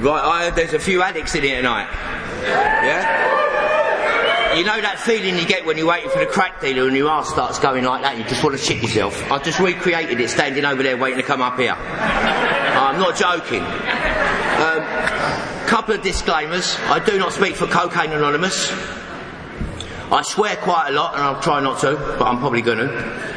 Right, 0.00 0.22
I 0.22 0.50
there's 0.50 0.74
a 0.74 0.78
few 0.78 1.02
addicts 1.02 1.34
in 1.34 1.42
here 1.42 1.56
tonight. 1.56 1.88
Yeah? 2.42 3.26
You 4.56 4.64
know 4.64 4.80
that 4.80 5.00
feeling 5.00 5.36
you 5.36 5.46
get 5.46 5.66
when 5.66 5.76
you're 5.76 5.88
waiting 5.88 6.10
for 6.10 6.20
the 6.20 6.26
crack 6.26 6.60
dealer 6.60 6.86
and 6.86 6.96
your 6.96 7.10
ass 7.10 7.28
starts 7.28 7.58
going 7.58 7.84
like 7.84 8.02
that, 8.02 8.16
you 8.16 8.24
just 8.24 8.44
want 8.44 8.56
to 8.56 8.62
shit 8.62 8.80
yourself. 8.80 9.30
I 9.30 9.38
just 9.38 9.58
recreated 9.58 10.20
it 10.20 10.30
standing 10.30 10.64
over 10.64 10.82
there 10.82 10.96
waiting 10.96 11.18
to 11.18 11.24
come 11.24 11.42
up 11.42 11.58
here. 11.58 11.72
I'm 11.72 12.98
not 12.98 13.16
joking. 13.16 13.62
Um, 13.62 14.82
couple 15.68 15.94
of 15.94 16.02
disclaimers. 16.02 16.76
I 16.84 17.04
do 17.04 17.18
not 17.18 17.32
speak 17.32 17.56
for 17.56 17.66
Cocaine 17.66 18.12
Anonymous. 18.12 18.72
I 20.10 20.22
swear 20.24 20.56
quite 20.56 20.88
a 20.88 20.92
lot 20.92 21.14
and 21.14 21.22
I'll 21.22 21.42
try 21.42 21.60
not 21.60 21.80
to, 21.80 21.94
but 22.18 22.22
I'm 22.22 22.38
probably 22.38 22.62
going 22.62 22.78
to. 22.78 23.27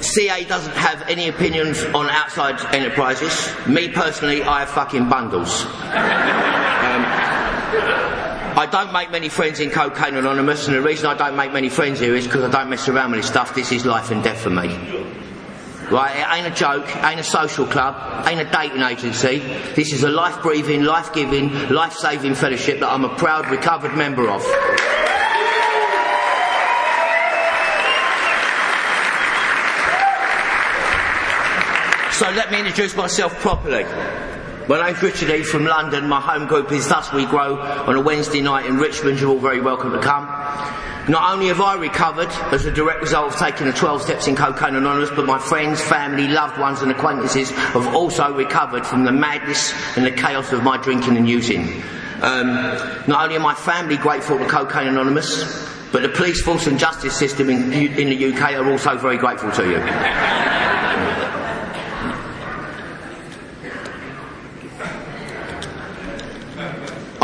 CA 0.00 0.44
doesn't 0.44 0.74
have 0.74 1.02
any 1.08 1.28
opinions 1.28 1.82
on 1.94 2.08
outside 2.08 2.58
enterprises. 2.74 3.52
Me 3.66 3.88
personally, 3.88 4.42
I 4.42 4.60
have 4.60 4.70
fucking 4.70 5.08
bundles. 5.08 5.64
Um, 5.64 7.04
I 8.56 8.66
don't 8.70 8.92
make 8.92 9.10
many 9.10 9.28
friends 9.28 9.60
in 9.60 9.70
Cocaine 9.70 10.16
Anonymous, 10.16 10.66
and 10.66 10.76
the 10.76 10.82
reason 10.82 11.06
I 11.06 11.14
don't 11.14 11.36
make 11.36 11.52
many 11.52 11.68
friends 11.68 12.00
here 12.00 12.16
is 12.16 12.26
because 12.26 12.42
I 12.42 12.50
don't 12.50 12.70
mess 12.70 12.88
around 12.88 13.12
with 13.12 13.20
this 13.20 13.28
stuff. 13.28 13.54
This 13.54 13.72
is 13.72 13.86
life 13.86 14.10
and 14.10 14.24
death 14.24 14.40
for 14.40 14.50
me. 14.50 14.68
Right, 15.90 16.16
it 16.16 16.26
ain't 16.36 16.46
a 16.46 16.56
joke, 16.56 16.86
ain't 17.04 17.18
a 17.18 17.24
social 17.24 17.66
club, 17.66 18.26
ain't 18.26 18.40
a 18.40 18.50
dating 18.50 18.82
agency. 18.82 19.38
This 19.74 19.92
is 19.92 20.04
a 20.04 20.08
life 20.08 20.40
breathing, 20.42 20.84
life 20.84 21.12
giving, 21.12 21.68
life 21.68 21.94
saving 21.94 22.34
fellowship 22.34 22.80
that 22.80 22.88
I'm 22.88 23.04
a 23.04 23.14
proud 23.16 23.50
recovered 23.50 23.96
member 23.96 24.28
of. 24.30 24.44
So 32.20 32.28
let 32.32 32.52
me 32.52 32.58
introduce 32.58 32.94
myself 32.94 33.32
properly. 33.36 33.84
My 34.68 34.84
name's 34.84 35.02
Richard 35.02 35.30
E. 35.30 35.42
from 35.42 35.64
London. 35.64 36.06
My 36.06 36.20
home 36.20 36.46
group 36.46 36.70
is 36.70 36.86
Thus 36.86 37.10
We 37.14 37.24
Grow 37.24 37.58
on 37.58 37.96
a 37.96 38.00
Wednesday 38.02 38.42
night 38.42 38.66
in 38.66 38.76
Richmond. 38.76 39.18
You're 39.18 39.30
all 39.30 39.38
very 39.38 39.62
welcome 39.62 39.90
to 39.92 40.00
come. 40.00 40.26
Not 41.08 41.32
only 41.32 41.46
have 41.46 41.62
I 41.62 41.76
recovered 41.76 42.28
as 42.52 42.66
a 42.66 42.70
direct 42.70 43.00
result 43.00 43.32
of 43.32 43.38
taking 43.38 43.68
the 43.68 43.72
12 43.72 44.02
steps 44.02 44.28
in 44.28 44.36
Cocaine 44.36 44.74
Anonymous, 44.74 45.08
but 45.16 45.24
my 45.24 45.38
friends, 45.38 45.80
family, 45.80 46.28
loved 46.28 46.60
ones 46.60 46.82
and 46.82 46.90
acquaintances 46.90 47.52
have 47.52 47.86
also 47.94 48.34
recovered 48.34 48.84
from 48.84 49.04
the 49.04 49.12
madness 49.12 49.72
and 49.96 50.04
the 50.04 50.10
chaos 50.10 50.52
of 50.52 50.62
my 50.62 50.76
drinking 50.76 51.16
and 51.16 51.26
using. 51.26 51.82
Um, 52.20 52.52
not 53.06 53.24
only 53.24 53.36
are 53.36 53.40
my 53.40 53.54
family 53.54 53.96
grateful 53.96 54.36
to 54.36 54.46
Cocaine 54.46 54.88
Anonymous, 54.88 55.66
but 55.90 56.02
the 56.02 56.10
police 56.10 56.42
force 56.42 56.66
and 56.66 56.78
justice 56.78 57.16
system 57.16 57.48
in, 57.48 57.72
in 57.72 58.10
the 58.10 58.34
UK 58.34 58.56
are 58.56 58.70
also 58.70 58.98
very 58.98 59.16
grateful 59.16 59.50
to 59.52 59.70
you. 59.70 61.19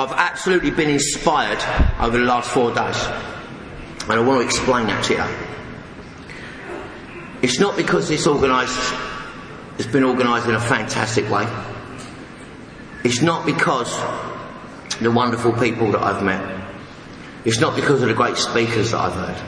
I've 0.06 0.12
absolutely 0.12 0.70
been 0.70 0.88
inspired 0.88 1.58
over 1.98 2.16
the 2.16 2.24
last 2.24 2.48
four 2.48 2.72
days. 2.72 2.96
And 4.02 4.12
I 4.12 4.20
want 4.20 4.40
to 4.40 4.46
explain 4.46 4.86
that 4.86 5.02
to 5.06 5.14
you. 5.14 5.24
It's 7.42 7.58
not 7.58 7.76
because 7.76 8.08
it's 8.12 8.24
organised, 8.28 8.94
it's 9.78 9.88
been 9.88 10.04
organised 10.04 10.46
in 10.46 10.54
a 10.54 10.60
fantastic 10.60 11.28
way. 11.28 11.44
It's 13.02 13.20
not 13.20 13.44
because 13.46 13.92
the 15.00 15.10
wonderful 15.10 15.52
people 15.52 15.90
that 15.90 16.02
I've 16.04 16.22
met. 16.22 16.68
It's 17.44 17.58
not 17.58 17.74
because 17.74 18.00
of 18.00 18.06
the 18.08 18.14
great 18.14 18.36
speakers 18.36 18.92
that 18.92 19.00
I've 19.00 19.12
heard. 19.12 19.42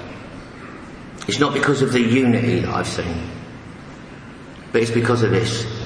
It's 1.28 1.38
not 1.38 1.54
because 1.54 1.82
of 1.82 1.92
the 1.92 2.00
unity 2.00 2.58
that 2.60 2.74
I've 2.74 2.88
seen. 2.88 3.30
But 4.72 4.82
it's 4.82 4.90
because 4.90 5.22
of 5.22 5.30
this. 5.30 5.77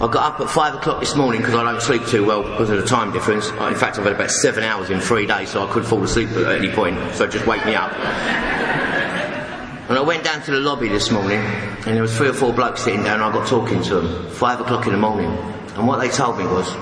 I 0.00 0.06
got 0.06 0.34
up 0.34 0.40
at 0.40 0.48
five 0.48 0.76
o'clock 0.76 1.00
this 1.00 1.16
morning 1.16 1.40
because 1.40 1.56
I 1.56 1.64
don't 1.64 1.82
sleep 1.82 2.06
too 2.06 2.24
well 2.24 2.44
because 2.44 2.70
of 2.70 2.76
the 2.80 2.86
time 2.86 3.10
difference. 3.10 3.48
In 3.48 3.74
fact, 3.74 3.98
I've 3.98 4.04
had 4.04 4.12
about 4.12 4.30
seven 4.30 4.62
hours 4.62 4.90
in 4.90 5.00
three 5.00 5.26
days, 5.26 5.50
so 5.50 5.66
I 5.66 5.72
could 5.72 5.84
fall 5.84 6.04
asleep 6.04 6.28
at 6.30 6.56
any 6.56 6.70
point. 6.70 6.96
So 7.14 7.26
just 7.26 7.48
wake 7.48 7.66
me 7.66 7.74
up. 7.74 7.92
And 9.88 9.98
I 9.98 10.00
went 10.02 10.22
down 10.22 10.40
to 10.42 10.52
the 10.52 10.60
lobby 10.60 10.86
this 10.86 11.10
morning, 11.10 11.40
and 11.40 11.96
there 11.96 12.02
was 12.02 12.16
three 12.16 12.28
or 12.28 12.32
four 12.32 12.52
blokes 12.52 12.82
sitting 12.82 13.02
down, 13.02 13.14
and 13.20 13.24
I 13.24 13.32
got 13.32 13.48
talking 13.48 13.82
to 13.82 14.00
them. 14.00 14.30
Five 14.30 14.60
o'clock 14.60 14.86
in 14.86 14.92
the 14.92 14.98
morning, 14.98 15.30
and 15.74 15.88
what 15.88 15.98
they 15.98 16.10
told 16.10 16.38
me 16.38 16.44
was 16.44 16.72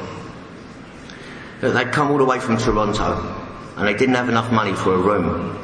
that 1.63 1.71
they'd 1.71 1.93
come 1.93 2.11
all 2.11 2.19
the 2.19 2.25
way 2.27 2.39
from 2.39 2.59
Toronto, 2.59 3.15
and 3.79 3.89
they 3.89 3.95
didn't 3.95 4.17
have 4.17 4.29
enough 4.29 4.53
money 4.53 4.75
for 4.75 4.93
a 4.93 4.99
room. 4.99 5.57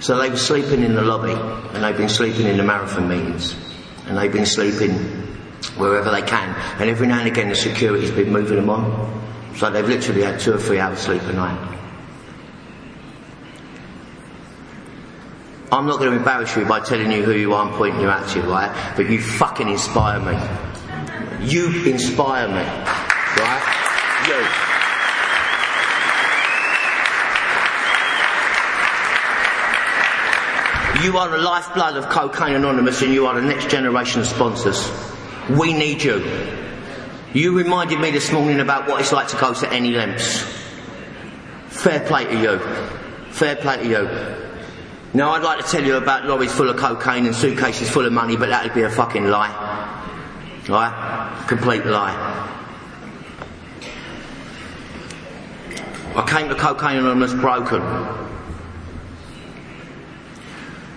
So 0.00 0.18
they 0.18 0.30
were 0.30 0.36
sleeping 0.36 0.82
in 0.82 0.96
the 0.96 1.02
lobby, 1.02 1.34
and 1.74 1.84
they've 1.84 1.96
been 1.96 2.08
sleeping 2.08 2.46
in 2.46 2.56
the 2.56 2.64
marathon 2.64 3.08
meetings, 3.08 3.54
and 4.06 4.18
they've 4.18 4.32
been 4.32 4.46
sleeping 4.46 5.27
wherever 5.76 6.10
they 6.10 6.22
can. 6.22 6.54
And 6.80 6.90
every 6.90 7.06
now 7.06 7.18
and 7.20 7.28
again 7.28 7.48
the 7.48 7.54
security's 7.54 8.10
been 8.10 8.32
moving 8.32 8.56
them 8.56 8.70
on. 8.70 9.54
So 9.56 9.70
they've 9.70 9.86
literally 9.86 10.22
had 10.22 10.38
two 10.40 10.54
or 10.54 10.58
three 10.58 10.78
hours 10.78 11.00
sleep 11.00 11.22
a 11.22 11.32
night. 11.32 11.76
I'm 15.70 15.86
not 15.86 15.98
going 15.98 16.12
to 16.12 16.16
embarrass 16.16 16.56
you 16.56 16.64
by 16.64 16.80
telling 16.80 17.12
you 17.12 17.22
who 17.22 17.32
you 17.32 17.52
are 17.52 17.66
and 17.66 17.76
pointing 17.76 18.00
you 18.00 18.08
out 18.08 18.26
to, 18.30 18.38
you, 18.40 18.46
right? 18.50 18.94
But 18.96 19.10
you 19.10 19.20
fucking 19.20 19.68
inspire 19.68 20.18
me. 20.18 20.32
You 21.46 21.84
inspire 21.84 22.48
me, 22.48 22.54
right? 22.54 23.74
You. 24.28 24.68
You 31.04 31.18
are 31.18 31.28
the 31.28 31.38
lifeblood 31.38 31.96
of 31.96 32.08
Cocaine 32.08 32.54
Anonymous 32.54 33.02
and 33.02 33.12
you 33.12 33.26
are 33.26 33.34
the 33.40 33.46
next 33.46 33.68
generation 33.70 34.20
of 34.20 34.26
sponsors. 34.26 34.90
We 35.48 35.72
need 35.72 36.02
you. 36.02 36.22
You 37.32 37.56
reminded 37.56 38.00
me 38.00 38.10
this 38.10 38.32
morning 38.32 38.60
about 38.60 38.88
what 38.88 39.00
it's 39.00 39.12
like 39.12 39.28
to 39.28 39.36
go 39.36 39.54
to 39.54 39.72
any 39.72 39.90
lengths. 39.90 40.40
Fair 41.68 42.00
play 42.00 42.24
to 42.24 42.40
you. 42.40 42.58
Fair 43.30 43.56
play 43.56 43.76
to 43.76 43.86
you. 43.86 44.08
Now, 45.14 45.30
I'd 45.30 45.42
like 45.42 45.64
to 45.64 45.70
tell 45.70 45.82
you 45.82 45.96
about 45.96 46.26
lorries 46.26 46.52
full 46.52 46.68
of 46.68 46.76
cocaine 46.76 47.24
and 47.24 47.34
suitcases 47.34 47.88
full 47.88 48.04
of 48.04 48.12
money, 48.12 48.36
but 48.36 48.48
that'd 48.50 48.74
be 48.74 48.82
a 48.82 48.90
fucking 48.90 49.26
lie. 49.26 49.52
Right? 50.68 51.44
Complete 51.48 51.86
lie. 51.86 52.54
I 56.14 56.26
came 56.26 56.48
to 56.48 56.54
Cocaine 56.54 56.96
Anonymous 56.96 57.32
broken. 57.32 57.80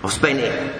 I've 0.04 0.12
spent 0.12 0.74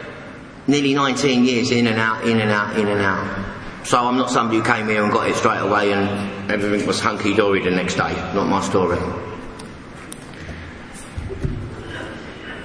nearly 0.67 0.95
19 0.95 1.45
years 1.45 1.71
in 1.71 1.87
and 1.87 1.99
out, 1.99 2.27
in 2.27 2.41
and 2.41 2.51
out, 2.51 2.77
in 2.79 2.89
and 2.89 3.01
out. 3.01 3.62
So 3.85 3.99
I'm 3.99 4.17
not 4.17 4.31
somebody 4.31 4.59
who 4.59 4.65
came 4.65 4.89
here 4.89 5.03
and 5.03 5.13
got 5.13 5.29
it 5.29 5.35
straight 5.35 5.59
away 5.59 5.93
and 5.93 6.51
everything 6.51 6.87
was 6.87 7.01
hunky 7.01 7.35
dory 7.35 7.63
the 7.63 7.71
next 7.71 7.97
day. 7.97 8.15
Not 8.33 8.47
my 8.47 8.61
story. 8.63 8.97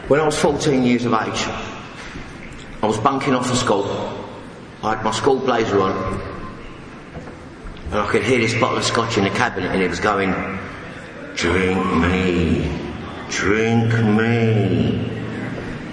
When 0.07 0.19
I 0.19 0.25
was 0.25 0.38
14 0.39 0.83
years 0.83 1.05
of 1.05 1.13
age, 1.13 1.47
I 2.81 2.85
was 2.85 2.97
bunking 3.00 3.33
off 3.33 3.51
of 3.51 3.57
school. 3.57 3.85
I 4.83 4.95
had 4.95 5.03
my 5.03 5.11
school 5.11 5.39
blazer 5.39 5.81
on, 5.81 6.22
and 7.91 7.95
I 7.95 8.07
could 8.07 8.23
hear 8.23 8.39
this 8.39 8.53
bottle 8.53 8.78
of 8.78 8.84
scotch 8.84 9.17
in 9.17 9.23
the 9.23 9.31
cabinet, 9.31 9.72
and 9.72 9.81
it 9.81 9.89
was 9.89 9.99
going, 9.99 10.34
"Drink 11.35 11.84
me, 11.95 12.72
drink 13.29 13.91
me." 14.05 15.11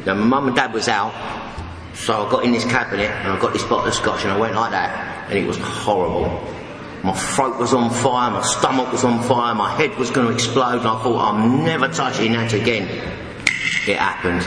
Now 0.05 0.15
my 0.15 0.27
mum 0.27 0.47
and 0.49 0.57
dad 0.57 0.75
was 0.75 0.87
out, 0.87 1.15
so 1.95 2.27
I 2.27 2.31
got 2.31 2.45
in 2.45 2.53
this 2.53 2.65
cabinet 2.65 3.11
and 3.11 3.33
I 3.33 3.39
got 3.41 3.53
this 3.53 3.65
bottle 3.65 3.87
of 3.87 3.95
scotch 3.95 4.25
and 4.25 4.33
I 4.33 4.37
went 4.37 4.55
like 4.55 4.73
that 4.73 5.14
and 5.29 5.39
it 5.39 5.47
was 5.47 5.59
horrible. 5.59 6.29
My 7.03 7.13
throat 7.13 7.59
was 7.59 7.75
on 7.75 7.91
fire, 7.91 8.31
my 8.31 8.43
stomach 8.43 8.91
was 8.91 9.05
on 9.05 9.23
fire, 9.23 9.55
my 9.55 9.71
head 9.77 9.97
was 9.99 10.11
going 10.11 10.27
to 10.27 10.33
explode 10.33 10.79
and 10.79 10.89
I 10.89 11.03
thought 11.03 11.35
I'm 11.35 11.65
never 11.65 11.89
touching 11.89 12.33
that 12.33 12.53
again. 12.55 12.89
It 13.87 13.99
happened. 13.99 14.43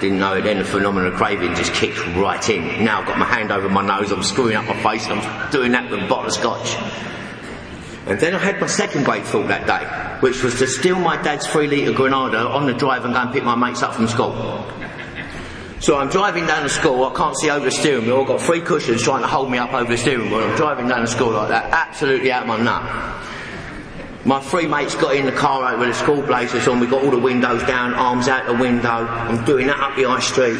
Didn't 0.00 0.18
know 0.18 0.34
it 0.34 0.42
then, 0.42 0.58
the 0.58 0.64
phenomenon 0.64 1.12
of 1.12 1.18
craving 1.18 1.54
just 1.54 1.72
kicked 1.72 2.04
right 2.16 2.50
in. 2.50 2.84
Now 2.84 3.00
I've 3.00 3.06
got 3.06 3.18
my 3.18 3.26
hand 3.26 3.52
over 3.52 3.68
my 3.68 3.86
nose, 3.86 4.10
I'm 4.10 4.22
screwing 4.22 4.56
up 4.56 4.66
my 4.66 4.82
face 4.82 5.06
I'm 5.06 5.50
doing 5.50 5.72
that 5.72 5.90
with 5.90 6.02
a 6.02 6.08
bottle 6.08 6.26
of 6.26 6.32
scotch. 6.32 6.74
And 8.06 8.20
then 8.20 8.34
I 8.34 8.38
had 8.38 8.60
my 8.60 8.66
second 8.66 9.04
great 9.04 9.24
thought 9.24 9.48
that 9.48 9.66
day, 9.66 10.20
which 10.20 10.42
was 10.42 10.58
to 10.58 10.66
steal 10.66 10.98
my 10.98 11.20
dad's 11.20 11.46
three 11.46 11.66
litre 11.66 11.92
Granada 11.92 12.38
on 12.38 12.66
the 12.66 12.74
drive 12.74 13.04
and 13.04 13.14
go 13.14 13.20
and 13.20 13.32
pick 13.32 13.42
my 13.42 13.54
mates 13.54 13.82
up 13.82 13.94
from 13.94 14.06
school. 14.06 14.32
So 15.78 15.98
I'm 15.98 16.08
driving 16.08 16.46
down 16.46 16.62
the 16.62 16.70
school, 16.70 17.04
I 17.04 17.14
can't 17.14 17.36
see 17.36 17.50
over 17.50 17.66
the 17.66 17.70
steering 17.70 18.06
wheel, 18.06 18.22
I've 18.22 18.26
got 18.26 18.40
three 18.40 18.62
cushions 18.62 19.02
trying 19.02 19.20
to 19.20 19.28
hold 19.28 19.50
me 19.50 19.58
up 19.58 19.74
over 19.74 19.90
the 19.90 19.98
steering 19.98 20.30
wheel. 20.30 20.42
I'm 20.42 20.56
driving 20.56 20.88
down 20.88 21.02
the 21.02 21.06
school 21.06 21.32
like 21.32 21.50
that, 21.50 21.70
absolutely 21.70 22.32
out 22.32 22.42
of 22.42 22.48
my 22.48 22.58
nut. 22.58 23.26
My 24.24 24.40
three 24.40 24.66
mates 24.66 24.94
got 24.94 25.14
in 25.14 25.26
the 25.26 25.32
car 25.32 25.76
with 25.76 25.88
the 25.88 25.94
school 25.94 26.22
blazers 26.22 26.66
on, 26.66 26.80
we 26.80 26.86
got 26.86 27.04
all 27.04 27.10
the 27.10 27.18
windows 27.18 27.62
down, 27.64 27.92
arms 27.92 28.26
out 28.26 28.46
the 28.46 28.54
window, 28.54 28.88
I'm 28.88 29.44
doing 29.44 29.66
that 29.66 29.78
up 29.78 29.96
the 29.96 30.04
high 30.04 30.20
street. 30.20 30.58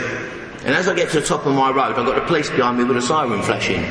And 0.66 0.74
as 0.74 0.86
I 0.86 0.94
get 0.94 1.10
to 1.10 1.20
the 1.20 1.26
top 1.26 1.46
of 1.46 1.54
my 1.54 1.70
road, 1.70 1.96
I've 1.96 2.06
got 2.06 2.16
the 2.16 2.26
police 2.26 2.50
behind 2.50 2.76
me 2.76 2.84
with 2.84 2.98
a 2.98 3.02
siren 3.02 3.42
flashing. 3.42 3.84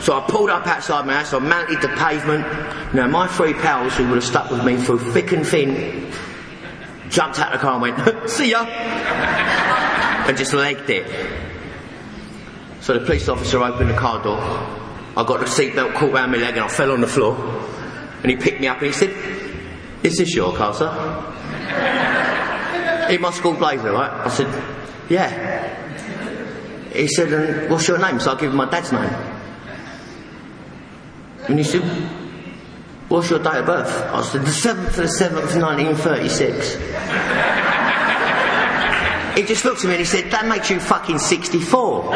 So 0.00 0.18
I 0.18 0.24
pulled 0.26 0.48
up 0.48 0.66
outside 0.66 1.04
my 1.06 1.16
house, 1.16 1.34
I 1.34 1.38
mounted 1.38 1.82
the 1.82 1.88
pavement. 1.88 2.94
Now 2.94 3.06
my 3.08 3.28
three 3.28 3.52
pals 3.52 3.94
who 3.94 4.04
would 4.08 4.14
have 4.14 4.24
stuck 4.24 4.50
with 4.50 4.64
me 4.64 4.78
through 4.78 5.00
thick 5.12 5.32
and 5.32 5.46
thin, 5.46 6.10
jumped 7.10 7.38
out 7.38 7.52
of 7.52 7.60
the 7.60 7.66
car 7.66 7.72
and 7.74 7.82
went, 7.82 8.30
see 8.30 8.52
ya! 8.52 9.88
And 10.28 10.36
just 10.36 10.52
legged 10.52 10.90
it. 10.90 11.06
So 12.80 12.98
the 12.98 13.04
police 13.04 13.28
officer 13.28 13.62
opened 13.62 13.90
the 13.90 13.94
car 13.94 14.22
door 14.22 14.40
I 15.16 15.24
got 15.24 15.40
the 15.40 15.46
seatbelt 15.46 15.94
caught 15.94 16.12
round 16.12 16.30
my 16.32 16.38
leg 16.38 16.54
and 16.54 16.64
I 16.64 16.68
fell 16.68 16.92
on 16.92 17.00
the 17.00 17.06
floor. 17.06 17.34
And 18.22 18.30
he 18.30 18.36
picked 18.36 18.60
me 18.60 18.68
up 18.68 18.78
and 18.78 18.86
he 18.86 18.92
said, 18.92 19.10
Is 20.02 20.18
this 20.18 20.34
your 20.34 20.54
car, 20.54 20.72
sir? 20.72 20.88
In 23.10 23.20
my 23.20 23.32
school 23.32 23.54
blazer, 23.54 23.92
right? 23.92 24.10
I 24.10 24.28
said, 24.28 24.46
Yeah. 25.08 25.66
He 26.92 27.08
said, 27.08 27.70
what's 27.70 27.86
your 27.86 27.98
name? 27.98 28.18
So 28.18 28.32
I 28.32 28.40
give 28.40 28.50
him 28.50 28.56
my 28.56 28.68
dad's 28.68 28.90
name. 28.92 29.14
And 31.48 31.58
he 31.58 31.64
said, 31.64 31.82
What's 33.08 33.30
your 33.30 33.40
date 33.40 33.56
of 33.56 33.66
birth? 33.66 33.90
I 33.90 34.22
said, 34.22 34.42
the 34.42 34.46
7th 34.46 34.88
of 34.88 34.96
the 34.96 35.02
7th, 35.02 35.60
1936. 35.60 36.76
He 39.40 39.46
just 39.46 39.64
looked 39.64 39.80
at 39.80 39.86
me 39.86 39.92
and 39.92 40.00
he 40.00 40.04
said, 40.04 40.30
That 40.30 40.46
makes 40.46 40.70
you 40.70 40.78
fucking 40.78 41.18
64. 41.18 42.10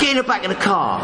Get 0.00 0.10
in 0.10 0.16
the 0.16 0.22
back 0.22 0.44
of 0.44 0.48
the 0.48 0.56
car. 0.56 0.98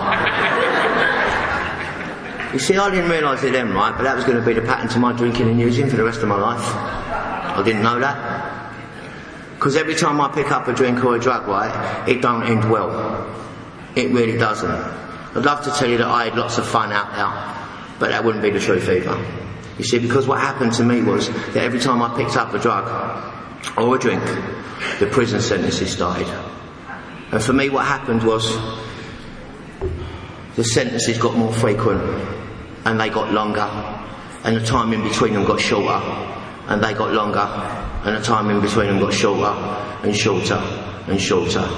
You 2.52 2.58
see, 2.58 2.76
I 2.76 2.90
didn't 2.90 3.10
realise 3.10 3.42
it 3.42 3.52
then, 3.52 3.74
right? 3.74 3.94
But 3.94 4.04
that 4.04 4.16
was 4.16 4.24
going 4.24 4.38
to 4.38 4.44
be 4.44 4.54
the 4.54 4.62
pattern 4.62 4.88
to 4.88 4.98
my 4.98 5.12
drinking 5.12 5.48
and 5.48 5.60
using 5.60 5.90
for 5.90 5.96
the 5.96 6.04
rest 6.04 6.22
of 6.22 6.28
my 6.28 6.40
life. 6.40 6.62
I 6.64 7.62
didn't 7.62 7.82
know 7.82 8.00
that. 8.00 8.72
Because 9.54 9.76
every 9.76 9.94
time 9.94 10.20
I 10.20 10.28
pick 10.28 10.50
up 10.50 10.66
a 10.68 10.72
drink 10.72 11.04
or 11.04 11.16
a 11.16 11.18
drug, 11.18 11.46
right, 11.46 12.08
it 12.08 12.22
don't 12.22 12.44
end 12.44 12.70
well. 12.70 13.34
It 13.94 14.10
really 14.12 14.38
doesn't. 14.38 14.70
I'd 14.70 15.44
love 15.44 15.64
to 15.64 15.70
tell 15.72 15.88
you 15.88 15.98
that 15.98 16.06
I 16.06 16.24
had 16.24 16.36
lots 16.36 16.56
of 16.56 16.66
fun 16.66 16.92
out 16.92 17.12
there. 17.14 17.98
But 17.98 18.10
that 18.10 18.24
wouldn't 18.24 18.42
be 18.42 18.50
the 18.50 18.60
truth 18.60 18.88
either. 18.88 19.22
You 19.76 19.84
see, 19.84 19.98
because 19.98 20.26
what 20.26 20.40
happened 20.40 20.72
to 20.74 20.84
me 20.84 21.02
was 21.02 21.28
that 21.28 21.56
every 21.58 21.80
time 21.80 22.00
I 22.00 22.16
picked 22.16 22.36
up 22.36 22.54
a 22.54 22.58
drug 22.58 23.36
or 23.76 23.96
a 23.96 23.98
drink, 23.98 24.24
the 24.98 25.06
prison 25.10 25.40
sentences 25.40 25.92
started. 25.92 26.28
And 27.32 27.42
for 27.42 27.52
me, 27.52 27.68
what 27.68 27.86
happened 27.86 28.22
was 28.22 28.56
the 30.54 30.64
sentences 30.64 31.18
got 31.18 31.36
more 31.36 31.52
frequent 31.52 32.02
and 32.84 33.00
they 33.00 33.10
got 33.10 33.32
longer, 33.32 33.68
and 34.44 34.56
the 34.56 34.64
time 34.64 34.92
in 34.92 35.02
between 35.02 35.34
them 35.34 35.44
got 35.44 35.60
shorter, 35.60 36.00
and 36.68 36.82
they 36.82 36.94
got 36.94 37.12
longer, 37.12 37.40
and 38.04 38.16
the 38.16 38.22
time 38.22 38.48
in 38.48 38.60
between 38.60 38.86
them 38.86 39.00
got 39.00 39.12
shorter 39.12 39.52
and 40.04 40.16
shorter 40.16 40.62
and 41.08 41.20
shorter, 41.20 41.68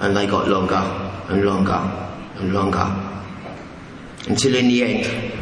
and 0.00 0.16
they 0.16 0.26
got 0.26 0.48
longer 0.48 0.74
and 1.28 1.44
longer 1.44 2.10
and 2.36 2.52
longer. 2.52 3.10
Until 4.28 4.56
in 4.56 4.68
the 4.68 4.82
end, 4.82 5.32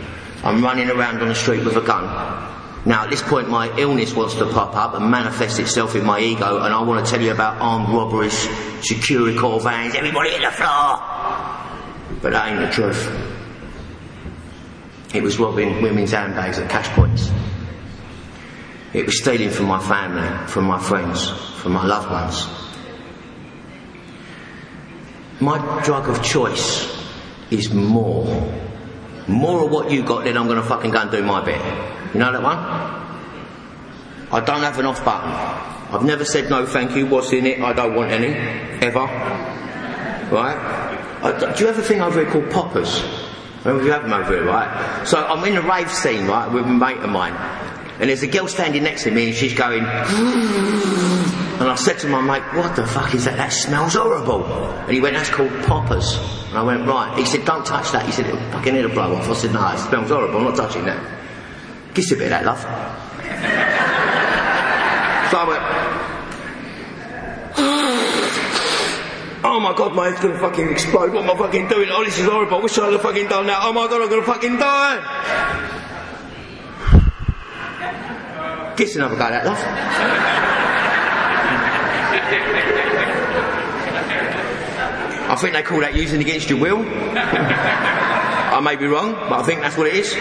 I'm 0.44 0.62
running 0.62 0.90
around 0.90 1.20
on 1.22 1.28
the 1.28 1.34
street 1.34 1.64
with 1.64 1.76
a 1.76 1.80
gun. 1.80 2.04
Now, 2.84 3.04
at 3.04 3.10
this 3.10 3.22
point, 3.22 3.48
my 3.48 3.76
illness 3.76 4.14
wants 4.14 4.34
to 4.36 4.46
pop 4.46 4.74
up 4.76 4.94
and 4.94 5.10
manifest 5.10 5.58
itself 5.58 5.94
in 5.94 6.04
my 6.04 6.20
ego, 6.20 6.62
and 6.62 6.72
I 6.72 6.82
want 6.82 7.04
to 7.04 7.10
tell 7.10 7.20
you 7.20 7.32
about 7.32 7.60
armed 7.60 7.88
robberies, 7.88 8.46
Securicor 8.80 9.62
vans, 9.62 9.94
everybody 9.94 10.34
in 10.34 10.42
the 10.42 10.50
floor. 10.50 11.02
But 12.22 12.32
that 12.32 12.48
ain't 12.48 12.60
the 12.60 12.70
truth. 12.70 13.10
It 15.14 15.22
was 15.22 15.38
robbing 15.38 15.82
women's 15.82 16.12
handbags 16.12 16.58
at 16.58 16.70
cash 16.70 16.88
points. 16.90 17.30
It 18.92 19.06
was 19.06 19.18
stealing 19.20 19.50
from 19.50 19.66
my 19.66 19.80
family, 19.80 20.46
from 20.48 20.64
my 20.64 20.78
friends, 20.78 21.28
from 21.60 21.72
my 21.72 21.84
loved 21.84 22.10
ones. 22.10 22.46
My 25.40 25.82
drug 25.84 26.08
of 26.08 26.22
choice 26.22 26.96
is 27.50 27.72
more 27.72 28.24
more 29.28 29.64
of 29.64 29.70
what 29.70 29.90
you 29.90 30.02
got, 30.02 30.24
then 30.24 30.36
I'm 30.36 30.46
going 30.46 30.60
to 30.60 30.66
fucking 30.66 30.90
go 30.90 31.00
and 31.00 31.10
do 31.10 31.22
my 31.22 31.44
bit. 31.44 31.60
You 32.14 32.20
know 32.20 32.32
that 32.32 32.42
one? 32.42 32.58
I 34.30 34.40
don't 34.44 34.62
have 34.62 34.78
an 34.78 34.86
off 34.86 35.04
button. 35.04 35.30
I've 35.94 36.04
never 36.04 36.24
said 36.24 36.50
no 36.50 36.66
thank 36.66 36.96
you, 36.96 37.06
what's 37.06 37.32
in 37.32 37.46
it, 37.46 37.60
I 37.60 37.72
don't 37.72 37.94
want 37.94 38.10
any, 38.10 38.34
ever. 38.84 39.00
Right? 40.30 40.56
I, 41.22 41.52
do 41.54 41.60
you 41.60 41.66
have 41.66 41.78
a 41.78 41.82
thing 41.82 42.00
over 42.00 42.20
here 42.20 42.30
called 42.30 42.50
poppers? 42.50 43.02
I 43.60 43.70
don't 43.70 43.84
you 43.84 43.90
have 43.90 44.02
them 44.02 44.12
over 44.12 44.32
here, 44.32 44.44
right? 44.44 45.04
So 45.06 45.18
I'm 45.24 45.44
in 45.44 45.56
a 45.56 45.62
rave 45.62 45.90
scene, 45.90 46.26
right, 46.26 46.50
with 46.50 46.64
a 46.64 46.68
mate 46.68 46.98
of 46.98 47.10
mine. 47.10 47.34
And 48.00 48.08
there's 48.08 48.22
a 48.22 48.28
girl 48.28 48.46
standing 48.46 48.82
next 48.84 49.04
to 49.04 49.10
me 49.10 49.28
and 49.28 49.34
she's 49.34 49.54
going, 49.54 49.80
and 49.84 49.88
I 51.68 51.74
said 51.74 51.98
to 52.00 52.08
my 52.08 52.20
mate, 52.20 52.44
what 52.56 52.76
the 52.76 52.86
fuck 52.86 53.14
is 53.14 53.24
that? 53.24 53.36
That 53.36 53.52
smells 53.52 53.94
horrible. 53.94 54.44
And 54.44 54.92
he 54.92 55.00
went, 55.00 55.16
that's 55.16 55.30
called 55.30 55.50
poppers. 55.64 56.18
And 56.48 56.56
I 56.56 56.62
went, 56.62 56.86
right. 56.86 57.18
He 57.18 57.26
said, 57.26 57.44
don't 57.44 57.66
touch 57.66 57.92
that. 57.92 58.06
He 58.06 58.12
said, 58.12 58.26
it'll 58.26 58.40
fucking 58.50 58.74
a 58.74 58.88
blow 58.88 59.14
off. 59.14 59.28
I 59.28 59.34
said, 59.34 59.52
no, 59.52 59.68
it 59.68 59.78
smells 59.78 60.08
horrible. 60.08 60.38
I'm 60.38 60.44
not 60.44 60.56
touching 60.56 60.84
that. 60.86 60.98
Kiss 61.94 62.12
a 62.12 62.16
bit 62.16 62.24
of 62.24 62.30
that, 62.30 62.44
love. 62.46 62.60
so 65.30 65.38
I 65.38 65.44
went, 65.48 65.62
oh 69.44 69.60
my 69.60 69.74
god, 69.76 69.94
my 69.94 70.08
head's 70.08 70.20
gonna 70.20 70.38
fucking 70.38 70.68
explode. 70.70 71.12
What 71.12 71.24
am 71.24 71.30
I 71.30 71.36
fucking 71.36 71.68
doing? 71.68 71.90
Oh, 71.90 72.04
this 72.04 72.18
is 72.18 72.26
horrible. 72.26 72.58
I 72.58 72.60
wish 72.62 72.78
I'd 72.78 72.92
have 72.92 73.02
fucking 73.02 73.28
done 73.28 73.46
that. 73.46 73.58
Oh 73.62 73.72
my 73.72 73.86
god, 73.88 74.02
I'm 74.02 74.08
gonna 74.08 74.22
fucking 74.22 74.56
die. 74.56 75.54
Kiss 78.76 78.96
another 78.96 79.16
guy, 79.16 79.30
that 79.30 79.44
love. 79.44 79.58
I 85.28 85.36
think 85.36 85.52
they 85.52 85.62
call 85.62 85.80
that 85.80 85.94
using 85.94 86.22
against 86.22 86.48
your 86.48 86.58
will. 86.58 86.78
I 88.58 88.60
may 88.60 88.76
be 88.76 88.86
wrong, 88.86 89.12
but 89.12 89.32
I 89.32 89.42
think 89.42 89.60
that's 89.60 89.76
what 89.76 89.86
it 89.86 89.94
is. 89.94 90.16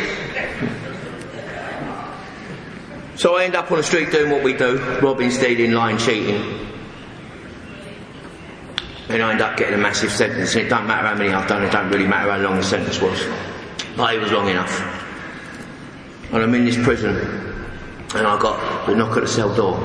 So 3.16 3.36
I 3.38 3.46
end 3.46 3.56
up 3.56 3.72
on 3.72 3.78
the 3.78 3.84
street 3.84 4.12
doing 4.12 4.30
what 4.30 4.44
we 4.44 4.54
do, 4.54 4.78
robbing, 5.02 5.32
stealing, 5.32 5.72
lying, 5.72 5.98
cheating. 5.98 6.36
And 9.10 9.24
I 9.24 9.32
end 9.32 9.42
up 9.42 9.58
getting 9.58 9.76
a 9.76 9.78
massive 9.82 10.12
sentence. 10.12 10.54
And 10.56 10.66
it 10.66 10.70
don't 10.70 10.86
matter 10.86 11.08
how 11.08 11.16
many 11.16 11.34
I've 11.34 11.48
done, 11.48 11.64
it 11.64 11.72
don't 11.72 11.90
really 11.90 12.06
matter 12.06 12.30
how 12.30 12.38
long 12.40 12.58
the 12.58 12.64
sentence 12.64 13.02
was. 13.02 13.26
But 13.96 14.14
it 14.14 14.22
was 14.22 14.32
long 14.32 14.50
enough. 14.50 14.80
And 16.32 16.44
I'm 16.44 16.54
in 16.54 16.66
this 16.66 16.78
prison, 16.84 17.16
and 18.14 18.28
I 18.28 18.38
got 18.38 18.86
the 18.86 18.94
knock 18.94 19.16
at 19.16 19.22
the 19.22 19.28
cell 19.28 19.56
door. 19.56 19.78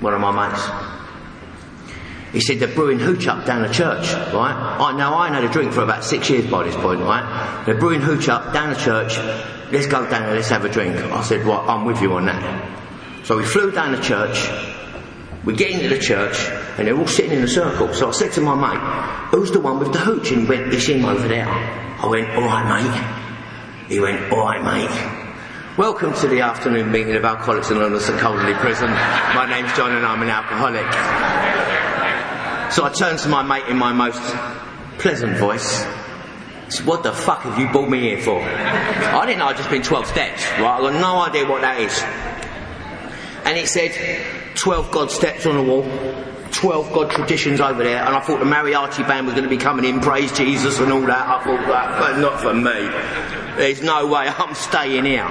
One 0.00 0.12
of 0.12 0.20
my 0.20 0.48
mates. 0.48 0.93
He 2.34 2.40
said 2.40 2.58
they're 2.58 2.74
brewing 2.74 2.98
hooch 2.98 3.28
up 3.28 3.46
down 3.46 3.62
the 3.62 3.72
church, 3.72 4.12
right? 4.12 4.76
I, 4.80 4.96
now 4.96 5.14
I 5.14 5.28
had 5.28 5.44
a 5.44 5.48
drink 5.48 5.72
for 5.72 5.82
about 5.82 6.02
six 6.02 6.28
years 6.28 6.50
by 6.50 6.64
this 6.64 6.74
point, 6.74 7.00
right? 7.00 7.62
They're 7.64 7.78
brewing 7.78 8.00
hooch 8.00 8.28
up 8.28 8.52
down 8.52 8.70
the 8.70 8.76
church. 8.76 9.16
Let's 9.70 9.86
go 9.86 10.02
down 10.10 10.24
there, 10.24 10.34
let's 10.34 10.48
have 10.48 10.64
a 10.64 10.68
drink. 10.68 10.96
I 10.96 11.22
said, 11.22 11.46
well, 11.46 11.60
I'm 11.70 11.84
with 11.84 12.02
you 12.02 12.12
on 12.14 12.26
that. 12.26 13.24
So 13.24 13.36
we 13.36 13.44
flew 13.44 13.70
down 13.70 13.92
the 13.92 14.02
church. 14.02 14.50
We 15.44 15.54
get 15.54 15.70
into 15.70 15.88
the 15.88 15.98
church, 16.00 16.36
and 16.76 16.88
they're 16.88 16.98
all 16.98 17.06
sitting 17.06 17.38
in 17.38 17.44
a 17.44 17.48
circle. 17.48 17.94
So 17.94 18.08
I 18.08 18.10
said 18.10 18.32
to 18.32 18.40
my 18.40 18.56
mate, 18.56 19.30
who's 19.30 19.52
the 19.52 19.60
one 19.60 19.78
with 19.78 19.92
the 19.92 20.00
hooch? 20.00 20.32
And 20.32 20.42
he 20.42 20.46
went, 20.48 20.74
it's 20.74 20.88
him 20.88 21.04
over 21.04 21.28
there. 21.28 21.46
I 21.46 22.06
went, 22.08 22.28
alright 22.30 22.82
mate. 22.82 23.88
He 23.88 24.00
went, 24.00 24.32
alright 24.32 24.64
mate. 24.64 25.22
Welcome 25.78 26.14
to 26.14 26.26
the 26.26 26.40
afternoon 26.40 26.90
meeting 26.90 27.14
of 27.14 27.24
Alcoholics 27.24 27.70
Anonymous 27.70 28.08
at 28.08 28.20
Coldingley 28.20 28.58
Prison. 28.58 28.90
My 28.90 29.46
name's 29.48 29.72
John 29.76 29.92
and 29.92 30.04
I'm 30.04 30.22
an 30.22 30.30
alcoholic. 30.30 31.53
So 32.74 32.84
I 32.84 32.90
turned 32.90 33.20
to 33.20 33.28
my 33.28 33.44
mate 33.44 33.68
in 33.68 33.76
my 33.78 33.92
most 33.92 34.20
pleasant 34.98 35.36
voice. 35.36 35.84
What 36.84 37.04
the 37.04 37.12
fuck 37.12 37.42
have 37.42 37.56
you 37.56 37.70
brought 37.70 37.88
me 37.88 38.00
here 38.00 38.20
for? 38.20 38.42
I 38.42 39.24
didn't 39.26 39.38
know 39.38 39.46
I'd 39.46 39.56
just 39.56 39.70
been 39.70 39.84
12 39.84 40.08
steps, 40.08 40.44
right? 40.58 40.80
I 40.80 40.80
got 40.80 41.00
no 41.00 41.20
idea 41.20 41.48
what 41.48 41.60
that 41.60 41.78
is. 41.78 42.02
And 43.44 43.56
it 43.56 43.68
said 43.68 43.92
12 44.56 44.90
God 44.90 45.12
steps 45.12 45.46
on 45.46 45.54
the 45.54 45.62
wall, 45.62 45.84
12 46.50 46.92
God 46.92 47.12
traditions 47.12 47.60
over 47.60 47.84
there, 47.84 48.04
and 48.04 48.12
I 48.16 48.18
thought 48.18 48.40
the 48.40 48.44
mariachi 48.44 49.06
band 49.06 49.26
was 49.26 49.36
going 49.36 49.48
to 49.48 49.56
be 49.56 49.56
coming 49.56 49.84
in, 49.84 50.00
praise 50.00 50.36
Jesus 50.36 50.80
and 50.80 50.92
all 50.92 51.02
that. 51.02 51.28
I 51.28 51.44
thought 51.44 51.68
that, 51.68 52.00
but 52.00 52.18
not 52.18 52.40
for 52.40 52.54
me. 52.54 52.90
There's 53.56 53.82
no 53.82 54.08
way 54.08 54.26
I'm 54.26 54.52
staying 54.56 55.04
here. 55.04 55.28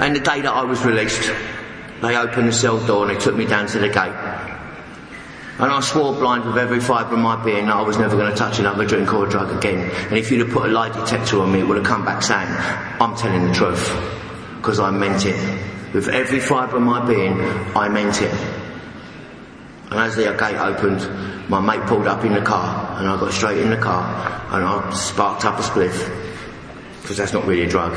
And 0.00 0.16
the 0.16 0.20
day 0.20 0.40
that 0.40 0.52
I 0.52 0.64
was 0.64 0.84
released, 0.84 1.30
they 2.02 2.16
opened 2.16 2.48
the 2.48 2.52
cell 2.52 2.84
door 2.84 3.08
and 3.08 3.16
they 3.16 3.20
took 3.20 3.36
me 3.36 3.46
down 3.46 3.68
to 3.68 3.78
the 3.78 3.88
gate. 3.88 4.50
And 5.56 5.70
I 5.70 5.80
swore 5.80 6.12
blind 6.12 6.44
with 6.44 6.58
every 6.58 6.80
fibre 6.80 7.14
of 7.14 7.20
my 7.20 7.42
being 7.44 7.66
that 7.66 7.76
I 7.76 7.82
was 7.82 7.96
never 7.96 8.16
going 8.16 8.28
to 8.28 8.36
touch 8.36 8.58
another 8.58 8.84
drink 8.84 9.14
or 9.14 9.24
a 9.24 9.30
drug 9.30 9.56
again. 9.56 9.88
And 10.08 10.18
if 10.18 10.32
you'd 10.32 10.40
have 10.40 10.50
put 10.50 10.68
a 10.68 10.72
lie 10.72 10.88
detector 10.88 11.40
on 11.40 11.52
me, 11.52 11.60
it 11.60 11.68
would 11.68 11.76
have 11.76 11.86
come 11.86 12.04
back 12.04 12.22
saying, 12.22 12.48
I'm 13.00 13.14
telling 13.14 13.46
the 13.46 13.54
truth. 13.54 13.88
Because 14.56 14.80
I 14.80 14.90
meant 14.90 15.24
it. 15.26 15.94
With 15.94 16.08
every 16.08 16.40
fibre 16.40 16.78
of 16.78 16.82
my 16.82 17.06
being, 17.06 17.40
I 17.76 17.88
meant 17.88 18.20
it. 18.20 18.34
And 19.90 20.00
as 20.00 20.16
the 20.16 20.24
gate 20.24 20.56
opened, 20.56 21.48
my 21.48 21.60
mate 21.60 21.86
pulled 21.86 22.08
up 22.08 22.24
in 22.24 22.32
the 22.32 22.42
car, 22.42 22.98
and 22.98 23.08
I 23.08 23.16
got 23.20 23.32
straight 23.32 23.58
in 23.58 23.70
the 23.70 23.76
car, 23.76 24.02
and 24.50 24.64
I 24.64 24.92
sparked 24.92 25.44
up 25.44 25.60
a 25.60 25.62
spliff. 25.62 26.10
Because 27.00 27.16
that's 27.16 27.32
not 27.32 27.46
really 27.46 27.62
a 27.62 27.68
drug. 27.68 27.92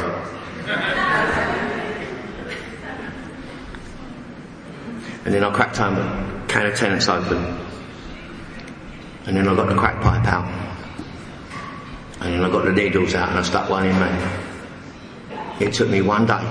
and 5.25 5.33
then 5.33 5.43
I 5.43 5.51
cracked 5.51 5.77
home 5.77 6.36
can 6.47 6.65
of 6.65 6.75
Tennent's 6.75 7.09
open. 7.09 7.37
And 9.25 9.35
then 9.35 9.47
I 9.47 9.55
got 9.55 9.67
the 9.67 9.75
crack 9.75 10.01
pipe 10.01 10.25
out. 10.25 10.45
And 12.21 12.33
then 12.33 12.43
I 12.43 12.49
got 12.49 12.65
the 12.65 12.71
needles 12.71 13.13
out 13.13 13.29
and 13.29 13.39
I 13.39 13.43
stuck 13.43 13.69
one 13.69 13.85
in 13.85 13.99
me. 13.99 15.65
It 15.65 15.73
took 15.73 15.89
me 15.89 16.01
one 16.01 16.25
day 16.25 16.41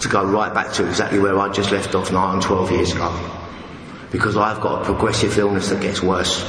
to 0.00 0.08
go 0.08 0.24
right 0.24 0.52
back 0.52 0.72
to 0.74 0.86
exactly 0.86 1.18
where 1.18 1.38
I 1.38 1.50
just 1.50 1.70
left 1.70 1.94
off 1.94 2.12
nine, 2.12 2.34
and 2.34 2.42
12 2.42 2.70
years 2.72 2.92
ago. 2.92 3.12
because 4.10 4.36
I've 4.36 4.60
got 4.60 4.82
a 4.82 4.84
progressive 4.84 5.36
illness 5.38 5.68
that 5.70 5.80
gets 5.82 6.02
worse. 6.02 6.44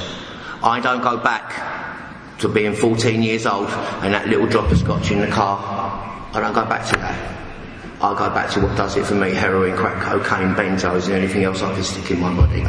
I 0.63 0.79
don't 0.79 1.01
go 1.01 1.17
back 1.17 2.37
to 2.39 2.47
being 2.47 2.73
14 2.73 3.23
years 3.23 3.45
old 3.45 3.67
and 4.01 4.13
that 4.13 4.27
little 4.27 4.47
drop 4.47 4.71
of 4.71 4.77
scotch 4.77 5.11
in 5.11 5.21
the 5.21 5.27
car. 5.27 5.57
I 6.33 6.39
don't 6.39 6.53
go 6.53 6.65
back 6.65 6.85
to 6.87 6.95
that. 6.97 7.46
I 7.99 8.13
go 8.13 8.29
back 8.29 8.51
to 8.51 8.61
what 8.61 8.77
does 8.77 8.95
it 8.95 9.05
for 9.05 9.15
me, 9.15 9.31
heroin, 9.31 9.75
crack 9.75 10.03
cocaine, 10.03 10.53
benzos 10.53 11.05
and 11.05 11.13
anything 11.13 11.43
else 11.43 11.63
I 11.63 11.73
can 11.73 11.83
stick 11.83 12.11
in 12.11 12.19
my 12.19 12.35
body. 12.35 12.63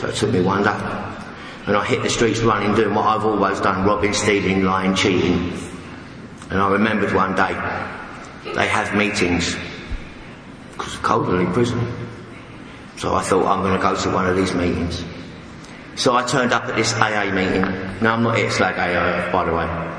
So 0.00 0.08
it 0.08 0.14
took 0.14 0.32
me 0.32 0.40
one 0.40 0.62
day. 0.62 0.70
And 1.66 1.76
I 1.76 1.84
hit 1.84 2.02
the 2.02 2.08
streets 2.08 2.40
running, 2.40 2.74
doing 2.74 2.94
what 2.94 3.04
I've 3.04 3.26
always 3.26 3.60
done, 3.60 3.86
robbing, 3.86 4.14
stealing, 4.14 4.62
lying, 4.62 4.94
cheating. 4.94 5.52
And 6.48 6.58
I 6.58 6.70
remembered 6.70 7.12
one 7.12 7.34
day, 7.34 7.52
they 8.54 8.66
have 8.66 8.96
meetings, 8.96 9.54
because 10.72 10.94
of 10.94 11.02
Coldingley 11.02 11.52
prison. 11.52 11.78
So 12.96 13.14
I 13.14 13.22
thought, 13.22 13.46
I'm 13.46 13.62
going 13.62 13.74
to 13.74 13.82
go 13.82 13.94
to 13.94 14.10
one 14.10 14.26
of 14.26 14.36
these 14.36 14.54
meetings. 14.54 15.04
So 15.96 16.16
I 16.16 16.24
turned 16.24 16.54
up 16.54 16.64
at 16.64 16.76
this 16.76 16.94
AA 16.94 17.30
meeting. 17.34 17.62
Now 18.00 18.14
I'm 18.14 18.22
not 18.22 18.50
slag 18.52 18.78
AA, 18.78 19.30
by 19.30 19.44
the 19.44 19.54
way. 19.54 19.89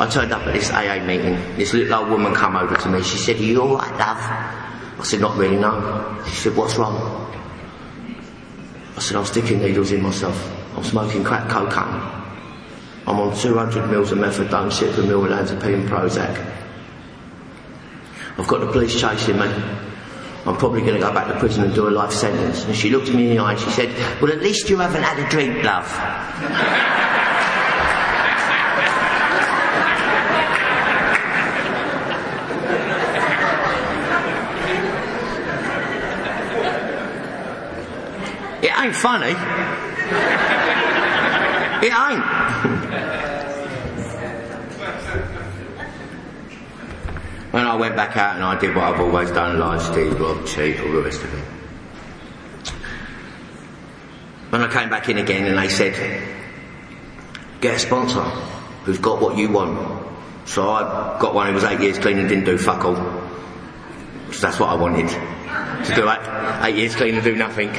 I 0.00 0.08
turned 0.08 0.32
up 0.32 0.46
at 0.46 0.54
this 0.54 0.70
AA 0.70 1.04
meeting. 1.04 1.34
This 1.56 1.74
little 1.74 1.94
old 1.94 2.08
woman 2.08 2.34
come 2.34 2.56
over 2.56 2.74
to 2.74 2.88
me. 2.88 3.02
She 3.02 3.18
said, 3.18 3.36
are 3.36 3.42
you 3.42 3.60
alright, 3.60 3.92
love? 3.98 4.16
I 4.18 5.02
said, 5.02 5.20
not 5.20 5.36
really, 5.36 5.56
no. 5.56 6.22
She 6.26 6.36
said, 6.36 6.56
what's 6.56 6.76
wrong? 6.76 6.96
I 8.96 9.00
said, 9.00 9.18
I'm 9.18 9.26
sticking 9.26 9.58
needles 9.60 9.92
in 9.92 10.02
myself. 10.02 10.34
I'm 10.74 10.84
smoking 10.84 11.22
crack 11.22 11.50
cocaine. 11.50 12.00
I'm 13.06 13.20
on 13.20 13.36
200 13.36 13.90
mils 13.90 14.10
of 14.10 14.18
methadone, 14.18 14.72
sip 14.72 14.96
of 14.96 15.06
mil 15.06 15.20
olanzapine 15.20 15.86
Prozac. 15.86 16.46
I've 18.38 18.48
got 18.48 18.60
the 18.60 18.72
police 18.72 18.98
chasing 18.98 19.38
me. 19.38 19.48
I'm 20.46 20.56
probably 20.56 20.80
going 20.80 20.94
to 20.94 21.00
go 21.00 21.12
back 21.12 21.26
to 21.28 21.38
prison 21.38 21.64
and 21.64 21.74
do 21.74 21.88
a 21.88 21.90
life 21.90 22.12
sentence. 22.12 22.64
And 22.64 22.74
she 22.74 22.88
looked 22.88 23.08
at 23.08 23.14
me 23.14 23.28
in 23.28 23.36
the 23.36 23.42
eye 23.42 23.52
and 23.52 23.60
she 23.60 23.68
said, 23.68 23.94
well 24.22 24.32
at 24.32 24.40
least 24.40 24.70
you 24.70 24.78
haven't 24.78 25.02
had 25.02 25.18
a 25.18 25.28
drink, 25.28 25.62
love. 25.62 27.16
ain't 38.84 38.96
funny. 38.96 39.34
It 41.82 41.92
ain't. 41.92 42.24
when 47.52 47.66
I 47.66 47.74
went 47.76 47.96
back 47.96 48.16
out 48.16 48.36
and 48.36 48.44
I 48.44 48.58
did 48.58 48.76
what 48.76 48.84
I've 48.84 49.00
always 49.00 49.30
done, 49.30 49.58
lie, 49.58 49.78
steal, 49.78 50.14
rob, 50.18 50.46
cheat, 50.46 50.78
all 50.80 50.92
the 50.92 51.02
rest 51.02 51.22
of 51.22 51.34
it. 51.34 51.44
When 54.50 54.62
I 54.62 54.72
came 54.72 54.88
back 54.88 55.08
in 55.08 55.18
again 55.18 55.46
and 55.46 55.58
they 55.58 55.68
said, 55.68 55.94
get 57.60 57.74
a 57.74 57.78
sponsor 57.78 58.22
who's 58.84 58.98
got 58.98 59.20
what 59.20 59.36
you 59.36 59.50
want. 59.50 60.06
So 60.46 60.70
I 60.70 61.18
got 61.20 61.34
one 61.34 61.48
who 61.48 61.54
was 61.54 61.64
eight 61.64 61.80
years 61.80 61.98
clean 61.98 62.18
and 62.18 62.28
didn't 62.28 62.44
do 62.44 62.58
fuck 62.58 62.84
all. 62.84 62.94
Because 64.26 64.42
that's 64.42 64.60
what 64.60 64.70
I 64.70 64.74
wanted. 64.74 65.08
To 65.08 65.94
do 65.94 66.08
eight, 66.08 66.64
eight 66.64 66.76
years 66.76 66.94
clean 66.94 67.14
and 67.14 67.24
do 67.24 67.34
nothing. 67.36 67.70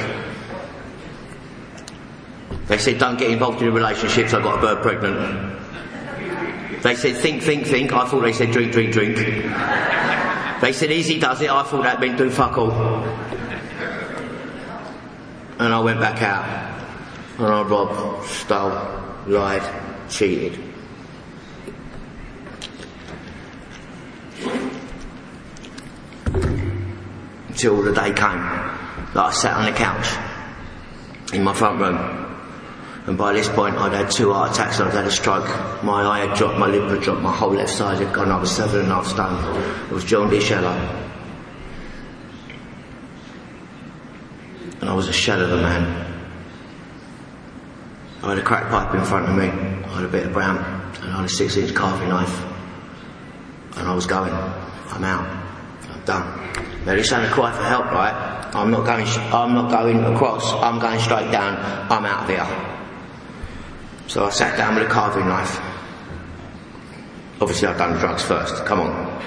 They 2.72 2.78
said, 2.78 2.96
don't 2.96 3.18
get 3.18 3.30
involved 3.30 3.60
in 3.60 3.74
relationships, 3.74 4.32
I 4.32 4.40
got 4.40 4.56
a 4.56 4.60
bird 4.62 4.82
pregnant. 4.82 6.82
They 6.82 6.94
said, 6.94 7.18
think, 7.18 7.42
think, 7.42 7.66
think. 7.66 7.92
I 7.92 8.08
thought 8.08 8.22
they 8.22 8.32
said, 8.32 8.50
drink, 8.50 8.72
drink, 8.72 8.94
drink. 8.94 9.18
They 9.18 10.72
said, 10.72 10.90
easy 10.90 11.18
does 11.18 11.42
it. 11.42 11.50
I 11.50 11.64
thought 11.64 11.82
that 11.82 12.00
meant 12.00 12.16
do 12.16 12.30
fuck 12.30 12.56
all. 12.56 12.72
And 15.58 15.74
I 15.74 15.80
went 15.80 16.00
back 16.00 16.22
out. 16.22 16.46
And 17.36 17.46
I 17.46 17.60
robbed, 17.60 18.26
stole, 18.26 18.70
lied, 19.26 20.08
cheated. 20.08 20.58
Until 27.48 27.82
the 27.82 27.92
day 27.92 28.14
came 28.14 28.40
that 29.12 29.16
I 29.16 29.30
sat 29.30 29.58
on 29.58 29.66
the 29.66 29.72
couch 29.72 30.08
in 31.34 31.44
my 31.44 31.52
front 31.52 31.78
room 31.78 32.31
and 33.06 33.18
by 33.18 33.32
this 33.32 33.48
point, 33.48 33.74
I'd 33.76 33.92
had 33.92 34.10
two 34.12 34.32
heart 34.32 34.52
attacks 34.52 34.78
and 34.78 34.88
I'd 34.88 34.94
had 34.94 35.06
a 35.06 35.10
stroke. 35.10 35.48
My 35.82 36.04
eye 36.04 36.26
had 36.26 36.38
dropped, 36.38 36.58
my 36.58 36.68
lip 36.68 36.88
had 36.88 37.02
dropped, 37.02 37.20
my 37.20 37.34
whole 37.34 37.52
left 37.52 37.70
side 37.70 37.98
had 37.98 38.14
gone. 38.14 38.30
I 38.30 38.38
was 38.38 38.54
seven 38.54 38.82
and 38.82 38.92
a 38.92 38.94
half 38.94 39.08
stone. 39.08 39.62
It 39.86 39.92
was 39.92 40.04
jaundice 40.04 40.48
yellow. 40.48 40.70
And 44.80 44.88
I 44.88 44.94
was 44.94 45.08
a 45.08 45.12
shell 45.12 45.40
of 45.42 45.50
a 45.50 45.56
man. 45.56 46.12
I 48.22 48.30
had 48.30 48.38
a 48.38 48.42
crack 48.42 48.70
pipe 48.70 48.94
in 48.94 49.04
front 49.04 49.28
of 49.28 49.36
me. 49.36 49.46
I 49.46 49.96
had 49.96 50.04
a 50.04 50.08
bit 50.08 50.26
of 50.26 50.32
brown 50.32 50.58
and 50.58 51.12
I 51.12 51.16
had 51.16 51.24
a 51.24 51.28
six 51.28 51.56
inch 51.56 51.74
carving 51.74 52.08
knife. 52.08 52.40
And 53.78 53.88
I 53.88 53.94
was 53.94 54.06
going. 54.06 54.32
I'm 54.32 55.02
out. 55.02 55.26
I'm 55.90 56.04
done. 56.04 56.84
Now 56.86 56.94
this 56.94 57.12
ain't 57.12 57.26
a 57.26 57.30
cry 57.30 57.50
for 57.50 57.64
help, 57.64 57.86
right? 57.86 58.50
I'm 58.54 58.70
not 58.70 58.84
going, 58.84 59.06
I'm 59.06 59.54
not 59.54 59.70
going 59.72 60.04
across. 60.04 60.52
I'm 60.52 60.78
going 60.78 61.00
straight 61.00 61.32
down. 61.32 61.56
I'm 61.90 62.04
out 62.04 62.24
of 62.24 62.28
here. 62.28 62.71
So 64.12 64.20
I 64.26 64.28
sat 64.28 64.58
down 64.58 64.74
with 64.74 64.84
a 64.86 64.90
carving 64.90 65.26
knife. 65.26 65.58
Obviously, 67.40 67.66
I've 67.66 67.78
done 67.78 67.98
drugs 67.98 68.22
first. 68.22 68.62
Come 68.66 68.80
on. 68.80 69.22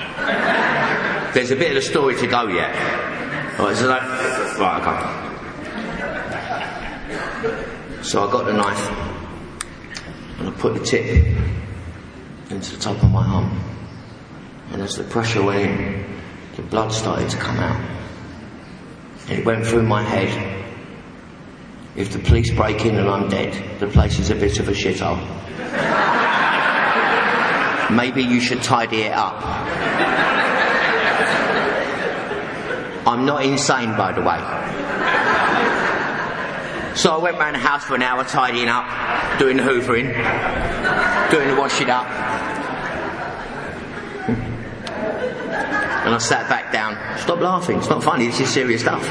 There's 1.33 1.49
a 1.49 1.55
bit 1.55 1.71
of 1.71 1.77
a 1.77 1.81
story 1.81 2.15
to 2.17 2.27
go 2.27 2.45
yet. 2.49 2.69
Right, 3.57 3.75
so 3.75 3.89
right, 3.89 4.81
okay. 7.41 8.03
So 8.03 8.27
I 8.27 8.31
got 8.31 8.45
the 8.45 8.53
knife 8.53 8.87
and 10.37 10.49
I 10.49 10.51
put 10.51 10.75
the 10.75 10.85
tip 10.85 11.03
into 12.51 12.75
the 12.75 12.79
top 12.79 13.01
of 13.01 13.09
my 13.09 13.25
arm. 13.25 13.59
And 14.71 14.83
as 14.83 14.97
the 14.97 15.03
pressure 15.05 15.41
went 15.41 15.67
in, 15.67 16.21
the 16.57 16.61
blood 16.61 16.91
started 16.91 17.31
to 17.31 17.37
come 17.37 17.57
out. 17.57 17.83
It 19.29 19.43
went 19.43 19.65
through 19.65 19.81
my 19.81 20.03
head 20.03 20.64
if 21.95 22.11
the 22.11 22.19
police 22.19 22.51
break 22.51 22.85
in 22.85 22.97
and 22.97 23.09
I'm 23.09 23.29
dead, 23.29 23.79
the 23.79 23.87
place 23.87 24.19
is 24.19 24.29
a 24.29 24.35
bit 24.35 24.59
of 24.59 24.67
a 24.67 24.73
shithole. 24.73 25.19
Maybe 27.89 28.21
you 28.21 28.41
should 28.41 28.61
tidy 28.61 29.03
it 29.03 29.13
up. 29.13 29.41
I'm 33.07 33.25
not 33.25 33.45
insane, 33.45 33.95
by 33.95 34.11
the 34.11 34.21
way. 34.21 34.39
So 36.95 37.13
I 37.13 37.17
went 37.17 37.37
round 37.37 37.55
the 37.55 37.59
house 37.59 37.83
for 37.83 37.95
an 37.95 38.01
hour 38.01 38.23
tidying 38.23 38.67
up, 38.67 39.39
doing 39.39 39.57
the 39.57 39.63
hoovering, 39.63 40.11
doing 41.31 41.47
the 41.47 41.55
washing 41.55 41.89
up. 41.89 42.07
And 46.05 46.13
I 46.13 46.17
sat 46.17 46.49
back 46.49 46.73
down. 46.73 46.97
Stop 47.19 47.39
laughing, 47.39 47.77
it's 47.77 47.89
not 47.89 48.03
funny, 48.03 48.27
this 48.27 48.39
is 48.41 48.49
serious 48.49 48.81
stuff. 48.81 49.03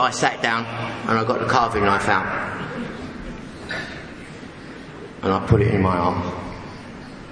I 0.00 0.10
sat 0.10 0.42
down 0.42 0.64
and 1.08 1.18
I 1.18 1.24
got 1.24 1.40
the 1.40 1.46
carving 1.46 1.84
knife 1.84 2.08
out. 2.08 2.26
And 5.22 5.32
I 5.32 5.46
put 5.46 5.60
it 5.60 5.74
in 5.74 5.82
my 5.82 5.96
arm. 5.96 6.22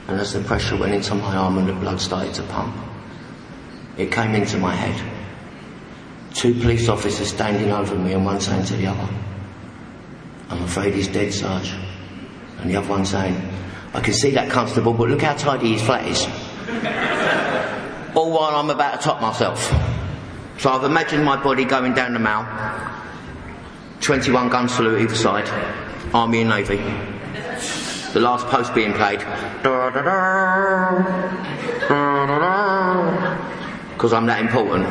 And 0.09 0.21
as 0.21 0.33
the 0.33 0.41
pressure 0.41 0.77
went 0.77 0.95
into 0.95 1.15
my 1.15 1.37
arm 1.37 1.59
and 1.59 1.69
the 1.69 1.73
blood 1.73 2.01
started 2.01 2.35
to 2.35 2.43
pump, 2.45 2.77
it 3.97 4.13
came 4.13 4.35
into 4.35 4.59
my 4.59 4.75
head. 4.75 5.01
Two 6.35 6.55
police 6.55 6.89
officers 6.89 7.29
standing 7.29 7.73
over 7.73 7.97
me 7.97 8.13
and 8.13 8.25
one 8.25 8.41
saying 8.41 8.65
to 8.67 8.77
the 8.77 8.87
other, 8.87 9.09
I'm 10.51 10.63
afraid 10.63 10.95
he's 10.95 11.09
dead, 11.09 11.33
Sarge. 11.33 11.75
And 12.59 12.71
the 12.71 12.77
other 12.77 12.89
one 12.89 13.05
saying, 13.05 13.41
I 13.95 14.01
can 14.01 14.15
see 14.15 14.31
that 14.33 14.51
constable, 14.51 14.93
but 14.93 15.09
look 15.09 15.23
how 15.23 15.35
tidy 15.35 15.73
his 15.73 15.83
flat 15.83 16.07
is. 16.07 16.23
All 18.15 18.33
while 18.33 18.57
I'm 18.57 18.71
about 18.71 19.01
to 19.01 19.05
top 19.05 19.21
myself. 19.21 19.88
So 20.59 20.71
I've 20.73 20.83
imagined 20.83 21.25
my 21.25 21.41
body 21.41 21.65
going 21.65 21.95
down 21.95 22.15
the 22.15 22.19
mall, 22.19 22.45
21 24.01 24.49
gun 24.49 24.69
salute 24.69 25.03
either 25.03 25.15
side, 25.15 25.49
Army 26.13 26.41
and 26.41 26.51
Navy. 26.51 26.79
The 28.13 28.19
last 28.19 28.45
post 28.49 28.75
being 28.75 28.93
played. 28.93 29.21
Because 33.93 34.13
I'm 34.13 34.27
that 34.27 34.41
important. 34.41 34.87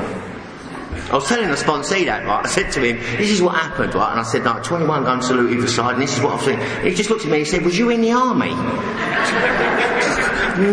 I 1.11 1.15
was 1.15 1.27
telling 1.27 1.49
the 1.49 1.55
sponsee 1.55 2.05
that, 2.05 2.25
right? 2.25 2.45
I 2.45 2.47
said 2.47 2.71
to 2.71 2.81
him, 2.81 2.99
this 3.17 3.29
is 3.29 3.41
what 3.41 3.55
happened, 3.55 3.93
right? 3.93 4.11
And 4.11 4.21
I 4.21 4.23
said, 4.23 4.45
no, 4.45 4.61
21 4.63 5.03
gun 5.03 5.21
salute 5.21 5.51
either 5.51 5.67
side, 5.67 5.95
and 5.95 6.01
this 6.01 6.17
is 6.17 6.23
what 6.23 6.35
I've 6.35 6.43
seen. 6.43 6.61
He 6.89 6.95
just 6.95 7.09
looked 7.09 7.25
at 7.25 7.31
me 7.31 7.39
and 7.39 7.47
said, 7.47 7.65
was 7.65 7.77
you 7.77 7.89
in 7.89 7.99
the 7.99 8.13
army? 8.13 8.51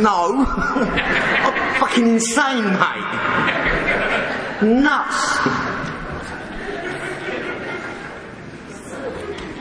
no. 0.02 0.44
I'm 0.46 1.80
fucking 1.80 2.06
insane, 2.06 2.64
mate 2.64 3.53
nuts. 4.64 5.38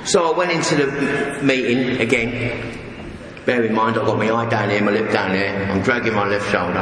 so 0.10 0.34
I 0.34 0.38
went 0.38 0.52
into 0.52 0.76
the 0.76 1.42
meeting 1.44 2.02
again. 2.02 2.80
Bear 3.46 3.64
in 3.64 3.74
mind, 3.74 3.98
I've 3.98 4.06
got 4.06 4.18
my 4.18 4.32
eye 4.32 4.50
down 4.50 4.70
here, 4.70 4.82
my 4.82 4.92
lip 4.92 5.12
down 5.12 5.34
there. 5.34 5.70
I'm 5.70 5.82
dragging 5.82 6.14
my 6.14 6.28
left 6.28 6.50
shoulder. 6.50 6.80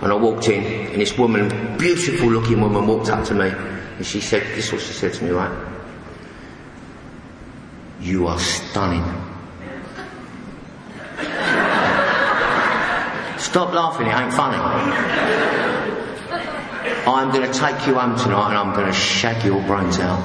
And 0.00 0.10
I 0.10 0.14
walked 0.16 0.48
in, 0.48 0.64
and 0.90 1.00
this 1.00 1.16
woman, 1.16 1.78
beautiful 1.78 2.28
looking 2.28 2.60
woman, 2.60 2.86
walked 2.86 3.08
up 3.10 3.24
to 3.26 3.34
me, 3.34 3.48
and 3.48 4.04
she 4.04 4.20
said, 4.20 4.42
this 4.56 4.66
is 4.66 4.72
what 4.72 4.82
she 4.82 4.92
said 4.92 5.14
to 5.14 5.24
me, 5.24 5.30
right? 5.30 5.68
You 8.00 8.26
are 8.26 8.38
stunning. 8.38 9.04
Stop 13.38 13.72
laughing, 13.72 14.08
it 14.08 14.14
ain't 14.14 14.32
funny. 14.32 15.61
I'm 17.06 17.32
going 17.32 17.50
to 17.50 17.58
take 17.58 17.86
you 17.86 17.94
home 17.94 18.16
tonight 18.16 18.50
and 18.50 18.58
I'm 18.58 18.74
going 18.74 18.86
to 18.86 18.92
shag 18.92 19.44
your 19.44 19.60
brains 19.66 19.98
out. 19.98 20.20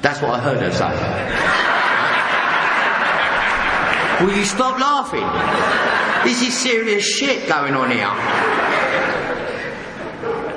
That's 0.00 0.22
what 0.22 0.30
I 0.30 0.40
heard 0.40 0.58
her 0.58 0.72
say. 0.72 0.90
Will 4.24 4.36
you 4.36 4.44
stop 4.44 4.78
laughing? 4.78 5.26
This 6.28 6.42
is 6.42 6.56
serious 6.56 7.04
shit 7.04 7.48
going 7.48 7.74
on 7.74 7.90
here. 7.90 8.06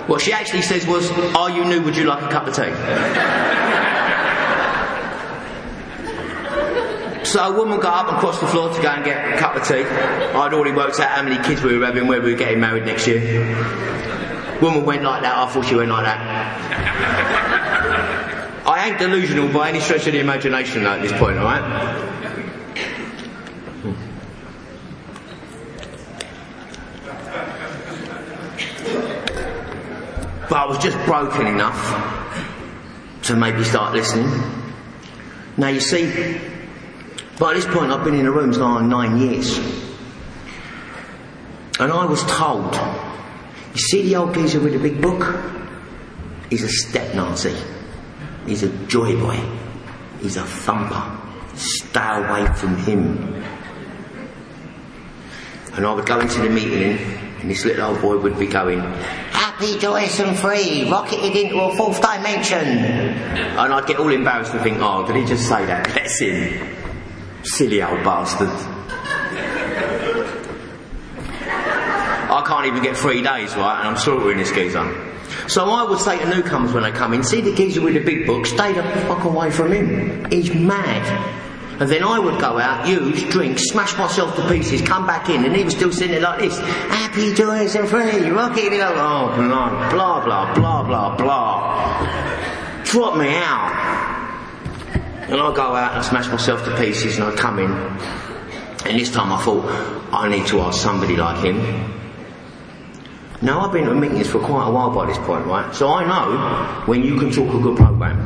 What 0.08 0.22
she 0.22 0.34
actually 0.34 0.62
says 0.62 0.86
was, 0.86 1.10
Are 1.36 1.50
you 1.50 1.65
new? 1.65 1.82
Would 1.84 1.96
you 1.96 2.03
like 2.03 2.24
a 2.24 2.27
cup 2.29 2.46
of 2.48 2.53
tea? 2.55 3.62
So 7.34 7.42
a 7.42 7.52
woman 7.52 7.80
got 7.80 8.06
up 8.06 8.12
and 8.12 8.20
crossed 8.20 8.42
the 8.42 8.48
floor 8.48 8.72
to 8.72 8.80
go 8.80 8.90
and 8.90 9.04
get 9.04 9.34
a 9.34 9.38
cup 9.40 9.56
of 9.56 9.68
tea. 9.68 9.82
I'd 9.82 10.54
already 10.54 10.72
worked 10.72 11.00
out 11.00 11.10
how 11.10 11.24
many 11.24 11.44
kids 11.44 11.63
we 11.63 11.75
were 11.75 11.84
having, 11.84 12.06
where 12.06 12.22
we 12.22 12.34
were 12.34 12.38
getting 12.38 12.60
married 12.60 12.86
next 12.86 13.08
year. 13.08 13.20
Woman 14.62 14.86
went 14.86 15.02
like 15.02 15.24
that, 15.24 15.36
I 15.36 15.48
thought 15.52 15.66
she 15.66 15.74
went 15.74 15.90
like 15.90 16.06
that. 16.06 16.20
I 18.68 18.88
ain't 18.88 19.00
delusional 19.00 19.52
by 19.52 19.70
any 19.70 19.80
stretch 19.80 20.06
of 20.06 20.13
the 20.13 20.20
imagination 20.20 20.86
at 20.86 21.02
this 21.02 21.12
point, 21.13 21.38
alright? 21.38 21.63
But 30.50 30.56
I 30.56 30.66
was 30.66 30.78
just 30.78 31.04
broken 31.08 31.48
enough 31.48 31.82
to 33.24 33.36
maybe 33.36 33.63
start 33.63 33.96
listening. 33.96 34.30
Now 35.58 35.70
you 35.70 35.80
see, 35.80 36.52
by 37.40 37.54
this 37.54 37.66
point 37.66 37.92
I've 37.92 38.04
been 38.04 38.16
in 38.16 38.25
the 38.25 38.32
rooms 38.32 38.58
now 38.58 38.80
nine 38.80 39.20
years. 39.20 39.58
And 41.80 41.92
I 41.92 42.06
was 42.06 42.24
told, 42.24 42.75
you 43.74 43.80
see 43.80 44.04
the 44.04 44.16
old 44.18 44.34
geezer 44.34 44.60
with 44.60 44.74
the 44.74 44.80
big 44.80 45.02
book? 45.02 45.52
He's 46.50 46.63
a 46.63 46.70
step 46.70 47.16
Nazi. 47.16 47.56
He's 48.46 48.63
a 48.63 48.70
joy 48.88 49.20
boy. 49.20 49.40
He's 50.22 50.38
a 50.38 50.44
thumper. 50.44 51.20
Stay 51.56 52.00
away 52.00 52.46
from 52.54 52.78
him. 52.78 53.44
And 55.74 55.86
I 55.86 55.94
would 55.94 56.06
go 56.06 56.20
into 56.20 56.42
the 56.42 56.50
meeting 56.50 57.00
and 57.42 57.50
this 57.50 57.66
little 57.66 57.88
old 57.88 58.02
boy 58.02 58.18
would 58.20 58.38
be 58.40 58.48
going, 58.48 58.80
Happy, 59.32 59.78
joyous 59.80 60.20
and 60.20 60.38
free, 60.38 60.90
rocketed 60.90 61.36
into 61.36 61.60
a 61.60 61.75
fourth 61.75 62.02
dimension. 62.02 62.68
And 62.68 63.74
I'd 63.74 63.86
get 63.86 63.98
all 63.98 64.10
embarrassed 64.10 64.54
and 64.54 64.62
think, 64.62 64.78
oh, 64.80 65.06
did 65.06 65.16
he 65.16 65.25
just 65.25 65.50
say 65.50 65.66
that? 65.66 65.92
Bless 65.92 66.20
him. 66.20 66.83
Silly 67.43 67.83
old 67.83 68.03
bastard. 68.03 68.50
I 72.33 72.43
can't 72.47 72.65
even 72.65 72.81
get 72.81 72.97
three 72.97 73.21
days, 73.21 73.55
right? 73.55 73.79
And 73.79 73.89
I'm 73.89 73.97
slaughtering 73.97 74.38
this 74.38 74.51
geezer. 74.51 75.12
So 75.47 75.69
I 75.69 75.83
would 75.83 76.00
say 76.00 76.17
to 76.19 76.29
newcomers 76.29 76.73
when 76.73 76.83
they 76.83 76.91
come 76.91 77.13
in, 77.13 77.23
see 77.23 77.41
the 77.41 77.53
geezer 77.53 77.81
with 77.81 77.93
the 77.93 78.00
big 78.00 78.25
book, 78.25 78.45
stay 78.45 78.73
the 78.73 78.81
fuck 78.81 79.23
away 79.25 79.51
from 79.51 79.71
him. 79.71 80.25
He's 80.31 80.53
mad. 80.53 81.41
And 81.79 81.89
then 81.89 82.03
I 82.03 82.17
would 82.19 82.39
go 82.39 82.59
out, 82.59 82.88
use, 82.88 83.23
drink, 83.29 83.59
smash 83.59 83.97
myself 83.97 84.35
to 84.35 84.47
pieces, 84.47 84.81
come 84.81 85.05
back 85.05 85.29
in, 85.29 85.43
and 85.43 85.55
he 85.55 85.63
was 85.63 85.75
still 85.75 85.91
sitting 85.91 86.12
there 86.12 86.21
like 86.21 86.39
this. 86.39 86.57
Happy, 86.59 87.33
joyous 87.33 87.75
and 87.75 87.89
free, 87.89 88.09
and 88.09 88.35
go, 88.35 88.39
oh, 88.39 89.35
blah, 89.35 89.89
blah, 89.91 90.23
blah, 90.23 90.53
blah, 90.53 90.83
blah, 90.83 91.15
blah. 91.17 92.84
Drop 92.86 93.17
me 93.17 93.36
out. 93.36 94.03
And 95.34 95.41
I 95.41 95.52
go 95.52 95.76
out 95.76 95.96
and 95.96 96.06
smash 96.06 96.28
myself 96.28 96.63
to 96.65 96.78
pieces, 96.78 97.17
and 97.17 97.24
I 97.24 97.36
come 97.36 97.58
in. 97.58 97.72
And 98.86 99.00
this 99.00 99.12
time 99.12 99.34
I 99.34 99.41
thought, 99.43 99.65
I 100.13 100.30
need 100.30 100.46
to 100.46 100.62
ask 100.62 100.80
somebody 100.80 101.15
like 101.15 101.43
him. 101.43 101.58
Now 103.41 103.62
I've 103.62 103.74
been 103.74 103.86
to 103.86 103.96
meetings 103.96 104.30
for 104.30 104.38
quite 104.38 104.67
a 104.67 104.72
while 104.72 104.91
by 104.91 105.08
this 105.08 105.17
point, 105.17 105.48
right? 105.48 105.74
So 105.74 105.88
I 105.88 106.06
know 106.06 106.84
when 106.86 107.04
you 107.04 107.17
can 107.17 107.32
talk 107.32 107.52
a 107.52 107.60
good 107.60 107.76
program. 107.76 108.19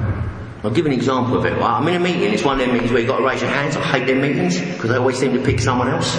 I'll 0.66 0.72
give 0.72 0.86
an 0.86 0.92
example 0.92 1.38
of 1.38 1.46
it. 1.46 1.54
Right? 1.54 1.78
I'm 1.80 1.88
in 1.88 1.96
a 1.96 2.00
meeting, 2.02 2.34
it's 2.34 2.44
one 2.44 2.60
of 2.60 2.66
them 2.66 2.74
meetings 2.74 2.92
where 2.92 3.00
you've 3.00 3.10
got 3.10 3.20
to 3.20 3.24
raise 3.24 3.40
your 3.40 3.52
hands. 3.52 3.78
I 3.78 3.84
hate 3.84 4.08
them 4.08 4.20
meetings 4.20 4.60
because 4.60 4.90
they 4.90 4.98
always 4.98 5.18
seem 5.18 5.32
to 5.32 5.42
pick 5.42 5.62
someone 5.62 5.88
else. 5.88 6.14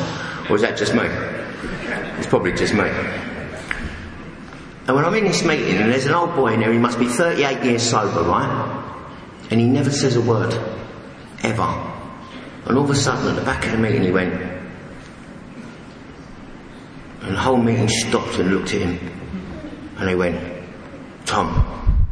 Or 0.48 0.57
is 0.57 0.62
that 0.62 0.79
just 0.79 0.94
me? 0.94 1.03
It's 2.16 2.29
probably 2.29 2.55
just 2.55 2.72
me. 2.72 2.88
And 4.87 4.96
when 4.96 5.05
I'm 5.05 5.14
in 5.16 5.24
this 5.24 5.44
meeting 5.44 5.77
and 5.77 5.92
there's 5.92 6.07
an 6.07 6.14
old 6.14 6.35
boy 6.35 6.55
in 6.55 6.61
there, 6.61 6.72
he 6.72 6.79
must 6.79 6.98
be 6.98 7.09
38 7.09 7.62
years 7.62 7.83
sober, 7.83 8.22
right? 8.22 8.88
And 9.50 9.61
he 9.61 9.66
never 9.66 9.90
says 9.90 10.16
a 10.16 10.20
word. 10.20 10.52
Ever. 11.42 11.62
And 12.66 12.76
all 12.76 12.84
of 12.84 12.90
a 12.90 12.94
sudden 12.94 13.28
at 13.28 13.37
the 13.37 13.44
back 13.44 13.64
of 13.64 13.72
the 13.72 13.78
meeting 13.78 14.02
he 14.02 14.11
went, 14.11 14.34
and 17.22 17.34
the 17.34 17.40
whole 17.40 17.56
meeting 17.56 17.88
stopped 17.88 18.38
and 18.38 18.50
looked 18.50 18.74
at 18.74 18.80
him. 18.82 18.98
And 19.98 20.08
he 20.08 20.14
went, 20.14 20.38
Tom. 21.26 22.06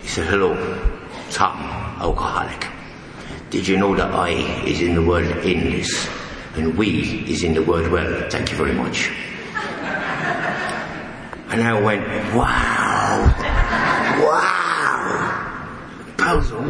He 0.00 0.08
said, 0.08 0.26
hello. 0.26 0.54
Tom, 1.30 1.58
alcoholic. 2.00 2.66
Did 3.50 3.66
you 3.66 3.76
know 3.78 3.94
that 3.94 4.12
I 4.12 4.30
is 4.64 4.80
in 4.80 4.94
the 4.94 5.02
word 5.02 5.26
endless 5.44 6.08
and 6.54 6.76
we 6.76 7.24
is 7.26 7.42
in 7.42 7.54
the 7.54 7.62
word 7.62 7.90
well? 7.90 8.28
Thank 8.30 8.50
you 8.50 8.56
very 8.56 8.74
much. 8.74 9.10
And 11.50 11.62
I 11.62 11.80
went, 11.80 12.06
wow, 12.34 13.34
wow, 14.20 14.57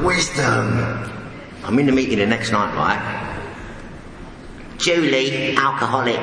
wisdom. 0.05 0.79
I'm 1.65 1.79
in 1.79 1.87
the 1.87 1.93
meeting 1.93 2.19
the 2.19 2.27
next 2.27 2.53
night, 2.53 2.75
right? 2.75 3.25
Julie, 4.79 5.57
alcoholic. 5.57 6.21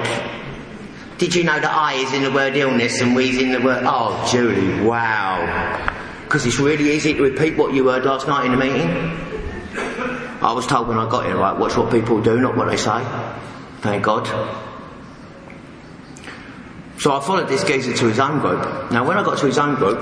Did 1.18 1.36
you 1.36 1.44
know 1.44 1.60
that 1.60 1.72
I 1.72 1.94
is 1.94 2.14
in 2.14 2.24
the 2.24 2.32
word 2.32 2.56
illness 2.56 3.02
and 3.02 3.16
we's 3.16 3.38
in 3.38 3.52
the 3.52 3.62
word, 3.62 3.84
oh 3.86 4.28
Julie, 4.32 4.86
wow 4.86 5.94
because 6.36 6.46
it's 6.46 6.60
really 6.60 6.92
easy 6.92 7.14
to 7.14 7.22
repeat 7.22 7.56
what 7.56 7.74
you 7.74 7.88
heard 7.88 8.04
last 8.04 8.28
night 8.28 8.46
in 8.46 8.52
the 8.52 8.58
meeting. 8.58 8.90
I 10.42 10.52
was 10.54 10.68
told 10.68 10.88
when 10.88 10.98
I 10.98 11.10
got 11.10 11.26
here, 11.26 11.38
right, 11.38 11.58
watch 11.58 11.78
what 11.78 11.92
people 11.92 12.22
do, 12.22 12.42
not 12.42 12.58
what 12.58 12.68
they 12.68 12.78
say. 12.78 13.06
Thank 13.80 14.04
God. 14.04 14.28
So 17.00 17.16
I 17.16 17.22
followed 17.22 17.48
this 17.48 17.64
geezer 17.64 17.94
to 17.94 18.08
his 18.08 18.20
own 18.20 18.40
group. 18.40 18.92
Now, 18.92 19.08
when 19.08 19.18
I 19.18 19.24
got 19.24 19.38
to 19.38 19.46
his 19.46 19.58
own 19.58 19.76
group, 19.76 20.02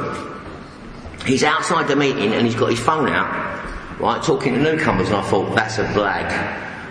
he's 1.25 1.43
outside 1.43 1.87
the 1.87 1.95
meeting 1.95 2.33
and 2.33 2.45
he's 2.45 2.55
got 2.55 2.69
his 2.69 2.79
phone 2.79 3.09
out, 3.09 3.99
right, 3.99 4.21
talking 4.23 4.53
to 4.53 4.59
newcomers, 4.61 5.07
and 5.07 5.17
I 5.17 5.21
thought, 5.23 5.55
that's 5.55 5.77
a 5.77 5.85
blag. 5.85 6.29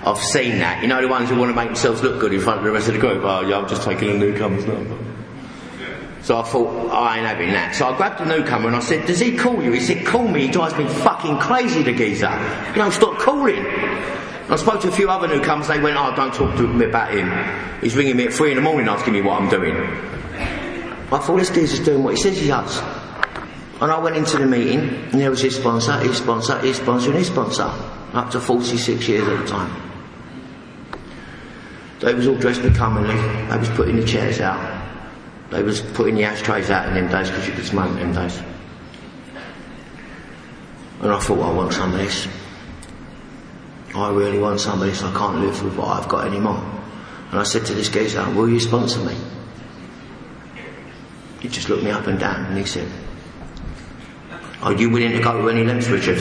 I've 0.05 0.19
seen 0.19 0.59
that. 0.59 0.83
You 0.83 0.89
know, 0.89 1.01
the 1.01 1.09
ones 1.09 1.29
who 1.29 1.39
want 1.39 1.51
to 1.51 1.55
make 1.55 1.67
themselves 1.67 2.03
look 2.03 2.21
good 2.21 2.33
in 2.33 2.41
front 2.41 2.59
of 2.59 2.65
the 2.65 2.73
rest 2.73 2.89
of 2.89 2.95
the 2.95 3.01
group. 3.01 3.23
Oh, 3.25 3.43
yeah, 3.43 3.59
I'm 3.59 3.69
just 3.69 3.83
taking 3.83 4.11
a 4.11 4.19
newcomer's 4.19 4.67
number. 4.67 4.99
So 6.23 6.39
I 6.39 6.43
thought, 6.43 6.69
oh, 6.69 6.89
I 6.89 7.19
ain't 7.19 7.27
having 7.27 7.51
that. 7.51 7.75
So 7.75 7.89
I 7.89 7.97
grabbed 7.97 8.19
the 8.19 8.25
newcomer 8.25 8.69
and 8.69 8.77
I 8.77 8.81
said, 8.81 9.07
does 9.07 9.19
he 9.19 9.37
call 9.37 9.63
you? 9.63 9.73
He 9.73 9.81
said, 9.81 10.07
call 10.07 10.27
me, 10.27 10.47
he 10.47 10.53
drives 10.53 10.77
me 10.77 10.87
fucking 10.87 11.39
crazy, 11.39 11.83
the 11.83 11.93
geezer. 11.93 12.31
You 12.71 12.77
know, 12.77 12.91
stop 12.91 13.19
calling. 13.19 13.65
I 14.49 14.57
spoke 14.57 14.81
to 14.83 14.89
a 14.89 14.93
few 14.93 15.09
other 15.11 15.27
newcomers, 15.29 15.67
they 15.69 15.81
went, 15.81 15.97
oh, 15.97 16.15
don't 16.15 16.33
talk 16.33 16.57
to 16.57 16.67
me 16.67 16.87
about 16.87 17.13
him. 17.13 17.81
He's 17.81 17.97
ringing 17.97 18.17
me 18.17 18.27
at 18.27 18.33
three 18.33 18.51
in 18.51 18.57
the 18.57 18.63
morning 18.63 18.89
asking 18.89 19.15
me 19.15 19.23
what 19.23 19.41
I'm 19.41 19.49
doing. 19.49 19.75
I 19.75 21.19
thought, 21.19 21.37
this 21.39 21.51
geezer's 21.51 21.81
doing 21.81 22.03
what 22.03 22.15
he 22.15 22.23
says 22.23 22.39
he 22.39 22.49
does. 22.49 22.81
And 23.83 23.91
I 23.91 23.99
went 23.99 24.15
into 24.15 24.39
the 24.39 24.47
meeting, 24.47 24.79
and 24.79 25.21
there 25.21 25.29
was 25.29 25.43
his 25.43 25.57
sponsor, 25.57 25.99
his 25.99 26.17
sponsor, 26.17 26.57
his 26.61 26.77
sponsor, 26.77 27.09
and 27.09 27.19
his 27.19 27.27
sponsor. 27.27 27.69
Up 28.13 28.31
to 28.31 28.41
46 28.41 29.09
years 29.09 29.27
at 29.27 29.41
the 29.41 29.47
time. 29.49 29.91
They 31.99 32.15
was 32.15 32.29
all 32.29 32.37
dressed 32.37 32.63
becomingly. 32.63 33.17
They 33.17 33.59
was 33.59 33.69
putting 33.71 33.97
the 33.97 34.07
chairs 34.07 34.41
out. 34.41 34.85
They 35.51 35.65
was 35.65 35.81
putting 35.81 36.15
the 36.15 36.23
ashtrays 36.23 36.71
out 36.71 36.87
in 36.87 36.95
them 36.95 37.11
days 37.11 37.29
because 37.29 37.49
you 37.49 37.55
could 37.55 37.65
smoke 37.65 37.91
in 37.99 38.13
them 38.13 38.13
days. 38.13 38.41
And 41.01 41.11
I 41.11 41.19
thought, 41.19 41.39
well, 41.39 41.51
I 41.51 41.53
want 41.53 41.73
some 41.73 41.93
of 41.93 41.99
this. 41.99 42.29
I 43.97 44.13
really 44.13 44.39
want 44.39 44.61
some 44.61 44.81
of 44.81 44.87
this. 44.87 45.03
I 45.03 45.13
can't 45.13 45.39
live 45.39 45.61
with 45.61 45.77
what 45.77 45.89
I've 45.89 46.09
got 46.09 46.29
anymore. 46.29 46.63
And 47.31 47.41
I 47.41 47.43
said 47.43 47.67
to 47.67 47.75
this 47.75 47.89
geezer, 47.89 48.31
will 48.31 48.49
you 48.49 48.61
sponsor 48.61 49.01
me? 49.01 49.17
He 51.41 51.49
just 51.49 51.69
looked 51.69 51.83
me 51.83 51.91
up 51.91 52.07
and 52.07 52.21
down 52.21 52.47
and 52.47 52.57
he 52.57 52.65
said, 52.65 52.89
are 54.63 54.73
you 54.73 54.91
willing 54.91 55.13
to 55.13 55.21
go 55.21 55.41
to 55.41 55.49
any 55.49 55.65
lengths, 55.65 55.89
Richard? 55.89 56.19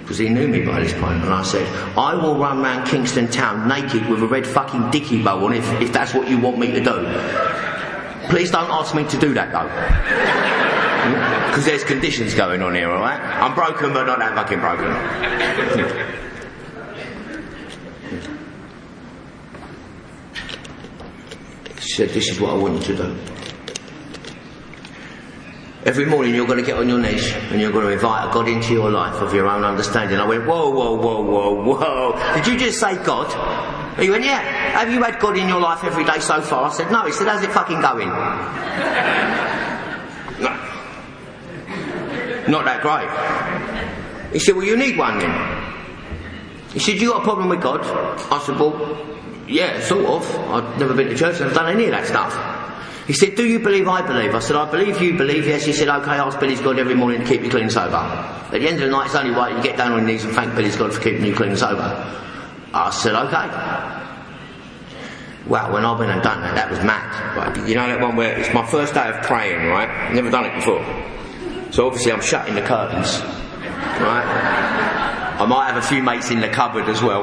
Because 0.00 0.18
he 0.18 0.28
knew 0.28 0.46
me 0.46 0.64
by 0.64 0.80
this. 0.80 0.92
And 0.92 1.04
I 1.04 1.42
said, 1.42 1.66
I 1.98 2.14
will 2.14 2.38
run 2.38 2.62
round 2.62 2.86
Kingston 2.86 3.28
town 3.28 3.66
naked 3.68 4.08
with 4.08 4.22
a 4.22 4.26
red 4.26 4.46
fucking 4.46 4.90
dicky 4.90 5.22
bow 5.22 5.44
on 5.44 5.52
if, 5.52 5.68
if 5.80 5.92
that's 5.92 6.14
what 6.14 6.28
you 6.28 6.38
want 6.38 6.58
me 6.58 6.70
to 6.72 6.80
do. 6.80 8.28
Please 8.30 8.50
don't 8.50 8.70
ask 8.70 8.94
me 8.94 9.04
to 9.08 9.18
do 9.18 9.34
that 9.34 9.52
though. 9.52 10.52
Because 11.46 11.64
there's 11.64 11.84
conditions 11.84 12.34
going 12.34 12.60
on 12.60 12.74
here, 12.74 12.90
alright? 12.90 13.18
I'm 13.18 13.54
broken, 13.54 13.92
but 13.94 14.04
not 14.04 14.18
that 14.18 14.34
fucking 14.34 14.58
broken. 14.60 16.06
said, 21.96 22.10
This 22.10 22.28
is 22.28 22.38
what 22.40 22.50
I 22.50 22.54
want 22.54 22.74
you 22.86 22.94
to 22.94 22.96
do. 22.96 23.35
Every 25.86 26.04
morning 26.04 26.34
you're 26.34 26.48
going 26.48 26.58
to 26.58 26.64
get 26.64 26.76
on 26.76 26.88
your 26.88 26.98
knees 26.98 27.32
and 27.32 27.60
you're 27.60 27.70
going 27.70 27.86
to 27.86 27.92
invite 27.92 28.28
a 28.28 28.32
God 28.32 28.48
into 28.48 28.72
your 28.72 28.90
life 28.90 29.22
of 29.22 29.32
your 29.32 29.46
own 29.46 29.62
understanding. 29.62 30.18
I 30.18 30.26
went, 30.26 30.44
whoa, 30.44 30.68
whoa, 30.70 30.96
whoa, 30.96 31.22
whoa, 31.22 31.62
whoa. 31.62 32.34
Did 32.34 32.44
you 32.48 32.58
just 32.58 32.80
say 32.80 32.96
God? 33.04 33.30
He 33.96 34.10
went, 34.10 34.24
yeah. 34.24 34.40
Have 34.40 34.92
you 34.92 35.00
had 35.00 35.20
God 35.20 35.38
in 35.38 35.48
your 35.48 35.60
life 35.60 35.84
every 35.84 36.04
day 36.04 36.18
so 36.18 36.40
far? 36.42 36.64
I 36.64 36.72
said, 36.72 36.90
no. 36.90 37.02
He 37.06 37.12
said, 37.12 37.28
how's 37.28 37.44
it 37.44 37.52
fucking 37.52 37.80
going? 37.80 38.08
no. 38.08 38.16
Not 42.48 42.64
that 42.64 42.82
great. 42.82 44.32
He 44.32 44.40
said, 44.40 44.56
well, 44.56 44.66
you 44.66 44.76
need 44.76 44.98
one 44.98 45.20
then. 45.20 45.62
He 46.72 46.80
said, 46.80 47.00
you 47.00 47.12
got 47.12 47.20
a 47.20 47.24
problem 47.24 47.48
with 47.48 47.62
God? 47.62 47.82
I 48.32 48.42
said, 48.44 48.58
well, 48.58 49.06
yeah, 49.46 49.80
sort 49.82 50.04
of. 50.04 50.36
I've 50.50 50.80
never 50.80 50.94
been 50.94 51.10
to 51.10 51.16
church 51.16 51.36
and 51.36 51.50
I've 51.50 51.54
done 51.54 51.72
any 51.72 51.84
of 51.84 51.92
that 51.92 52.08
stuff. 52.08 52.55
He 53.06 53.12
said, 53.12 53.36
Do 53.36 53.46
you 53.46 53.60
believe 53.60 53.86
I 53.86 54.02
believe? 54.04 54.34
I 54.34 54.40
said, 54.40 54.56
I 54.56 54.68
believe 54.68 55.00
you 55.00 55.16
believe, 55.16 55.46
yes. 55.46 55.64
He 55.64 55.72
said, 55.72 55.88
OK, 55.88 56.10
ask 56.10 56.40
Billy's 56.40 56.60
God 56.60 56.78
every 56.78 56.94
morning 56.94 57.20
to 57.20 57.26
keep 57.26 57.42
you 57.42 57.50
clean 57.50 57.64
and 57.64 57.72
sober. 57.72 57.94
At 57.96 58.50
the 58.50 58.68
end 58.68 58.82
of 58.82 58.88
the 58.88 58.88
night, 58.88 59.06
it's 59.06 59.14
only 59.14 59.30
right 59.30 59.56
you 59.56 59.62
get 59.62 59.76
down 59.76 59.92
on 59.92 59.98
your 59.98 60.06
knees 60.08 60.24
and 60.24 60.34
thank 60.34 60.54
Billy's 60.56 60.76
God 60.76 60.92
for 60.92 61.00
keeping 61.00 61.24
you 61.24 61.34
clean 61.34 61.50
and 61.50 61.58
sober. 61.58 61.82
I 62.74 62.90
said, 62.90 63.14
OK. 63.14 63.32
Well, 65.48 65.72
when 65.72 65.84
I 65.84 65.96
went 65.96 66.10
and 66.10 66.20
done 66.22 66.40
that, 66.40 66.56
that 66.56 66.68
was 66.68 66.80
mad. 66.80 67.36
Right? 67.36 67.68
You 67.68 67.76
know 67.76 67.86
that 67.86 68.00
one 68.00 68.16
where 68.16 68.36
it's 68.36 68.52
my 68.52 68.66
first 68.66 68.94
day 68.94 69.08
of 69.08 69.22
praying, 69.24 69.68
right? 69.68 70.12
Never 70.12 70.28
done 70.28 70.46
it 70.46 70.56
before. 70.56 70.84
So 71.70 71.86
obviously 71.86 72.10
I'm 72.10 72.20
shutting 72.20 72.56
the 72.56 72.62
curtains, 72.62 73.20
right? 74.00 75.36
I 75.38 75.46
might 75.46 75.70
have 75.70 75.76
a 75.76 75.86
few 75.86 76.02
mates 76.02 76.32
in 76.32 76.40
the 76.40 76.48
cupboard 76.48 76.88
as 76.88 77.02
well. 77.02 77.22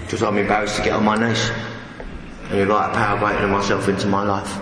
Because 0.00 0.22
I'm 0.22 0.38
embarrassed 0.38 0.76
to 0.76 0.82
get 0.82 0.92
on 0.92 1.04
my 1.04 1.16
knees 1.16 1.50
and 2.52 2.60
invite 2.60 2.90
a 2.90 2.94
power 2.94 3.18
greater 3.18 3.40
than 3.40 3.50
myself 3.50 3.88
into 3.88 4.06
my 4.06 4.22
life. 4.22 4.60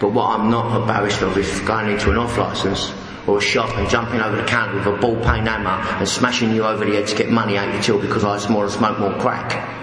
But 0.00 0.12
what 0.12 0.38
I'm 0.38 0.50
not 0.50 0.80
embarrassed 0.80 1.22
of 1.22 1.36
is 1.36 1.60
going 1.60 1.90
into 1.90 2.10
an 2.10 2.18
off 2.18 2.38
licence 2.38 2.92
or 3.26 3.38
a 3.38 3.40
shop 3.40 3.76
and 3.76 3.88
jumping 3.90 4.20
over 4.20 4.36
the 4.36 4.46
counter 4.46 4.76
with 4.76 4.86
a 4.86 4.96
ball 4.96 5.16
peen 5.16 5.44
hammer 5.44 5.70
and 5.98 6.08
smashing 6.08 6.54
you 6.54 6.64
over 6.64 6.84
the 6.84 6.92
head 6.92 7.06
to 7.08 7.16
get 7.16 7.30
money 7.30 7.58
out 7.58 7.72
your 7.72 7.82
till 7.82 8.00
because 8.00 8.24
I 8.24 8.38
smoke 8.38 8.62
and 8.62 8.72
smoke 8.72 8.98
more 8.98 9.18
crack. 9.18 9.76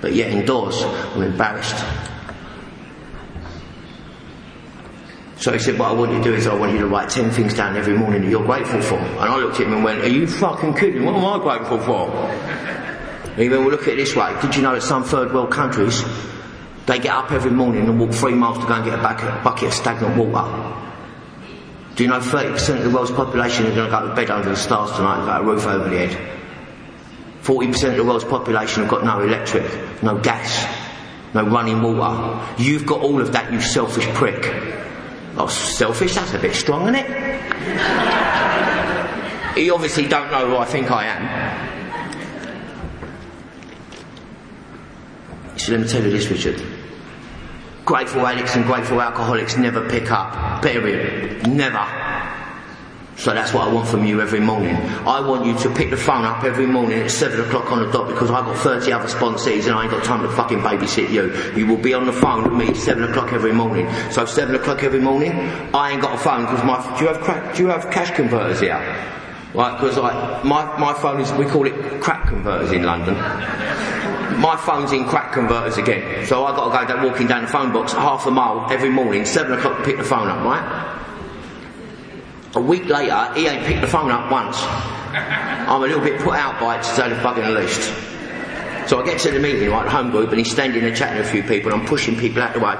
But 0.00 0.14
yet 0.14 0.32
indoors, 0.32 0.82
I'm 0.82 1.22
embarrassed. 1.22 1.84
So 5.36 5.52
he 5.52 5.58
said, 5.58 5.78
what 5.78 5.90
I 5.90 5.92
want 5.92 6.12
you 6.12 6.18
to 6.18 6.24
do 6.24 6.34
is 6.34 6.46
I 6.46 6.54
want 6.54 6.72
you 6.72 6.78
to 6.80 6.86
write 6.86 7.10
10 7.10 7.30
things 7.30 7.54
down 7.54 7.76
every 7.76 7.96
morning 7.96 8.22
that 8.22 8.28
you're 8.28 8.44
grateful 8.44 8.80
for. 8.80 8.96
And 8.96 9.18
I 9.20 9.36
looked 9.38 9.58
at 9.60 9.66
him 9.66 9.72
and 9.72 9.84
went, 9.84 10.00
are 10.00 10.08
you 10.08 10.26
fucking 10.26 10.74
kidding? 10.74 11.04
What 11.04 11.14
am 11.14 11.24
I 11.24 11.38
grateful 11.42 11.78
for? 11.80 12.10
And 12.10 13.40
he 13.40 13.48
went, 13.48 13.62
well 13.62 13.70
look 13.70 13.82
at 13.82 13.94
it 13.94 13.96
this 13.96 14.14
way. 14.14 14.36
Did 14.42 14.54
you 14.54 14.62
know 14.62 14.74
that 14.74 14.82
some 14.82 15.02
third 15.02 15.32
world 15.32 15.50
countries 15.50 16.04
they 16.86 16.98
get 16.98 17.14
up 17.14 17.30
every 17.30 17.50
morning 17.50 17.88
and 17.88 17.98
walk 18.00 18.12
three 18.12 18.34
miles 18.34 18.58
to 18.58 18.66
go 18.66 18.74
and 18.74 18.84
get 18.84 18.98
a 18.98 19.02
bucket, 19.02 19.44
bucket 19.44 19.68
of 19.68 19.74
stagnant 19.74 20.16
water. 20.16 20.78
Do 21.94 22.04
you 22.04 22.10
know 22.10 22.18
30% 22.20 22.78
of 22.78 22.84
the 22.84 22.90
world's 22.90 23.10
population 23.10 23.66
are 23.66 23.74
going 23.74 23.90
to 23.90 23.96
go 23.96 24.08
to 24.08 24.14
bed 24.14 24.30
under 24.30 24.48
the 24.48 24.56
stars 24.56 24.92
tonight 24.92 25.18
and 25.18 25.26
got 25.26 25.42
a 25.42 25.44
roof 25.44 25.66
over 25.66 25.88
their 25.88 26.08
head? 26.08 26.38
40% 27.42 27.90
of 27.90 27.96
the 27.96 28.04
world's 28.04 28.24
population 28.24 28.82
have 28.82 28.90
got 28.90 29.04
no 29.04 29.20
electric, 29.20 30.02
no 30.02 30.18
gas, 30.18 30.66
no 31.34 31.44
running 31.44 31.82
water. 31.82 32.40
You've 32.60 32.86
got 32.86 33.00
all 33.00 33.20
of 33.20 33.32
that, 33.32 33.52
you 33.52 33.60
selfish 33.60 34.06
prick. 34.14 34.42
Oh, 35.36 35.48
selfish? 35.48 36.14
That's 36.14 36.34
a 36.34 36.38
bit 36.38 36.54
strong, 36.54 36.82
isn't 36.82 36.94
it? 36.96 37.06
he 39.56 39.70
obviously 39.70 40.06
don't 40.06 40.30
know 40.30 40.48
who 40.48 40.56
I 40.56 40.64
think 40.64 40.90
I 40.90 41.06
am. 41.06 41.71
So 45.62 45.70
let 45.70 45.80
me 45.82 45.86
tell 45.86 46.02
you 46.02 46.10
this, 46.10 46.28
Richard. 46.28 46.60
Grateful 47.84 48.26
addicts 48.26 48.56
and 48.56 48.64
grateful 48.64 49.00
alcoholics 49.00 49.56
never 49.56 49.88
pick 49.88 50.10
up. 50.10 50.60
Period. 50.60 51.46
Never. 51.46 51.86
So 53.16 53.32
that's 53.32 53.54
what 53.54 53.68
I 53.68 53.72
want 53.72 53.86
from 53.86 54.04
you 54.04 54.20
every 54.20 54.40
morning. 54.40 54.74
I 54.74 55.20
want 55.20 55.46
you 55.46 55.56
to 55.60 55.72
pick 55.72 55.90
the 55.90 55.96
phone 55.96 56.24
up 56.24 56.42
every 56.42 56.66
morning 56.66 56.98
at 56.98 57.12
7 57.12 57.40
o'clock 57.42 57.70
on 57.70 57.86
the 57.86 57.92
dot 57.92 58.08
because 58.08 58.28
I've 58.28 58.44
got 58.44 58.56
30 58.56 58.90
other 58.90 59.06
sponsees 59.06 59.66
and 59.66 59.76
I 59.76 59.82
ain't 59.82 59.92
got 59.92 60.02
time 60.02 60.22
to 60.22 60.32
fucking 60.32 60.58
babysit 60.58 61.10
you. 61.10 61.32
You 61.56 61.68
will 61.68 61.80
be 61.80 61.94
on 61.94 62.06
the 62.06 62.12
phone 62.12 62.42
with 62.42 62.54
me 62.54 62.66
at 62.70 62.76
7 62.76 63.04
o'clock 63.04 63.32
every 63.32 63.52
morning. 63.52 63.88
So 64.10 64.26
7 64.26 64.56
o'clock 64.56 64.82
every 64.82 64.98
morning, 64.98 65.30
I 65.72 65.92
ain't 65.92 66.02
got 66.02 66.16
a 66.16 66.18
phone 66.18 66.40
because 66.40 66.64
my, 66.64 66.98
do 66.98 67.04
you 67.04 67.14
have, 67.14 67.56
do 67.56 67.62
you 67.62 67.68
have 67.68 67.88
cash 67.92 68.10
converters 68.10 68.58
here? 68.58 69.21
Right, 69.54 69.78
because 69.78 69.98
like, 69.98 70.44
my, 70.44 70.78
my 70.78 70.94
phone 70.94 71.20
is, 71.20 71.30
we 71.32 71.44
call 71.44 71.66
it 71.66 72.00
crack 72.00 72.28
converters 72.28 72.72
in 72.72 72.84
London 72.84 73.16
my 74.42 74.56
phone's 74.56 74.92
in 74.92 75.04
crack 75.04 75.32
converters 75.32 75.78
again. 75.78 76.26
So 76.26 76.44
I've 76.44 76.56
got 76.56 76.64
to 76.64 76.86
go 76.86 76.94
down, 76.94 77.06
walking 77.08 77.28
down 77.28 77.42
the 77.42 77.48
phone 77.48 77.72
box 77.72 77.92
half 77.92 78.26
a 78.26 78.30
mile 78.30 78.70
every 78.70 78.90
morning, 78.90 79.24
7 79.24 79.56
o'clock 79.56 79.78
to 79.78 79.84
pick 79.84 79.96
the 79.96 80.04
phone 80.04 80.28
up, 80.28 80.44
right? 80.44 80.98
A 82.54 82.60
week 82.60 82.86
later, 82.86 83.32
he 83.34 83.46
ain't 83.46 83.64
picked 83.64 83.80
the 83.80 83.86
phone 83.86 84.10
up 84.10 84.30
once. 84.30 84.56
I'm 84.60 85.82
a 85.82 85.86
little 85.86 86.02
bit 86.02 86.20
put 86.20 86.34
out 86.34 86.60
by 86.60 86.76
it 86.78 86.82
to 86.82 86.88
say 86.88 87.08
the 87.08 87.16
fucking 87.16 87.54
least. 87.54 87.80
So 88.88 89.00
I 89.00 89.04
get 89.04 89.20
to 89.20 89.30
the 89.30 89.38
meeting, 89.38 89.70
right, 89.70 89.88
home 89.88 90.10
group, 90.10 90.30
and 90.30 90.38
he's 90.38 90.50
standing 90.50 90.82
there 90.82 90.94
chatting 90.94 91.22
to 91.22 91.28
a 91.28 91.32
few 91.32 91.42
people, 91.42 91.72
and 91.72 91.80
I'm 91.80 91.86
pushing 91.86 92.18
people 92.18 92.42
out 92.42 92.52
the 92.52 92.60
way. 92.60 92.76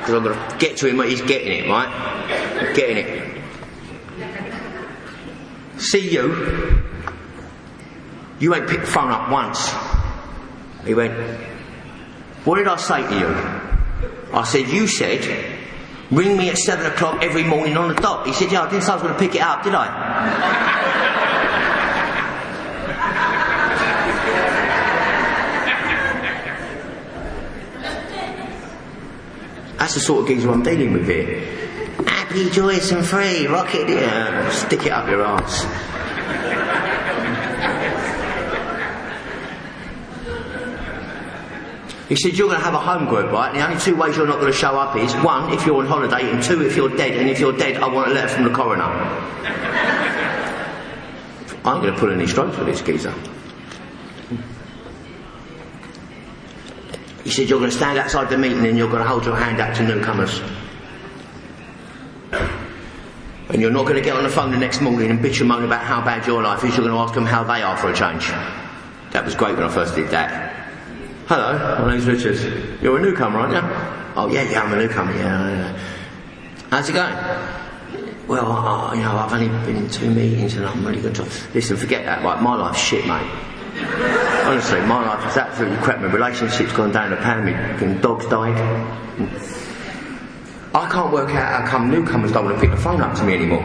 Because 0.00 0.14
I've 0.14 0.24
got 0.24 0.50
to 0.50 0.56
get 0.58 0.76
to 0.78 0.88
him 0.88 1.00
he's 1.08 1.22
getting 1.22 1.64
it, 1.64 1.68
right? 1.68 2.74
Getting 2.74 2.98
it. 2.98 3.23
See 5.78 6.10
you 6.10 6.82
you 8.44 8.54
ain't 8.54 8.68
picked 8.68 8.82
the 8.82 8.90
phone 8.90 9.10
up 9.10 9.30
once. 9.30 9.72
He 10.84 10.94
went, 10.94 11.14
What 12.44 12.56
did 12.56 12.66
I 12.66 12.76
say 12.76 13.02
to 13.02 13.18
you? 13.18 13.28
I 14.32 14.44
said, 14.44 14.68
You 14.68 14.86
said, 14.86 15.24
ring 16.10 16.36
me 16.36 16.50
at 16.50 16.58
seven 16.58 16.86
o'clock 16.86 17.22
every 17.22 17.44
morning 17.44 17.76
on 17.76 17.88
the 17.88 17.94
dot. 17.94 18.26
He 18.26 18.32
said, 18.32 18.50
Yeah, 18.50 18.62
I 18.62 18.70
didn't 18.70 18.82
say 18.82 18.92
I 18.92 18.96
was 18.96 19.02
going 19.02 19.14
to 19.14 19.20
pick 19.20 19.34
it 19.34 19.40
up, 19.40 19.62
did 19.62 19.74
I? 19.74 20.82
That's 29.78 29.94
the 29.94 30.00
sort 30.00 30.22
of 30.22 30.28
geezer 30.28 30.50
I'm 30.50 30.62
dealing 30.62 30.92
with 30.94 31.06
here. 31.06 31.63
Happy, 32.34 32.50
joyous 32.50 32.90
and 32.90 33.06
free, 33.06 33.46
rocket, 33.46 33.88
yeah, 33.88 34.50
stick 34.50 34.86
it 34.86 34.90
up 34.90 35.08
your 35.08 35.22
arse. 35.24 35.62
He 42.08 42.16
said, 42.16 42.36
You're 42.36 42.48
going 42.48 42.58
to 42.58 42.64
have 42.64 42.74
a 42.74 42.80
home 42.80 43.06
group, 43.06 43.30
right? 43.30 43.50
And 43.50 43.60
the 43.60 43.64
only 43.64 43.80
two 43.80 43.94
ways 43.94 44.16
you're 44.16 44.26
not 44.26 44.40
going 44.40 44.50
to 44.50 44.58
show 44.58 44.76
up 44.76 44.96
is 44.96 45.14
one, 45.22 45.52
if 45.52 45.64
you're 45.64 45.76
on 45.76 45.86
holiday, 45.86 46.28
and 46.28 46.42
two, 46.42 46.66
if 46.66 46.74
you're 46.74 46.88
dead. 46.96 47.16
And 47.16 47.30
if 47.30 47.38
you're 47.38 47.56
dead, 47.56 47.76
I 47.76 47.86
want 47.86 48.10
a 48.10 48.14
letter 48.14 48.26
from 48.26 48.42
the 48.42 48.50
coroner. 48.50 48.82
I'm 51.64 51.80
going 51.82 51.94
to 51.94 52.00
pull 52.00 52.10
any 52.10 52.26
strokes 52.26 52.56
for 52.56 52.64
this 52.64 52.82
geezer. 52.82 53.14
He 57.22 57.30
said, 57.30 57.48
You're 57.48 57.60
going 57.60 57.70
to 57.70 57.76
stand 57.76 57.96
outside 57.96 58.28
the 58.28 58.38
meeting 58.38 58.66
and 58.66 58.76
you're 58.76 58.90
going 58.90 59.04
to 59.04 59.08
hold 59.08 59.24
your 59.24 59.36
hand 59.36 59.60
out 59.60 59.76
to 59.76 59.86
newcomers. 59.86 60.42
And 63.54 63.62
you're 63.62 63.70
not 63.70 63.84
going 63.84 63.94
to 63.94 64.02
get 64.02 64.16
on 64.16 64.24
the 64.24 64.28
phone 64.28 64.50
the 64.50 64.56
next 64.56 64.80
morning 64.80 65.12
and 65.12 65.20
bitch 65.20 65.38
and 65.38 65.48
moan 65.48 65.62
about 65.62 65.84
how 65.84 66.04
bad 66.04 66.26
your 66.26 66.42
life 66.42 66.64
is. 66.64 66.76
You're 66.76 66.84
going 66.84 66.90
to 66.90 66.98
ask 66.98 67.14
them 67.14 67.24
how 67.24 67.44
they 67.44 67.62
are 67.62 67.76
for 67.76 67.88
a 67.88 67.94
change. 67.94 68.26
That 69.12 69.24
was 69.24 69.36
great 69.36 69.54
when 69.54 69.62
I 69.62 69.68
first 69.68 69.94
did 69.94 70.10
that. 70.10 70.52
Hello, 71.28 71.78
my 71.84 71.92
name's 71.92 72.04
Richard. 72.04 72.82
You're 72.82 72.98
a 72.98 73.00
newcomer, 73.00 73.38
aren't 73.38 73.52
you? 73.54 73.60
Oh, 74.16 74.28
yeah, 74.28 74.42
yeah, 74.50 74.60
I'm 74.60 74.72
a 74.72 74.76
newcomer, 74.76 75.14
yeah. 75.14 75.78
How's 76.68 76.88
it 76.88 76.94
going? 76.94 77.14
Well, 78.26 78.50
uh, 78.50 78.92
you 78.92 79.02
know, 79.02 79.12
I've 79.12 79.32
only 79.32 79.46
been 79.64 79.84
in 79.84 79.88
two 79.88 80.10
meetings 80.10 80.56
and 80.56 80.66
I'm 80.66 80.84
really 80.84 81.00
going 81.00 81.14
to... 81.14 81.22
Listen, 81.54 81.76
forget 81.76 82.04
that, 82.06 82.24
right? 82.24 82.42
My 82.42 82.56
life's 82.56 82.80
shit, 82.80 83.06
mate. 83.06 83.30
Honestly, 84.46 84.80
my 84.80 85.06
life 85.06 85.30
is 85.30 85.36
absolutely 85.36 85.78
crap. 85.78 86.00
My 86.00 86.12
relationship's 86.12 86.72
gone 86.72 86.90
down 86.90 87.10
the 87.10 87.18
pan. 87.18 87.44
My 87.44 88.00
dog's 88.00 88.26
died. 88.26 88.58
I 90.74 90.88
can't 90.90 91.12
work 91.12 91.30
out 91.30 91.62
how 91.62 91.70
come 91.70 91.90
newcomers 91.90 92.32
don't 92.32 92.46
want 92.46 92.56
to 92.56 92.60
pick 92.60 92.70
the 92.70 92.76
phone 92.76 93.00
up 93.00 93.16
to 93.16 93.24
me 93.24 93.34
anymore. 93.34 93.62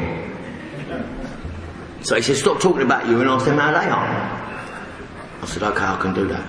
So 2.03 2.15
he 2.15 2.21
said, 2.21 2.37
stop 2.37 2.61
talking 2.61 2.83
about 2.83 3.07
you 3.07 3.19
and 3.19 3.29
ask 3.29 3.45
them 3.45 3.57
how 3.57 3.71
they 3.71 3.89
are. 3.89 5.41
I 5.41 5.45
said, 5.45 5.63
okay, 5.63 5.83
I 5.83 5.97
can 5.99 6.13
do 6.13 6.27
that. 6.27 6.47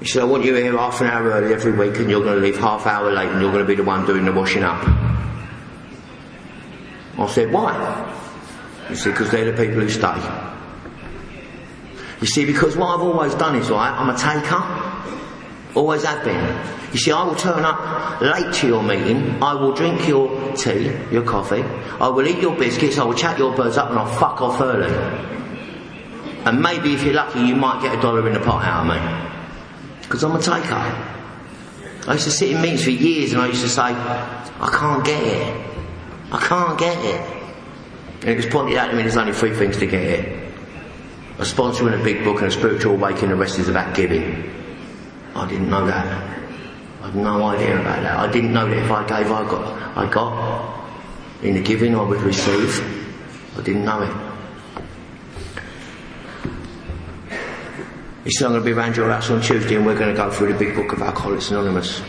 He 0.00 0.06
said, 0.06 0.22
I 0.22 0.26
want 0.26 0.44
you 0.44 0.54
here 0.54 0.76
half 0.76 1.00
an 1.00 1.06
hour 1.06 1.30
early 1.30 1.54
every 1.54 1.72
week 1.72 1.98
and 1.98 2.10
you're 2.10 2.22
going 2.22 2.36
to 2.36 2.42
leave 2.42 2.58
half 2.58 2.86
hour 2.86 3.10
late 3.10 3.30
and 3.30 3.40
you're 3.40 3.50
going 3.50 3.64
to 3.64 3.68
be 3.68 3.74
the 3.74 3.82
one 3.82 4.04
doing 4.04 4.26
the 4.26 4.32
washing 4.32 4.62
up. 4.62 4.86
I 7.18 7.26
said, 7.28 7.50
why? 7.50 8.12
He 8.88 8.94
said, 8.94 9.12
because 9.12 9.30
they're 9.30 9.50
the 9.50 9.56
people 9.56 9.80
who 9.80 9.88
stay. 9.88 10.20
You 12.20 12.26
see, 12.26 12.44
because 12.44 12.76
what 12.76 12.94
I've 12.94 13.00
always 13.00 13.34
done 13.34 13.56
is, 13.56 13.70
right, 13.70 13.90
I'm 13.90 14.10
a 14.10 14.16
taker. 14.16 14.95
Always 15.76 16.04
have 16.04 16.24
been. 16.24 16.42
You 16.92 16.98
see, 16.98 17.12
I 17.12 17.22
will 17.22 17.34
turn 17.34 17.62
up 17.62 18.22
late 18.22 18.54
to 18.54 18.66
your 18.66 18.82
meeting. 18.82 19.42
I 19.42 19.52
will 19.52 19.72
drink 19.72 20.08
your 20.08 20.56
tea, 20.56 20.90
your 21.12 21.22
coffee. 21.22 21.62
I 22.00 22.08
will 22.08 22.26
eat 22.26 22.38
your 22.38 22.56
biscuits. 22.56 22.96
I 22.96 23.04
will 23.04 23.12
chat 23.12 23.38
your 23.38 23.54
birds 23.54 23.76
up 23.76 23.90
and 23.90 23.98
I'll 23.98 24.18
fuck 24.18 24.40
off 24.40 24.58
early. 24.58 24.90
And 26.46 26.62
maybe 26.62 26.94
if 26.94 27.04
you're 27.04 27.12
lucky, 27.12 27.40
you 27.40 27.56
might 27.56 27.82
get 27.82 27.98
a 27.98 28.00
dollar 28.00 28.26
in 28.26 28.32
the 28.32 28.40
pot 28.40 28.64
out 28.64 28.86
of 28.86 28.94
me. 28.94 30.00
Because 30.00 30.24
I'm 30.24 30.34
a 30.34 30.40
taker. 30.40 30.74
I 32.08 32.12
used 32.14 32.24
to 32.24 32.30
sit 32.30 32.52
in 32.52 32.62
meetings 32.62 32.84
for 32.84 32.90
years 32.90 33.34
and 33.34 33.42
I 33.42 33.48
used 33.48 33.62
to 33.62 33.68
say, 33.68 33.82
I 33.82 34.70
can't 34.72 35.04
get 35.04 35.22
it. 35.22 35.66
I 36.32 36.38
can't 36.38 36.78
get 36.78 37.04
it. 37.04 37.20
And 38.22 38.30
it 38.30 38.36
was 38.36 38.46
pointed 38.46 38.78
out 38.78 38.92
to 38.92 38.96
me 38.96 39.02
there's 39.02 39.18
only 39.18 39.34
three 39.34 39.54
things 39.54 39.76
to 39.76 39.86
get 39.86 40.02
it. 40.02 40.52
A 41.38 41.44
sponsor 41.44 41.86
and 41.86 42.00
a 42.00 42.02
big 42.02 42.24
book 42.24 42.38
and 42.38 42.46
a 42.46 42.50
spiritual 42.50 42.94
awakening, 42.94 43.28
the 43.28 43.36
rest 43.36 43.58
is 43.58 43.68
about 43.68 43.94
giving. 43.94 44.55
I 45.36 45.48
didn't 45.48 45.68
know 45.68 45.86
that. 45.86 46.06
I 47.02 47.06
had 47.06 47.14
no 47.14 47.44
idea 47.44 47.80
about 47.80 48.02
that. 48.02 48.18
I 48.18 48.32
didn't 48.32 48.52
know 48.52 48.68
that 48.68 48.78
if 48.78 48.90
I 48.90 49.06
gave, 49.06 49.30
I 49.30 49.44
got, 49.48 49.96
I 49.96 50.10
got. 50.10 50.76
In 51.42 51.54
the 51.54 51.62
giving, 51.62 51.94
I 51.94 52.02
would 52.02 52.20
receive. 52.22 52.80
I 53.58 53.62
didn't 53.62 53.84
know 53.84 54.02
it. 54.02 54.26
He 58.24 58.30
said, 58.32 58.46
I'm 58.46 58.52
going 58.52 58.62
to 58.62 58.64
be 58.64 58.72
around 58.72 58.96
your 58.96 59.10
house 59.10 59.30
on 59.30 59.40
Tuesday 59.40 59.76
and 59.76 59.86
we're 59.86 59.96
going 59.96 60.10
to 60.10 60.16
go 60.16 60.30
through 60.30 60.52
the 60.52 60.58
big 60.58 60.74
book 60.74 60.92
of 60.92 61.02
Alcoholics 61.02 61.50
Anonymous. 61.50 62.02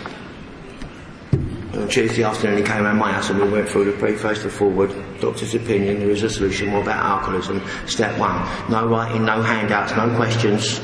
On 1.74 1.88
Tuesday 1.88 2.24
afternoon 2.24 2.58
he 2.58 2.64
came 2.64 2.84
around 2.84 2.98
my 2.98 3.12
house 3.12 3.30
and 3.30 3.40
we 3.40 3.50
went 3.50 3.70
through 3.70 3.86
the 3.86 3.98
preface, 4.00 4.42
the 4.42 4.50
forward, 4.50 4.90
doctor's 5.20 5.54
opinion, 5.54 6.00
there 6.00 6.10
is 6.10 6.24
a 6.24 6.30
solution, 6.30 6.72
what 6.72 6.82
about 6.84 7.06
alcoholism? 7.06 7.62
Step 7.86 8.18
one, 8.18 8.34
no 8.68 8.88
writing, 8.88 9.26
no 9.26 9.44
handouts, 9.44 9.96
no 9.96 10.16
questions. 10.16 10.82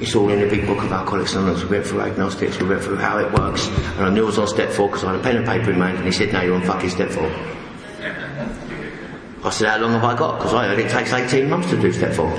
It's 0.00 0.14
all 0.14 0.30
in 0.30 0.40
the 0.40 0.48
big 0.48 0.66
book 0.66 0.82
of 0.82 0.92
Alcoholics 0.92 1.34
Anonymous. 1.34 1.64
We 1.64 1.70
went 1.70 1.86
through 1.86 2.00
agnostics, 2.02 2.58
we 2.58 2.68
went 2.68 2.82
through 2.82 2.96
how 2.96 3.18
it 3.18 3.32
works. 3.32 3.68
And 3.68 4.06
I 4.06 4.10
knew 4.10 4.22
I 4.24 4.26
was 4.26 4.38
on 4.38 4.48
step 4.48 4.70
four 4.70 4.88
because 4.88 5.04
I 5.04 5.12
had 5.12 5.20
a 5.20 5.22
pen 5.22 5.36
and 5.36 5.46
paper 5.46 5.70
in 5.70 5.78
my 5.78 5.88
hand 5.88 5.98
and 5.98 6.06
he 6.06 6.12
said, 6.12 6.32
no, 6.32 6.40
you're 6.42 6.54
on 6.54 6.62
fucking 6.62 6.90
step 6.90 7.10
four. 7.10 7.30
I 9.42 9.50
said, 9.50 9.68
how 9.68 9.78
long 9.78 9.92
have 9.92 10.04
I 10.04 10.16
got? 10.16 10.38
Because 10.38 10.54
I 10.54 10.66
heard 10.68 10.78
it 10.78 10.90
takes 10.90 11.12
18 11.12 11.48
months 11.48 11.70
to 11.70 11.80
do 11.80 11.92
step 11.92 12.12
four 12.12 12.30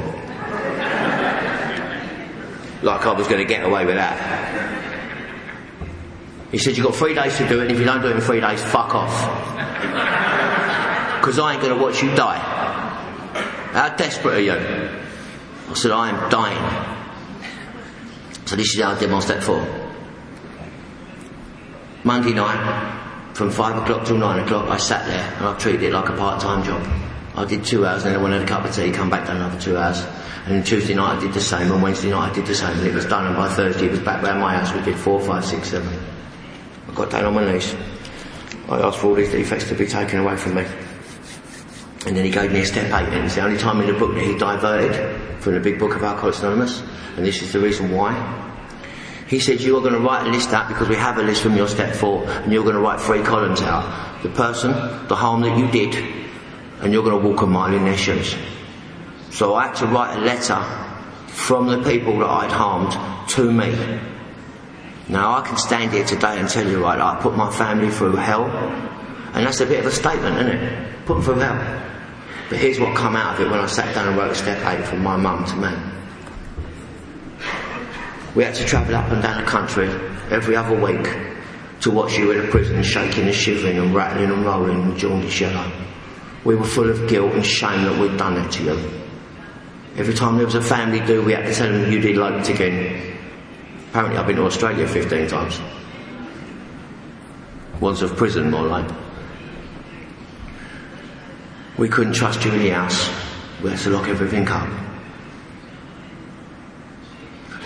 like 2.84 3.06
I 3.06 3.13
was 3.13 3.27
going 3.27 3.39
to 3.39 3.45
get 3.45 3.63
away 3.63 3.86
with 3.86 3.95
that. 3.95 4.39
He 6.51 6.58
said, 6.58 6.75
You've 6.75 6.88
got 6.88 6.95
three 6.95 7.13
days 7.13 7.38
to 7.38 7.47
do 7.47 7.60
it, 7.60 7.63
and 7.63 7.71
if 7.71 7.80
you 7.80 7.86
don't 7.86 8.01
do 8.01 8.08
it 8.08 8.15
in 8.15 8.21
three 8.21 8.41
days, 8.41 8.62
fuck 8.63 8.93
off. 8.93 9.12
Because 11.19 11.39
I 11.39 11.54
ain't 11.54 11.62
going 11.62 11.77
to 11.77 11.82
watch 11.82 12.01
you 12.01 12.13
die. 12.15 12.39
How 13.73 13.95
desperate 13.95 14.34
are 14.36 14.41
you? 14.41 14.54
I 15.69 15.73
said, 15.75 15.91
I 15.91 16.10
am 16.10 16.30
dying. 16.30 17.00
So 18.51 18.57
this 18.57 18.75
is 18.75 19.07
my 19.07 19.19
step 19.21 19.41
four. 19.41 19.65
Monday 22.03 22.33
night, 22.33 23.33
from 23.33 23.49
five 23.49 23.81
o'clock 23.81 24.05
till 24.05 24.17
nine 24.17 24.43
o'clock, 24.43 24.69
I 24.69 24.75
sat 24.75 25.07
there 25.07 25.23
and 25.37 25.45
I 25.45 25.57
treated 25.57 25.83
it 25.83 25.93
like 25.93 26.09
a 26.09 26.17
part-time 26.17 26.61
job. 26.61 26.85
I 27.33 27.45
did 27.45 27.63
two 27.63 27.85
hours 27.85 28.03
and 28.03 28.11
then 28.11 28.19
I 28.19 28.21
went 28.21 28.33
and 28.33 28.41
had 28.41 28.51
a 28.51 28.61
cup 28.61 28.69
of 28.69 28.75
tea, 28.75 28.91
come 28.91 29.09
back 29.09 29.25
done 29.25 29.37
another 29.37 29.57
two 29.57 29.77
hours. 29.77 30.01
And 30.43 30.53
then 30.53 30.63
Tuesday 30.65 30.93
night 30.95 31.15
I 31.15 31.19
did 31.21 31.33
the 31.33 31.39
same, 31.39 31.71
and 31.71 31.81
Wednesday 31.81 32.09
night 32.09 32.31
I 32.31 32.35
did 32.35 32.45
the 32.45 32.53
same, 32.53 32.77
and 32.77 32.85
it 32.85 32.93
was 32.93 33.05
done, 33.05 33.25
and 33.25 33.37
by 33.37 33.47
Thursday 33.47 33.85
it 33.85 33.91
was 33.91 34.01
back 34.01 34.21
round 34.21 34.41
my 34.41 34.53
house, 34.57 34.73
we 34.73 34.81
did 34.81 34.99
four, 34.99 35.21
five, 35.21 35.45
six, 35.45 35.69
seven. 35.69 35.97
I 36.89 36.93
got 36.93 37.09
down 37.09 37.23
on 37.23 37.33
my 37.33 37.49
knees. 37.49 37.73
I 38.67 38.81
asked 38.81 38.99
for 38.99 39.07
all 39.07 39.15
these 39.15 39.31
defects 39.31 39.69
to 39.69 39.75
be 39.75 39.87
taken 39.87 40.19
away 40.19 40.35
from 40.35 40.55
me. 40.55 40.65
And 42.05 42.17
then 42.17 42.25
he 42.25 42.31
gave 42.31 42.51
me 42.51 42.59
a 42.59 42.65
step 42.65 42.87
eight, 42.87 43.13
and 43.13 43.23
it's 43.23 43.35
the 43.35 43.45
only 43.45 43.57
time 43.57 43.79
in 43.79 43.87
the 43.87 43.97
book 43.97 44.13
that 44.13 44.25
he 44.25 44.37
diverted 44.37 45.20
from 45.41 45.56
the 45.56 45.60
big 45.60 45.80
book 45.80 45.95
of 45.95 46.04
Alcoholics 46.04 46.39
Anonymous, 46.39 46.82
and 47.17 47.25
this 47.25 47.41
is 47.41 47.51
the 47.51 47.60
reason 47.60 47.91
why. 47.91 48.13
He 49.27 49.39
said, 49.39 49.62
you 49.62 49.77
are 49.77 49.82
going 49.82 49.93
to 49.93 49.99
write 49.99 50.27
a 50.27 50.30
list 50.30 50.54
out 50.54 50.67
because 50.67 50.89
we 50.89 50.95
have 50.95 51.17
a 51.17 51.23
list 51.23 51.41
from 51.41 51.56
your 51.56 51.67
step 51.67 51.95
four, 51.95 52.25
and 52.25 52.51
you're 52.51 52.63
going 52.63 52.75
to 52.75 52.82
write 52.82 52.99
three 52.99 53.23
columns 53.23 53.62
out. 53.62 54.21
The 54.23 54.30
person, 54.30 54.71
the 55.08 55.15
harm 55.15 55.41
that 55.41 55.58
you 55.58 55.69
did, 55.71 55.95
and 56.82 56.93
you're 56.93 57.04
going 57.04 57.21
to 57.21 57.27
walk 57.27 57.41
a 57.41 57.47
mile 57.47 57.73
in 57.73 57.86
their 57.86 57.97
shoes. 57.97 58.36
So 59.32 59.56
I 59.56 59.67
had 59.67 59.75
to 59.77 59.88
write 59.88 60.17
a 60.17 60.21
letter 60.21 60.62
from 61.27 61.67
the 61.67 61.82
people 61.89 62.19
that 62.19 62.30
I'd 62.30 62.51
harmed 62.51 63.30
to 63.30 63.51
me. 63.51 63.73
Now 65.08 65.38
I 65.38 65.41
can 65.41 65.58
stand 65.58 65.91
here 65.91 66.06
today 66.06 66.39
and 66.39 66.47
tell 66.49 66.67
you, 66.67 66.84
right, 66.84 66.99
I 66.99 67.19
put 67.21 67.36
my 67.36 67.51
family 67.51 67.89
through 67.89 68.17
hell, 68.17 68.45
and 69.34 69.45
that's 69.45 69.62
a 69.62 69.65
bit 69.65 69.80
of 69.80 69.86
a 69.86 69.91
statement, 69.91 70.36
isn't 70.36 70.51
it? 70.51 71.06
Put 71.06 71.15
them 71.15 71.23
through 71.23 71.36
hell. 71.36 71.90
But 72.51 72.59
here's 72.59 72.81
what 72.81 72.97
come 72.97 73.15
out 73.15 73.35
of 73.35 73.47
it 73.47 73.49
when 73.49 73.61
I 73.61 73.65
sat 73.65 73.95
down 73.95 74.09
and 74.09 74.17
wrote 74.17 74.35
step 74.35 74.59
eight 74.65 74.85
from 74.85 75.01
my 75.01 75.15
mum 75.15 75.45
to 75.45 75.55
me. 75.55 75.69
We 78.35 78.43
had 78.43 78.55
to 78.55 78.65
travel 78.65 78.93
up 78.93 79.09
and 79.09 79.23
down 79.23 79.41
the 79.41 79.49
country 79.49 79.87
every 80.29 80.57
other 80.57 80.77
week 80.77 81.17
to 81.79 81.91
watch 81.91 82.17
you 82.17 82.29
in 82.31 82.45
a 82.45 82.51
prison 82.51 82.83
shaking 82.83 83.23
and 83.23 83.33
shivering 83.33 83.77
and 83.77 83.95
rattling 83.95 84.31
and 84.31 84.43
rolling 84.43 84.89
with 84.89 84.97
jaundice 84.97 85.39
yellow. 85.39 85.71
We 86.43 86.55
were 86.55 86.65
full 86.65 86.89
of 86.89 87.07
guilt 87.07 87.31
and 87.31 87.45
shame 87.45 87.85
that 87.85 87.97
we'd 87.97 88.17
done 88.17 88.35
it 88.35 88.51
to 88.51 88.63
you. 88.65 88.91
Every 89.95 90.13
time 90.13 90.35
there 90.35 90.45
was 90.45 90.55
a 90.55 90.61
family 90.61 90.99
do, 90.99 91.23
we 91.23 91.31
had 91.31 91.45
to 91.45 91.53
tell 91.53 91.71
them 91.71 91.89
you 91.89 92.01
did 92.01 92.17
like 92.17 92.33
it 92.41 92.53
again. 92.53 93.17
Apparently, 93.91 94.17
I've 94.17 94.27
been 94.27 94.35
to 94.35 94.43
Australia 94.43 94.85
15 94.85 95.27
times. 95.29 95.61
Once 97.79 98.01
of 98.01 98.17
prison, 98.17 98.51
more 98.51 98.67
like. 98.67 98.91
We 101.81 101.89
couldn't 101.89 102.13
trust 102.13 102.45
you 102.45 102.51
in 102.51 102.59
the 102.59 102.69
house. 102.69 103.09
We 103.63 103.71
had 103.71 103.79
to 103.79 103.89
lock 103.89 104.07
everything 104.07 104.47
up. 104.47 104.69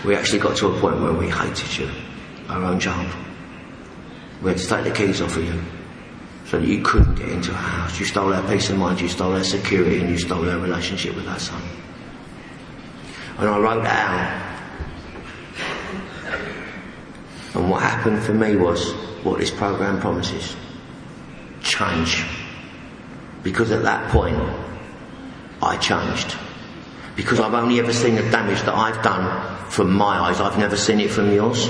We 0.05 0.15
actually 0.15 0.39
got 0.39 0.55
to 0.57 0.67
a 0.69 0.79
point 0.79 1.01
where 1.01 1.11
we 1.11 1.29
hated 1.29 1.77
you, 1.77 1.89
our 2.47 2.63
own 2.63 2.79
child. 2.79 3.13
We 4.41 4.51
had 4.51 4.57
to 4.59 4.67
take 4.67 4.85
the 4.85 4.91
keys 4.91 5.21
off 5.21 5.35
of 5.35 5.43
you 5.43 5.61
so 6.45 6.61
that 6.61 6.65
you 6.65 6.81
couldn't 6.81 7.15
get 7.15 7.27
into 7.27 7.51
our 7.51 7.57
house. 7.57 7.99
You 7.99 8.05
stole 8.05 8.33
our 8.33 8.47
peace 8.49 8.69
of 8.69 8.77
mind, 8.77 9.01
you 9.01 9.09
stole 9.09 9.33
our 9.33 9.43
security, 9.43 9.99
and 9.99 10.09
you 10.09 10.17
stole 10.17 10.49
our 10.49 10.59
relationship 10.59 11.13
with 11.15 11.27
our 11.27 11.39
son 11.39 11.61
and 13.37 13.49
I 13.49 13.59
wrote 13.59 13.83
that 13.83 14.09
out. 14.09 14.55
And 17.55 17.69
what 17.69 17.81
happened 17.81 18.23
for 18.23 18.33
me 18.33 18.55
was 18.55 18.93
what 19.23 19.39
this 19.39 19.51
program 19.51 19.99
promises. 19.99 20.55
Change. 21.61 22.23
Because 23.45 23.69
at 23.69 23.83
that 23.83 24.11
point, 24.11 24.35
I 25.61 25.77
changed. 25.77 26.35
Because 27.15 27.39
I've 27.39 27.53
only 27.53 27.79
ever 27.79 27.93
seen 27.93 28.15
the 28.15 28.27
damage 28.31 28.59
that 28.63 28.73
I've 28.73 29.01
done 29.03 29.69
from 29.69 29.93
my 29.93 30.17
eyes. 30.17 30.41
I've 30.41 30.57
never 30.57 30.75
seen 30.75 30.99
it 30.99 31.11
from 31.11 31.31
yours. 31.31 31.67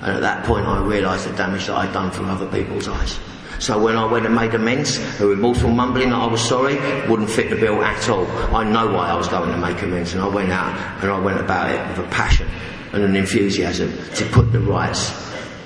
And 0.00 0.12
at 0.12 0.20
that 0.20 0.44
point 0.44 0.66
I 0.66 0.80
realised 0.80 1.28
the 1.28 1.36
damage 1.36 1.66
that 1.66 1.74
I'd 1.76 1.92
done 1.92 2.12
from 2.12 2.30
other 2.30 2.46
people's 2.46 2.86
eyes. 2.86 3.18
So 3.58 3.82
when 3.82 3.96
I 3.96 4.04
went 4.04 4.24
and 4.24 4.36
made 4.36 4.54
amends, 4.54 4.98
a 5.20 5.26
remorseful 5.26 5.70
mumbling 5.70 6.10
that 6.10 6.16
I 6.16 6.26
was 6.26 6.40
sorry 6.40 6.76
wouldn't 7.08 7.28
fit 7.28 7.50
the 7.50 7.56
bill 7.56 7.82
at 7.82 8.08
all. 8.08 8.26
I 8.54 8.62
know 8.62 8.86
why 8.92 9.08
I 9.08 9.16
was 9.16 9.26
going 9.26 9.50
to 9.50 9.56
make 9.56 9.82
amends 9.82 10.12
and 10.12 10.22
I 10.22 10.28
went 10.28 10.52
out 10.52 11.02
and 11.02 11.10
I 11.10 11.18
went 11.18 11.40
about 11.40 11.70
it 11.72 11.88
with 11.88 12.06
a 12.06 12.10
passion 12.10 12.48
and 12.92 13.02
an 13.02 13.16
enthusiasm 13.16 13.92
to 14.14 14.24
put 14.26 14.52
the 14.52 14.60
rights, 14.60 15.12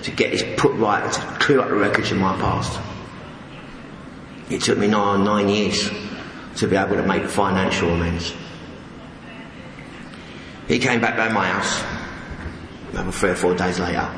to 0.05 0.11
get 0.11 0.31
this 0.31 0.45
put 0.57 0.73
right, 0.77 1.13
to 1.13 1.21
clear 1.39 1.61
up 1.61 1.69
the 1.69 1.75
wreckage 1.75 2.13
of 2.13 2.19
my 2.19 2.35
past. 2.37 2.81
It 4.51 4.63
took 4.63 4.79
me 4.79 4.87
nine, 4.89 5.25
nine 5.25 5.49
years 5.49 5.91
to 6.57 6.67
be 6.67 6.77
able 6.77 6.97
to 6.97 7.07
make 7.07 7.29
financial 7.29 7.91
amends. 7.91 8.35
He 10.67 10.79
came 10.79 11.01
back 11.01 11.17
by 11.17 11.29
my 11.29 11.47
house, 11.47 11.83
maybe 12.93 13.11
three 13.11 13.31
or 13.31 13.37
four 13.37 13.55
days 13.55 13.79
later, 13.79 14.09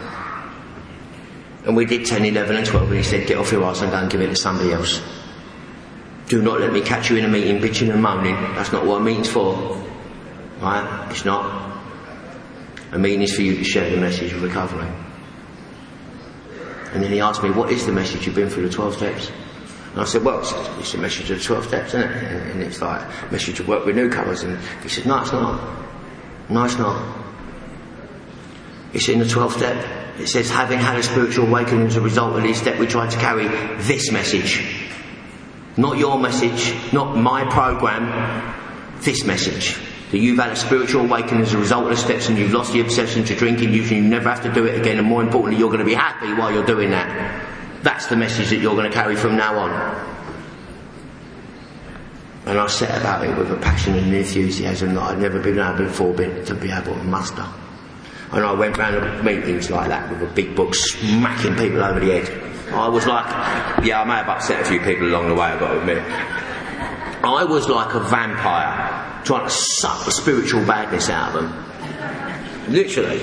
and 1.65 1.77
we 1.77 1.85
did 1.85 2.07
10, 2.07 2.25
11 2.25 2.57
and 2.57 2.67
12 2.67 2.89
and 2.89 2.97
he 2.97 3.03
said, 3.03 3.27
get 3.27 3.37
off 3.37 3.53
your 3.53 3.65
ass 3.65 3.83
and 3.83 3.91
go 3.91 3.99
and 3.99 4.11
give 4.11 4.21
it 4.21 4.29
to 4.29 4.37
somebody 4.37 4.73
else. 4.73 5.03
Do 6.27 6.41
not 6.41 6.61
let 6.61 6.73
me 6.73 6.81
catch 6.81 7.11
you 7.11 7.17
in 7.17 7.25
a 7.25 7.29
meeting 7.29 7.61
bitching 7.61 7.93
and 7.93 8.03
moaning. 8.03 8.35
That's 8.55 8.73
not 8.73 8.87
what 8.87 9.01
a 9.01 9.05
meeting's 9.05 9.29
for. 9.29 9.55
Right? 10.61 11.09
It's 11.11 11.25
not. 11.25 11.71
A 12.93 12.99
meeting 12.99 13.23
is 13.23 13.35
for 13.35 13.43
you 13.43 13.57
to 13.57 13.65
share 13.65 13.91
the 13.91 13.99
message 13.99 14.33
of 14.33 14.43
recovery. 14.43 14.89
And 16.93 17.03
then 17.03 17.13
he 17.13 17.21
asked 17.21 17.43
me, 17.43 17.51
what 17.51 17.71
is 17.71 17.87
the 17.87 17.93
message 17.93 18.27
you've 18.27 18.35
been 18.35 18.49
through 18.49 18.69
the 18.69 18.73
12 18.73 18.97
steps? 18.97 19.31
And 19.93 20.01
I 20.01 20.05
said, 20.05 20.23
well, 20.23 20.41
it's, 20.79 20.95
a 20.95 20.99
message 20.99 21.31
of 21.31 21.39
the 21.39 21.45
12 21.45 21.67
steps, 21.67 21.89
isn't 21.89 22.03
it? 22.03 22.11
And, 22.11 22.51
and 22.53 22.63
it's 22.63 22.81
like 22.81 23.03
a 23.03 23.33
message 23.33 23.57
to 23.57 23.65
work 23.65 23.85
with 23.85 23.97
newcomers. 23.97 24.43
And 24.45 24.59
he 24.83 24.89
said, 24.89 25.07
no, 25.07 25.21
it's 25.21 25.33
not. 25.33 25.89
No, 26.49 26.65
it's 26.65 26.79
not. 26.79 27.17
It's 28.93 29.09
in 29.09 29.19
the 29.19 29.25
12th 29.25 29.57
step. 29.57 30.21
It 30.21 30.29
says, 30.29 30.49
having 30.49 30.79
had 30.79 30.97
a 30.97 31.03
spiritual 31.03 31.49
awakening 31.49 31.87
as 31.87 31.97
a 31.97 32.01
result 32.01 32.37
of 32.37 32.43
this 32.43 32.59
step, 32.59 32.79
we 32.79 32.87
try 32.87 33.09
to 33.09 33.19
carry 33.19 33.49
this 33.79 34.13
message. 34.13 34.65
Not 35.77 35.99
your 35.99 36.19
message, 36.19 36.75
not 36.93 37.17
my 37.17 37.45
program, 37.51 38.55
this 39.01 39.25
message. 39.25 39.77
That 40.11 40.19
you've 40.19 40.39
had 40.39 40.51
a 40.51 40.57
spiritual 40.57 41.05
awakening 41.05 41.43
as 41.43 41.55
a 41.55 41.59
result 41.59 41.85
of 41.85 41.91
the 41.91 41.97
steps 41.97 42.29
and 42.29 42.37
you've 42.37 42.53
lost 42.53 42.73
the 42.73 42.81
obsession 42.81 43.25
to 43.25 43.35
drinking, 43.35 43.73
you 43.73 44.01
never 44.03 44.29
have 44.29 44.43
to 44.43 44.53
do 44.53 44.67
it 44.67 44.79
again, 44.79 44.99
and 44.99 45.07
more 45.07 45.23
importantly, 45.23 45.59
you're 45.59 45.69
going 45.69 45.79
to 45.79 45.85
be 45.85 45.95
happy 45.95 46.33
while 46.35 46.53
you're 46.53 46.67
doing 46.67 46.91
that. 46.91 47.50
That's 47.83 48.07
the 48.07 48.17
message 48.17 48.51
that 48.51 48.57
you're 48.57 48.75
going 48.75 48.91
to 48.91 48.95
carry 48.95 49.17
from 49.17 49.37
now 49.37 49.59
on. 49.59 49.71
And 52.47 52.59
I 52.59 52.67
set 52.67 52.99
about 53.01 53.25
it 53.25 53.37
with 53.37 53.51
a 53.53 53.57
passion 53.57 53.95
and 53.95 54.15
enthusiasm 54.15 54.95
that 54.95 55.03
I'd 55.03 55.19
never 55.19 55.41
been 55.41 55.59
able 55.59 55.85
before 55.85 56.15
to 56.15 56.55
be 56.55 56.71
able 56.71 56.95
to 56.95 57.05
muster. 57.05 57.47
And 58.33 58.45
I 58.45 58.53
went 58.53 58.77
round 58.77 59.25
meetings 59.25 59.71
like 59.71 59.89
that 59.89 60.11
with 60.11 60.23
a 60.23 60.33
big 60.35 60.55
book 60.55 60.75
smacking 60.75 61.57
people 61.57 61.83
over 61.83 62.01
the 62.01 62.21
head. 62.21 62.73
I 62.73 62.89
was 62.89 63.07
like, 63.07 63.27
yeah, 63.85 64.03
I 64.03 64.05
may 64.05 64.15
have 64.15 64.29
upset 64.29 64.63
a 64.63 64.65
few 64.65 64.81
people 64.81 65.09
along 65.09 65.29
the 65.29 65.35
way, 65.35 65.43
I've 65.43 65.61
got 65.61 65.73
to 65.73 65.81
admit. 65.81 66.03
I 67.23 67.45
was 67.45 67.69
like 67.69 67.95
a 67.95 68.01
vampire. 68.01 69.23
trying 69.25 69.45
to 69.45 69.51
suck 69.51 70.05
the 70.05 70.13
spiritual 70.13 70.65
badness 70.65 71.11
out 71.11 71.35
of 71.35 71.43
them. 71.43 72.73
Literally. 72.73 73.19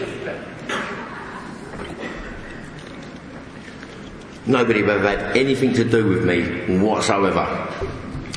Nobody 4.48 4.80
ever 4.82 5.00
had 5.00 5.36
anything 5.36 5.74
to 5.74 5.84
do 5.84 6.08
with 6.08 6.24
me 6.24 6.80
whatsoever. 6.80 7.42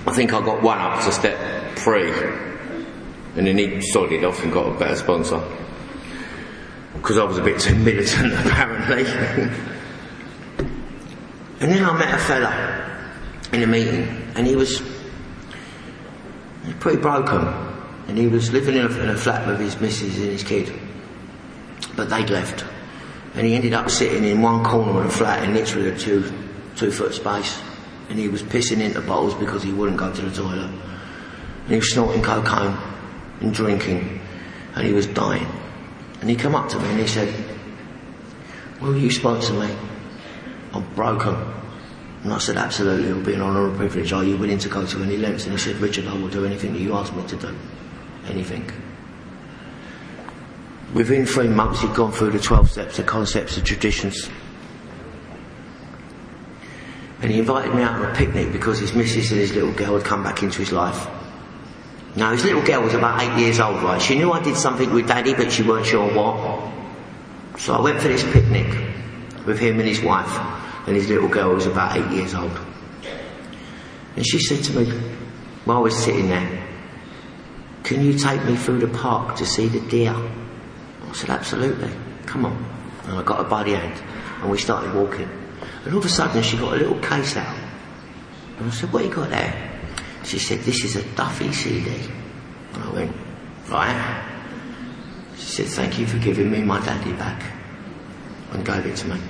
I 0.07 0.12
think 0.12 0.33
I 0.33 0.44
got 0.44 0.61
one 0.61 0.79
up 0.79 1.05
to 1.05 1.12
step 1.12 1.79
three. 1.79 2.11
And 3.37 3.46
then 3.46 3.57
he 3.57 3.81
sodded 3.81 4.25
off 4.25 4.42
and 4.42 4.53
got 4.53 4.75
a 4.75 4.79
better 4.79 4.96
sponsor. 4.96 5.40
Because 6.94 7.16
I 7.16 7.23
was 7.23 7.38
a 7.38 7.42
bit 7.42 7.61
too 7.61 7.77
militant, 7.77 8.33
apparently. 8.46 9.05
and 11.61 11.70
then 11.70 11.85
I 11.85 11.96
met 11.96 12.12
a 12.12 12.18
fella 12.18 13.12
in 13.53 13.62
a 13.62 13.66
meeting, 13.68 14.33
and 14.35 14.49
he 14.49 14.57
was 14.57 14.83
pretty 16.81 17.01
broken. 17.01 17.38
And 18.09 18.18
he 18.18 18.27
was 18.27 18.53
living 18.53 18.75
in 18.75 18.87
a, 18.87 18.99
in 19.01 19.11
a 19.11 19.16
flat 19.16 19.46
with 19.46 19.61
his 19.61 19.81
missus 19.81 20.16
and 20.16 20.27
his 20.27 20.42
kid. 20.42 20.73
But 21.94 22.11
they'd 22.11 22.31
left. 22.31 22.64
And 23.35 23.47
he 23.47 23.55
ended 23.55 23.73
up 23.73 23.90
sitting 23.90 24.25
in 24.25 24.43
one 24.43 24.64
corner 24.64 24.99
of 24.99 25.05
the 25.05 25.11
flat 25.11 25.45
in 25.45 25.55
literally 25.55 25.90
a 25.90 25.97
two, 25.97 26.33
two 26.77 26.90
foot 26.90 27.14
space. 27.14 27.61
And 28.09 28.19
he 28.19 28.29
was 28.29 28.43
pissing 28.43 28.81
into 28.81 29.01
bottles 29.01 29.35
because 29.35 29.62
he 29.62 29.73
wouldn't 29.73 29.99
go 29.99 30.12
to 30.12 30.23
the 30.23 30.35
toilet. 30.35 30.69
And 30.69 31.69
he 31.69 31.77
was 31.77 31.93
snorting 31.93 32.23
cocaine 32.23 32.77
and 33.40 33.55
drinking. 33.55 34.21
And 34.75 34.87
he 34.87 34.93
was 34.93 35.07
dying. 35.07 35.47
And 36.21 36.29
he 36.29 36.37
come 36.37 36.55
up 36.55 36.69
to 36.71 36.79
me 36.79 36.88
and 36.88 37.01
he 37.01 37.07
said, 37.07 37.33
Will 38.81 38.97
you 38.97 39.11
sponsor 39.11 39.53
me? 39.53 39.75
I'm 40.73 40.95
broken. 40.95 41.37
And 42.23 42.33
I 42.33 42.38
said, 42.38 42.57
absolutely, 42.57 43.09
it'll 43.09 43.23
be 43.23 43.35
an 43.35 43.40
honour 43.40 43.69
and 43.69 43.77
privilege. 43.77 44.12
Are 44.12 44.25
you 44.25 44.37
willing 44.37 44.59
to 44.59 44.69
go 44.69 44.85
to 44.85 45.03
any 45.03 45.16
lengths? 45.16 45.45
And 45.45 45.53
he 45.53 45.59
said, 45.59 45.77
Richard, 45.77 46.07
I 46.07 46.14
will 46.14 46.29
do 46.29 46.45
anything 46.45 46.75
that 46.75 46.81
you 46.81 46.95
ask 46.95 47.14
me 47.14 47.27
to 47.27 47.37
do. 47.37 47.55
Anything. 48.27 48.71
Within 50.94 51.24
three 51.24 51.48
months, 51.48 51.81
he'd 51.83 51.94
gone 51.94 52.11
through 52.11 52.33
the 52.33 52.40
12 52.40 52.70
steps, 52.70 52.96
the 52.96 53.05
concepts, 53.05 53.55
the 53.55 53.62
traditions. 53.62 54.29
And 57.22 57.31
he 57.31 57.38
invited 57.38 57.74
me 57.74 57.83
out 57.83 58.00
on 58.00 58.11
a 58.11 58.14
picnic 58.14 58.53
because 58.53 58.79
his 58.79 58.94
missus 58.94 59.31
and 59.31 59.40
his 59.40 59.53
little 59.55 59.72
girl 59.72 59.94
had 59.96 60.05
come 60.05 60.24
back 60.24 60.42
into 60.42 60.59
his 60.59 60.72
life. 60.72 61.07
Now, 62.16 62.33
his 62.33 62.44
little 62.44 62.62
girl 62.62 62.83
was 62.83 62.94
about 62.94 63.22
eight 63.22 63.38
years 63.40 63.61
old, 63.61 63.83
right? 63.83 64.03
She 64.03 64.16
knew 64.16 64.33
I 64.33 64.42
did 64.42 64.57
something 64.57 64.92
with 64.92 65.07
daddy, 65.07 65.35
but 65.35 65.53
she 65.53 65.62
weren't 65.62 65.87
sure 65.87 66.12
what. 66.12 66.72
So 67.59 67.74
I 67.74 67.81
went 67.81 68.00
for 68.00 68.09
this 68.09 68.24
picnic 68.33 68.66
with 69.46 69.59
him 69.59 69.79
and 69.79 69.88
his 69.88 70.00
wife, 70.00 70.31
and 70.88 70.96
his 70.96 71.09
little 71.09 71.29
girl 71.29 71.55
was 71.55 71.66
about 71.66 71.96
eight 71.96 72.11
years 72.11 72.35
old. 72.35 72.59
And 74.16 74.26
she 74.26 74.40
said 74.40 74.64
to 74.64 74.81
me, 74.81 74.90
while 75.66 75.83
was 75.83 75.96
sitting 75.96 76.29
there, 76.29 76.66
Can 77.85 78.03
you 78.03 78.18
take 78.18 78.44
me 78.44 78.57
through 78.57 78.81
the 78.81 78.88
park 78.88 79.37
to 79.37 79.46
see 79.46 79.68
the 79.68 79.81
deer? 79.88 80.16
I 81.11 81.12
said, 81.14 81.31
Absolutely, 81.31 81.90
come 82.27 82.46
on. 82.46 82.64
And 83.05 83.18
I 83.18 83.23
got 83.23 83.38
her 83.38 83.49
by 83.49 83.64
the 83.64 83.77
hand, 83.77 84.03
and 84.42 84.51
we 84.51 84.59
started 84.59 84.94
walking. 84.94 85.29
And 85.85 85.92
all 85.92 85.99
of 85.99 86.05
a 86.05 86.09
sudden, 86.09 86.42
she 86.42 86.57
got 86.57 86.75
a 86.75 86.77
little 86.77 86.99
case 87.01 87.37
out. 87.37 87.59
And 88.59 88.66
I 88.66 88.70
said, 88.70 88.92
What 88.92 89.05
you 89.05 89.11
got 89.11 89.31
there? 89.31 89.81
She 90.25 90.38
said, 90.38 90.61
This 90.61 90.85
is 90.85 90.96
a 90.96 91.03
Duffy 91.14 91.53
CD. 91.53 91.90
And 92.75 92.83
I 92.85 92.92
went, 92.92 93.16
Right. 93.68 94.27
She 95.37 95.46
said, 95.46 95.66
Thank 95.66 95.99
you 95.99 96.07
for 96.07 96.18
giving 96.18 96.51
me 96.51 96.62
my 96.62 96.81
daddy 96.85 97.12
back. 97.12 97.42
And 98.53 98.64
gave 98.64 98.85
it 98.87 98.96
to 98.96 99.09
me. 99.09 99.20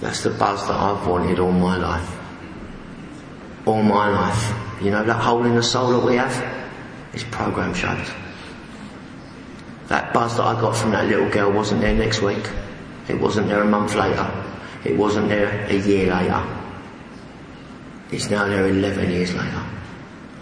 That's 0.00 0.22
the 0.22 0.30
buzz 0.30 0.66
that 0.68 0.76
I've 0.76 1.06
wanted 1.06 1.38
all 1.40 1.50
my 1.50 1.76
life. 1.76 2.16
All 3.66 3.82
my 3.82 4.08
life. 4.08 4.82
You 4.82 4.90
know 4.92 5.02
that 5.04 5.20
hole 5.20 5.44
in 5.44 5.56
the 5.56 5.62
soul 5.62 5.90
that 5.98 6.06
we 6.06 6.16
have? 6.16 6.66
It's 7.12 7.24
program 7.24 7.74
shaped. 7.74 8.12
That 9.88 10.12
buzz 10.12 10.36
that 10.36 10.44
I 10.44 10.60
got 10.60 10.76
from 10.76 10.90
that 10.92 11.06
little 11.06 11.28
girl 11.30 11.50
wasn't 11.50 11.80
there 11.80 11.94
next 11.94 12.20
week. 12.20 12.46
It 13.08 13.18
wasn't 13.18 13.48
there 13.48 13.62
a 13.62 13.66
month 13.66 13.94
later. 13.94 14.30
It 14.84 14.96
wasn't 14.96 15.28
there 15.28 15.66
a 15.66 15.74
year 15.74 16.14
later. 16.14 16.42
It's 18.10 18.30
now 18.30 18.46
there 18.46 18.68
11 18.68 19.10
years 19.10 19.34
later. 19.34 19.64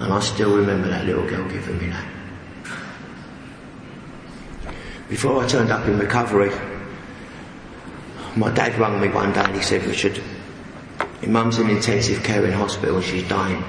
And 0.00 0.12
I 0.12 0.20
still 0.20 0.56
remember 0.56 0.88
that 0.88 1.04
little 1.04 1.26
girl 1.26 1.48
giving 1.48 1.78
me 1.78 1.86
that. 1.86 2.06
Before 5.08 5.42
I 5.42 5.46
turned 5.46 5.70
up 5.70 5.86
in 5.86 5.98
recovery, 5.98 6.50
my 8.34 8.50
dad 8.50 8.76
rang 8.78 9.00
me 9.00 9.08
one 9.08 9.32
day 9.32 9.40
and 9.40 9.54
he 9.54 9.62
said, 9.62 9.84
Richard, 9.84 10.20
your 11.22 11.30
mum's 11.30 11.58
in 11.58 11.70
intensive 11.70 12.22
care 12.24 12.44
in 12.44 12.52
hospital 12.52 12.96
and 12.96 13.04
she's 13.04 13.26
dying. 13.28 13.62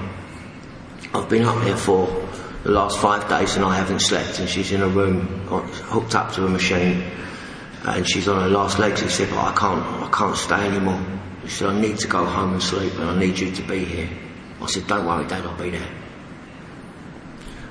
I've 1.14 1.28
been 1.28 1.44
up 1.44 1.62
here 1.62 1.76
for 1.76 2.27
the 2.64 2.70
last 2.70 2.98
five 2.98 3.28
days 3.28 3.56
and 3.56 3.64
I 3.64 3.76
haven't 3.76 4.00
slept 4.00 4.40
and 4.40 4.48
she's 4.48 4.72
in 4.72 4.82
a 4.82 4.88
room 4.88 5.20
hooked 5.46 6.14
up 6.14 6.32
to 6.32 6.44
a 6.44 6.48
machine 6.48 7.02
uh, 7.84 7.94
and 7.96 8.08
she's 8.08 8.28
on 8.28 8.42
her 8.42 8.48
last 8.48 8.78
legs. 8.78 9.00
He 9.00 9.08
said, 9.08 9.30
but 9.30 9.38
I 9.38 9.54
can't, 9.54 9.82
I 9.82 10.10
can't 10.12 10.36
stay 10.36 10.66
anymore. 10.66 11.00
He 11.42 11.48
said, 11.48 11.68
I 11.68 11.80
need 11.80 11.98
to 11.98 12.08
go 12.08 12.24
home 12.24 12.54
and 12.54 12.62
sleep 12.62 12.92
and 12.94 13.04
I 13.04 13.18
need 13.18 13.38
you 13.38 13.50
to 13.52 13.62
be 13.62 13.84
here. 13.84 14.08
I 14.60 14.66
said, 14.66 14.86
don't 14.86 15.06
worry, 15.06 15.26
Dad, 15.26 15.46
I'll 15.46 15.56
be 15.56 15.70
there. 15.70 15.88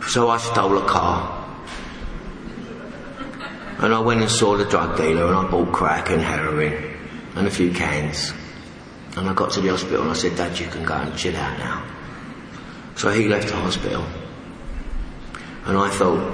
So 0.08 0.30
I 0.30 0.38
stole 0.38 0.78
a 0.78 0.88
car. 0.88 1.46
And 3.80 3.94
I 3.94 4.00
went 4.00 4.22
and 4.22 4.32
saw 4.32 4.58
the 4.58 4.66
drug 4.66 4.98
dealer 4.98 5.28
and 5.28 5.36
I 5.36 5.52
bought 5.52 5.72
crack 5.74 6.10
and 6.10 6.22
heroin 6.22 6.96
and 7.36 7.46
a 7.46 7.52
few 7.52 7.72
cans. 7.72 8.34
And 9.16 9.30
I 9.30 9.34
got 9.34 9.52
to 9.52 9.62
the 9.62 9.70
hospital 9.70 10.02
and 10.02 10.12
I 10.12 10.14
said, 10.14 10.36
Dad, 10.36 10.58
you 10.58 10.68
can 10.68 10.84
go 10.84 10.94
and 10.96 11.16
chill 11.18 11.36
out 11.36 11.60
now. 11.60 11.86
So 12.96 13.12
he 13.12 13.28
left 13.28 13.50
the 13.50 13.56
hospital. 13.56 14.06
And 15.68 15.78
I 15.78 15.90
thought, 15.90 16.34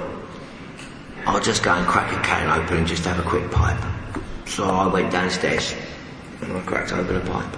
I'll 1.26 1.40
just 1.40 1.64
go 1.64 1.74
and 1.74 1.84
crack 1.88 2.12
a 2.12 2.22
can 2.22 2.48
open 2.48 2.76
and 2.76 2.86
just 2.86 3.04
have 3.04 3.18
a 3.18 3.28
quick 3.28 3.50
pipe. 3.50 3.82
So 4.46 4.64
I 4.64 4.86
went 4.86 5.10
downstairs 5.10 5.74
and 6.40 6.56
I 6.56 6.60
cracked 6.60 6.92
open 6.92 7.16
a 7.16 7.20
pipe 7.20 7.56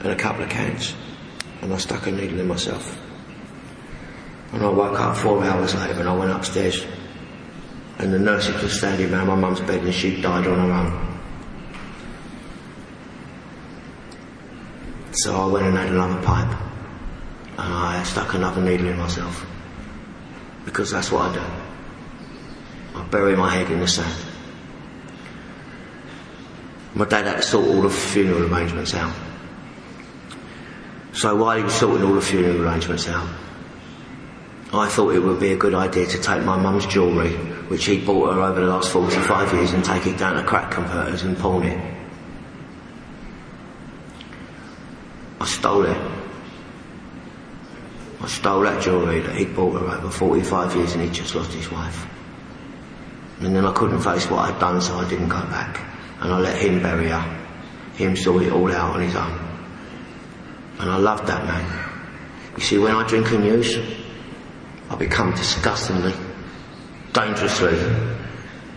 and 0.00 0.08
a 0.12 0.16
couple 0.16 0.42
of 0.42 0.50
cans 0.50 0.94
and 1.62 1.72
I 1.72 1.78
stuck 1.78 2.06
a 2.06 2.10
needle 2.10 2.40
in 2.40 2.46
myself. 2.46 2.98
And 4.52 4.62
I 4.62 4.68
woke 4.68 5.00
up 5.00 5.16
four 5.16 5.42
hours 5.42 5.74
later 5.74 6.00
and 6.00 6.08
I 6.08 6.14
went 6.14 6.30
upstairs 6.30 6.84
and 7.98 8.12
the 8.12 8.18
nurses 8.18 8.62
were 8.62 8.68
standing 8.68 9.14
around 9.14 9.28
my 9.28 9.36
mum's 9.36 9.60
bed 9.60 9.82
and 9.82 9.94
she 9.94 10.20
died 10.20 10.46
on 10.46 10.58
her 10.58 10.72
own. 10.74 11.20
So 15.12 15.34
I 15.40 15.46
went 15.46 15.66
and 15.68 15.76
had 15.78 15.88
another 15.88 16.20
pipe 16.22 16.60
and 17.52 17.74
I 17.74 18.02
stuck 18.02 18.34
another 18.34 18.60
needle 18.60 18.88
in 18.88 18.98
myself 18.98 19.46
because 20.64 20.90
that's 20.90 21.10
what 21.10 21.30
I 21.30 21.34
do. 21.34 22.98
I 22.98 23.04
bury 23.04 23.36
my 23.36 23.50
head 23.50 23.70
in 23.70 23.80
the 23.80 23.88
sand. 23.88 24.26
My 26.94 27.04
dad 27.04 27.26
had 27.26 27.36
to 27.36 27.42
sort 27.42 27.66
all 27.66 27.82
the 27.82 27.90
funeral 27.90 28.52
arrangements 28.52 28.94
out. 28.94 29.14
So 31.12 31.36
while 31.36 31.56
he 31.56 31.62
was 31.62 31.74
sorting 31.74 32.06
all 32.06 32.14
the 32.14 32.20
funeral 32.20 32.62
arrangements 32.62 33.08
out, 33.08 33.28
I 34.72 34.88
thought 34.88 35.14
it 35.14 35.20
would 35.20 35.40
be 35.40 35.52
a 35.52 35.56
good 35.56 35.74
idea 35.74 36.06
to 36.06 36.18
take 36.18 36.44
my 36.44 36.56
mum's 36.56 36.86
jewellery, 36.86 37.32
which 37.68 37.86
he'd 37.86 38.06
bought 38.06 38.34
her 38.34 38.40
over 38.40 38.60
the 38.60 38.66
last 38.66 38.90
45 38.90 39.52
years, 39.54 39.72
and 39.72 39.84
take 39.84 40.06
it 40.06 40.16
down 40.16 40.36
to 40.36 40.44
crack 40.44 40.70
converters 40.70 41.22
and 41.22 41.36
pawn 41.36 41.64
it. 41.64 41.94
I 45.40 45.46
stole 45.46 45.86
it. 45.86 46.09
I 48.22 48.26
stole 48.28 48.60
that 48.62 48.82
jewellery 48.82 49.20
that 49.20 49.34
he'd 49.34 49.56
bought 49.56 49.80
her 49.80 49.86
over 49.86 50.10
45 50.10 50.76
years 50.76 50.92
and 50.92 51.02
he'd 51.02 51.14
just 51.14 51.34
lost 51.34 51.52
his 51.52 51.70
wife. 51.70 52.06
And 53.40 53.56
then 53.56 53.64
I 53.64 53.72
couldn't 53.72 54.00
face 54.00 54.28
what 54.30 54.40
I'd 54.50 54.60
done, 54.60 54.80
so 54.82 54.94
I 54.96 55.08
didn't 55.08 55.28
go 55.28 55.40
back. 55.40 55.80
And 56.20 56.32
I 56.32 56.38
let 56.38 56.60
him 56.60 56.82
bury 56.82 57.08
her. 57.08 57.38
Him 57.94 58.14
sort 58.14 58.42
it 58.42 58.52
all 58.52 58.70
out 58.70 58.96
on 58.96 59.00
his 59.00 59.16
own. 59.16 59.38
And 60.78 60.90
I 60.90 60.96
loved 60.98 61.26
that 61.28 61.44
man. 61.46 61.90
You 62.56 62.62
see, 62.62 62.78
when 62.78 62.94
I 62.94 63.06
drink 63.06 63.30
and 63.32 63.44
use, 63.44 63.78
I 64.90 64.96
become 64.96 65.30
disgustingly, 65.34 66.12
dangerously 67.14 67.78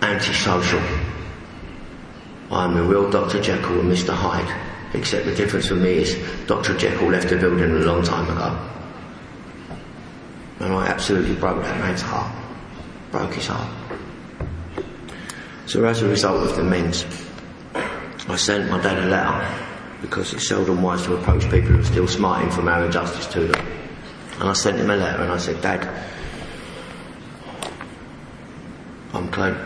antisocial. 0.01 0.81
I'm 2.49 2.77
a 2.77 2.83
real 2.83 3.09
Dr. 3.09 3.41
Jekyll 3.41 3.81
and 3.81 3.91
Mr. 3.91 4.13
Hyde, 4.13 4.93
except 4.93 5.25
the 5.25 5.35
difference 5.35 5.69
with 5.69 5.81
me 5.81 5.95
is 5.95 6.17
Dr. 6.47 6.77
Jekyll 6.77 7.09
left 7.09 7.29
the 7.29 7.37
building 7.37 7.71
a 7.71 7.79
long 7.79 8.03
time 8.03 8.29
ago. 8.29 8.69
And 10.63 10.73
I 10.73 10.87
absolutely 10.87 11.35
broke 11.35 11.61
that 11.61 11.77
man's 11.81 12.01
heart. 12.01 12.33
Broke 13.11 13.33
his 13.33 13.47
heart. 13.47 13.67
So 15.65 15.83
as 15.83 16.01
a 16.01 16.07
result 16.07 16.49
of 16.49 16.55
the 16.55 16.63
mens, 16.63 17.05
I 17.75 18.37
sent 18.37 18.71
my 18.71 18.81
dad 18.81 19.03
a 19.03 19.07
letter 19.07 19.65
because 20.01 20.33
it's 20.33 20.47
seldom 20.47 20.81
wise 20.81 21.03
to 21.03 21.15
approach 21.15 21.43
people 21.43 21.71
who 21.71 21.79
are 21.79 21.83
still 21.83 22.07
smarting 22.07 22.49
from 22.49 22.69
our 22.69 22.85
injustice 22.85 23.27
to 23.27 23.41
them. 23.47 23.67
And 24.39 24.49
I 24.49 24.53
sent 24.53 24.77
him 24.77 24.89
a 24.89 24.95
letter 24.95 25.23
and 25.23 25.33
I 25.33 25.37
said, 25.37 25.61
Dad, 25.61 25.85
I'm 29.13 29.29
clean. 29.31 29.57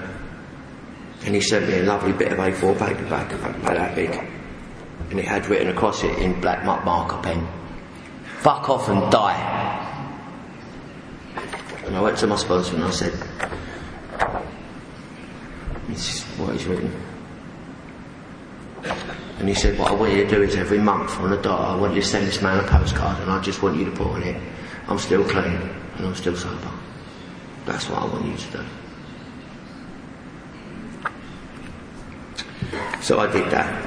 And 1.26 1.36
he 1.36 1.42
sent 1.42 1.68
me 1.68 1.78
a 1.78 1.84
lovely 1.84 2.14
bit 2.14 2.32
of 2.32 2.40
A4 2.40 2.80
paper 2.80 3.08
back 3.08 3.32
about 3.34 3.62
that 3.62 3.94
big. 3.94 4.10
And 5.12 5.20
it 5.20 5.26
had 5.26 5.46
written 5.46 5.68
across 5.70 6.04
it 6.04 6.18
in 6.18 6.42
black 6.42 6.66
marker 6.66 7.22
pen, 7.22 7.48
fuck 8.40 8.68
off 8.68 8.90
and 8.90 9.12
die. 9.12 9.57
And 11.88 11.96
I 11.96 12.02
went 12.02 12.18
to 12.18 12.28
my 12.28 12.36
sponsor 12.36 12.76
and 12.76 12.84
I 12.84 12.92
said, 12.92 13.14
this 15.88 16.16
is 16.16 16.24
what 16.38 16.52
he's 16.52 16.66
written. 16.66 16.92
And 19.40 19.48
he 19.48 19.56
said, 19.56 19.80
what 19.80 19.92
I 19.92 19.94
want 19.96 20.12
you 20.14 20.26
to 20.26 20.30
do 20.30 20.42
is 20.42 20.56
every 20.56 20.80
month 20.80 21.18
on 21.20 21.30
the 21.30 21.38
dot, 21.38 21.62
I 21.62 21.76
want 21.80 21.96
you 21.96 22.02
to 22.02 22.08
send 22.08 22.28
this 22.28 22.42
man 22.42 22.64
a 22.64 22.68
postcard 22.68 23.22
and 23.22 23.32
I 23.32 23.40
just 23.42 23.64
want 23.64 23.78
you 23.78 23.86
to 23.86 23.92
put 23.92 24.08
on 24.08 24.24
it, 24.24 24.36
I'm 24.88 25.00
still 25.00 25.24
clean 25.24 25.62
and 25.98 26.06
I'm 26.06 26.16
still 26.16 26.36
sober. 26.36 26.72
That's 27.66 27.90
what 27.90 28.02
I 28.02 28.06
want 28.06 28.26
you 28.26 28.36
to 28.36 28.52
do. 28.52 28.66
So 33.02 33.20
I 33.20 33.32
did 33.32 33.50
that. 33.52 33.87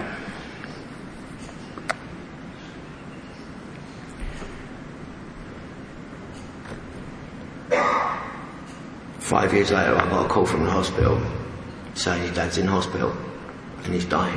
Five 9.30 9.54
years 9.54 9.70
later, 9.70 9.94
I 9.94 10.10
got 10.10 10.26
a 10.26 10.28
call 10.28 10.44
from 10.44 10.64
the 10.64 10.72
hospital 10.72 11.22
saying 11.94 12.20
his 12.22 12.32
dad's 12.32 12.58
in 12.58 12.66
hospital 12.66 13.16
and 13.84 13.94
he's 13.94 14.04
dying. 14.04 14.36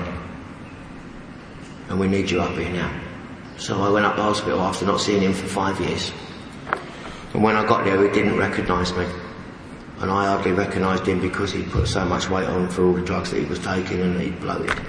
And 1.89 1.99
we 1.99 2.07
need 2.07 2.29
you 2.29 2.39
up 2.39 2.55
here 2.55 2.69
now. 2.69 3.01
So 3.57 3.81
I 3.81 3.89
went 3.89 4.05
up 4.05 4.13
to 4.13 4.17
the 4.17 4.23
hospital 4.23 4.61
after 4.61 4.85
not 4.85 5.01
seeing 5.01 5.23
him 5.23 5.33
for 5.33 5.47
five 5.47 5.79
years. 5.79 6.11
And 7.33 7.41
when 7.41 7.55
I 7.55 7.65
got 7.65 7.85
there, 7.85 7.99
he 8.03 8.13
didn't 8.13 8.37
recognise 8.37 8.93
me. 8.93 9.07
And 9.97 10.11
I 10.11 10.27
hardly 10.27 10.51
recognised 10.51 11.07
him 11.07 11.19
because 11.19 11.51
he'd 11.51 11.71
put 11.71 11.87
so 11.87 12.05
much 12.05 12.29
weight 12.29 12.47
on 12.47 12.69
for 12.69 12.85
all 12.85 12.93
the 12.93 13.01
drugs 13.01 13.31
that 13.31 13.39
he 13.39 13.45
was 13.45 13.57
taking 13.57 13.99
and 13.99 14.21
he'd 14.21 14.39
bloated. 14.41 14.79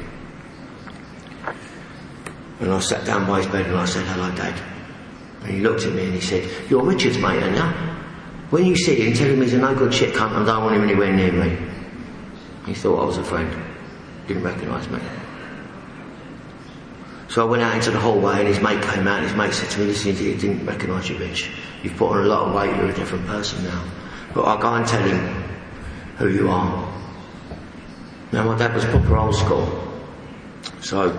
And 2.61 2.71
I 2.71 2.79
sat 2.81 3.07
down 3.07 3.27
by 3.27 3.39
his 3.39 3.47
bed 3.47 3.65
and 3.65 3.77
I 3.77 3.87
said, 3.87 4.05
hello, 4.05 4.31
Dad. 4.35 4.63
And 5.45 5.51
he 5.51 5.61
looked 5.61 5.85
at 5.85 5.95
me 5.95 6.05
and 6.05 6.13
he 6.13 6.21
said, 6.21 6.47
you're 6.69 6.85
Richard's 6.85 7.17
mate, 7.17 7.43
aren't 7.43 7.57
you? 7.57 7.94
When 8.51 8.67
you 8.67 8.77
see 8.77 8.97
him, 8.97 9.15
tell 9.15 9.29
him 9.29 9.43
he's 9.43 9.55
a 9.55 9.59
no 9.59 9.75
good 9.75 9.93
shit 9.93 10.15
cunt 10.15 10.37
and 10.37 10.49
I 10.49 10.55
don't 10.55 10.65
want 10.65 10.77
him 10.77 10.85
anywhere 10.85 11.13
near 11.13 11.33
me. 11.33 11.57
He 12.67 12.75
thought 12.75 13.03
I 13.03 13.05
was 13.05 13.19
a 13.19 13.25
friend. 13.25 13.51
Didn't 14.27 14.43
recognise 14.43 14.89
me. 14.89 14.99
So 17.29 17.47
I 17.47 17.51
went 17.51 17.63
out 17.63 17.75
into 17.75 17.91
the 17.91 17.99
hallway 17.99 18.39
and 18.39 18.49
his 18.49 18.61
mate 18.61 18.81
came 18.83 19.09
out 19.09 19.19
and 19.19 19.27
his 19.27 19.37
mate 19.37 19.53
said 19.53 19.69
to 19.71 19.81
me, 19.81 19.87
listen, 19.87 20.15
he 20.15 20.35
didn't 20.37 20.65
recognise 20.65 21.09
you, 21.11 21.17
bitch. 21.17 21.51
You've 21.83 21.97
put 21.97 22.13
on 22.13 22.25
a 22.25 22.29
lot 22.29 22.49
of 22.49 22.55
weight, 22.55 22.77
you're 22.77 22.91
a 22.91 22.95
different 22.95 23.27
person 23.27 23.65
now. 23.65 23.85
But 24.35 24.43
I'll 24.43 24.59
go 24.59 24.73
and 24.75 24.87
tell 24.87 25.03
him 25.03 25.45
who 26.17 26.29
you 26.29 26.49
are. 26.49 26.93
Now 28.31 28.45
my 28.45 28.57
dad 28.57 28.75
was 28.75 28.85
proper 28.85 29.17
old 29.17 29.35
school. 29.35 29.93
So 30.81 31.11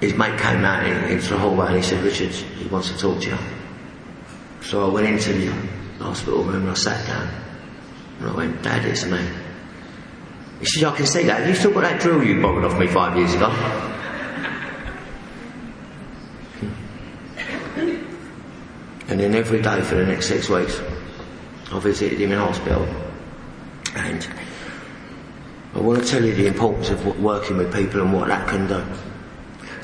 his 0.00 0.14
mate 0.14 0.38
came 0.40 0.64
out 0.64 0.86
into 0.86 1.28
the 1.28 1.38
hallway 1.38 1.66
and 1.66 1.76
he 1.76 1.82
said, 1.82 2.02
Richard, 2.02 2.30
he 2.30 2.66
wants 2.68 2.90
to 2.90 2.98
talk 2.98 3.20
to 3.22 3.28
you. 3.30 3.38
So 4.62 4.88
I 4.88 4.92
went 4.92 5.06
into 5.06 5.32
the 5.32 5.52
hospital 6.04 6.44
room 6.44 6.62
and 6.62 6.70
I 6.70 6.74
sat 6.74 7.06
down. 7.06 7.28
And 8.20 8.30
I 8.30 8.34
went, 8.34 8.62
Dad, 8.62 8.84
it's 8.84 9.04
me. 9.04 9.26
He 10.60 10.66
said, 10.66 10.84
I 10.84 10.96
can 10.96 11.06
see 11.06 11.24
that. 11.24 11.46
You 11.46 11.54
still 11.54 11.72
got 11.72 11.82
that 11.82 12.00
drill 12.00 12.22
you 12.24 12.40
borrowed 12.40 12.64
off 12.64 12.78
me 12.78 12.86
five 12.86 13.16
years 13.16 13.34
ago? 13.34 13.50
and 19.08 19.20
then 19.20 19.34
every 19.34 19.60
day 19.60 19.80
for 19.82 19.96
the 19.96 20.06
next 20.06 20.28
six 20.28 20.48
weeks, 20.48 20.80
I 21.72 21.78
visited 21.78 22.20
him 22.20 22.32
in 22.32 22.38
hospital. 22.38 22.86
And 23.94 24.26
I 25.74 25.80
want 25.80 26.02
to 26.02 26.08
tell 26.08 26.24
you 26.24 26.34
the 26.34 26.46
importance 26.46 26.88
of 26.90 27.20
working 27.20 27.58
with 27.58 27.74
people 27.74 28.00
and 28.00 28.12
what 28.12 28.28
that 28.28 28.48
can 28.48 28.66
do. 28.66 28.82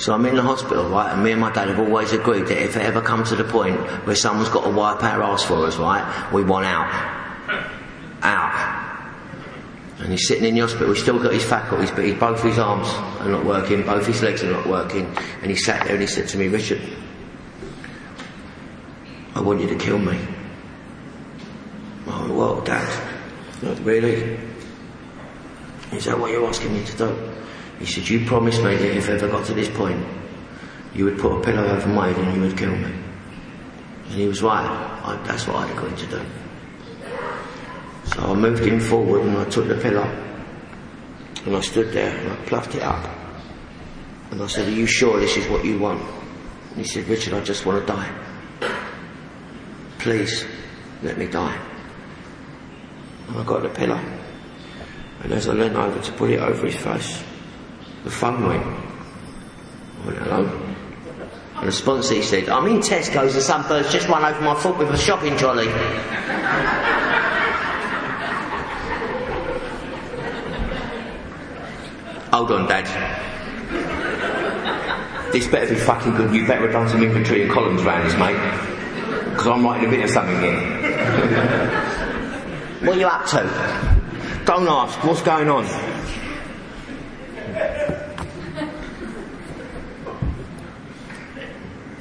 So 0.02 0.12
I'm 0.12 0.26
in 0.26 0.34
the 0.34 0.42
hospital, 0.42 0.88
right, 0.88 1.12
and 1.12 1.22
me 1.22 1.30
and 1.30 1.40
my 1.40 1.52
dad 1.52 1.68
have 1.68 1.78
always 1.78 2.10
agreed 2.10 2.48
that 2.48 2.60
if 2.60 2.76
it 2.76 2.82
ever 2.82 3.00
comes 3.00 3.28
to 3.28 3.36
the 3.36 3.44
point 3.44 3.78
where 4.04 4.16
someone's 4.16 4.48
got 4.48 4.64
to 4.64 4.70
wipe 4.70 5.00
our 5.00 5.22
ass 5.22 5.44
for 5.44 5.64
us, 5.64 5.76
right, 5.76 6.28
we 6.32 6.42
want 6.42 6.66
out. 6.66 6.90
Out. 8.20 9.12
And 10.00 10.10
he's 10.10 10.26
sitting 10.26 10.44
in 10.44 10.56
the 10.56 10.60
hospital, 10.62 10.92
he's 10.92 11.04
still 11.04 11.22
got 11.22 11.32
his 11.32 11.44
faculties, 11.44 11.92
but 11.92 12.04
he's, 12.04 12.18
both 12.18 12.42
his 12.42 12.58
arms 12.58 12.88
are 13.20 13.28
not 13.28 13.44
working, 13.44 13.84
both 13.84 14.04
his 14.04 14.20
legs 14.24 14.42
are 14.42 14.50
not 14.50 14.66
working, 14.66 15.06
and 15.40 15.48
he 15.48 15.54
sat 15.54 15.84
there 15.84 15.92
and 15.92 16.00
he 16.00 16.08
said 16.08 16.26
to 16.30 16.36
me, 16.36 16.48
Richard, 16.48 16.82
I 19.36 19.40
want 19.40 19.60
you 19.60 19.68
to 19.68 19.76
kill 19.76 20.00
me. 20.00 20.18
I 22.08 22.22
went, 22.22 22.34
well, 22.34 22.60
Dad, 22.62 22.88
not 23.62 23.78
really. 23.84 24.36
Is 25.92 26.06
that 26.06 26.18
what 26.18 26.32
you're 26.32 26.44
asking 26.44 26.72
me 26.72 26.84
to 26.86 26.96
do? 26.96 27.31
He 27.82 27.88
said, 27.88 28.08
you 28.08 28.24
promised 28.24 28.62
me 28.62 28.76
that 28.76 28.96
if 28.96 29.10
I 29.10 29.14
ever 29.14 29.26
got 29.26 29.44
to 29.46 29.54
this 29.54 29.68
point, 29.68 30.00
you 30.94 31.04
would 31.04 31.18
put 31.18 31.32
a 31.32 31.40
pillow 31.40 31.66
over 31.66 31.88
my 31.88 32.12
head 32.12 32.16
and 32.16 32.36
you 32.36 32.42
would 32.42 32.56
kill 32.56 32.70
me. 32.70 32.84
And 32.84 34.14
he 34.14 34.28
was 34.28 34.40
right. 34.40 34.64
I, 34.64 35.20
that's 35.26 35.48
what 35.48 35.56
I'd 35.56 35.72
agreed 35.72 35.98
to 35.98 36.06
do. 36.06 36.24
So 38.04 38.20
I 38.20 38.34
moved 38.34 38.64
him 38.64 38.78
forward 38.78 39.22
and 39.22 39.36
I 39.36 39.44
took 39.46 39.66
the 39.66 39.74
pillow 39.74 40.04
and 41.44 41.56
I 41.56 41.60
stood 41.60 41.90
there 41.92 42.16
and 42.16 42.30
I 42.30 42.36
plucked 42.46 42.76
it 42.76 42.82
up. 42.82 43.04
And 44.30 44.40
I 44.40 44.46
said, 44.46 44.68
are 44.68 44.70
you 44.70 44.86
sure 44.86 45.18
this 45.18 45.36
is 45.36 45.48
what 45.48 45.64
you 45.64 45.80
want? 45.80 46.02
And 46.70 46.78
he 46.78 46.84
said, 46.84 47.08
Richard, 47.08 47.34
I 47.34 47.40
just 47.40 47.66
want 47.66 47.84
to 47.84 47.92
die. 47.92 48.14
Please, 49.98 50.46
let 51.02 51.18
me 51.18 51.26
die. 51.26 51.60
And 53.26 53.38
I 53.38 53.42
got 53.42 53.64
the 53.64 53.70
pillow. 53.70 54.00
And 55.24 55.32
as 55.32 55.48
I 55.48 55.52
leaned 55.54 55.76
over 55.76 56.00
to 56.00 56.12
put 56.12 56.30
it 56.30 56.38
over 56.38 56.64
his 56.64 56.76
face, 56.76 57.24
the. 58.10 58.58
I 60.02 60.06
went, 60.06 60.18
hello. 60.18 60.72
The 61.64 61.70
sponsor 61.70 62.20
said, 62.22 62.48
I'm 62.48 62.66
in 62.66 62.78
Tesco's 62.80 63.34
and 63.34 63.42
some 63.42 63.62
bird's 63.68 63.92
just 63.92 64.08
run 64.08 64.24
over 64.24 64.40
my 64.40 64.54
foot 64.58 64.78
with 64.78 64.90
a 64.90 64.98
shopping 64.98 65.36
trolley. 65.36 65.68
Hold 72.32 72.50
on, 72.50 72.66
Dad. 72.66 72.88
This 75.32 75.46
better 75.46 75.72
be 75.72 75.78
fucking 75.78 76.14
good. 76.16 76.34
You 76.34 76.46
better 76.46 76.62
have 76.62 76.72
done 76.72 76.88
some 76.88 77.02
inventory 77.02 77.42
and 77.42 77.50
columns 77.52 77.82
round 77.84 78.06
this, 78.06 78.18
mate. 78.18 78.34
Because 79.30 79.46
I'm 79.46 79.64
writing 79.64 79.86
a 79.86 79.90
bit 79.90 80.04
of 80.04 80.10
something 80.10 80.40
here. 80.40 80.60
what 82.80 82.96
are 82.96 83.00
you 83.00 83.06
up 83.06 83.26
to? 83.26 84.44
Don't 84.44 84.66
ask. 84.66 85.02
What's 85.04 85.22
going 85.22 85.48
on? 85.48 85.64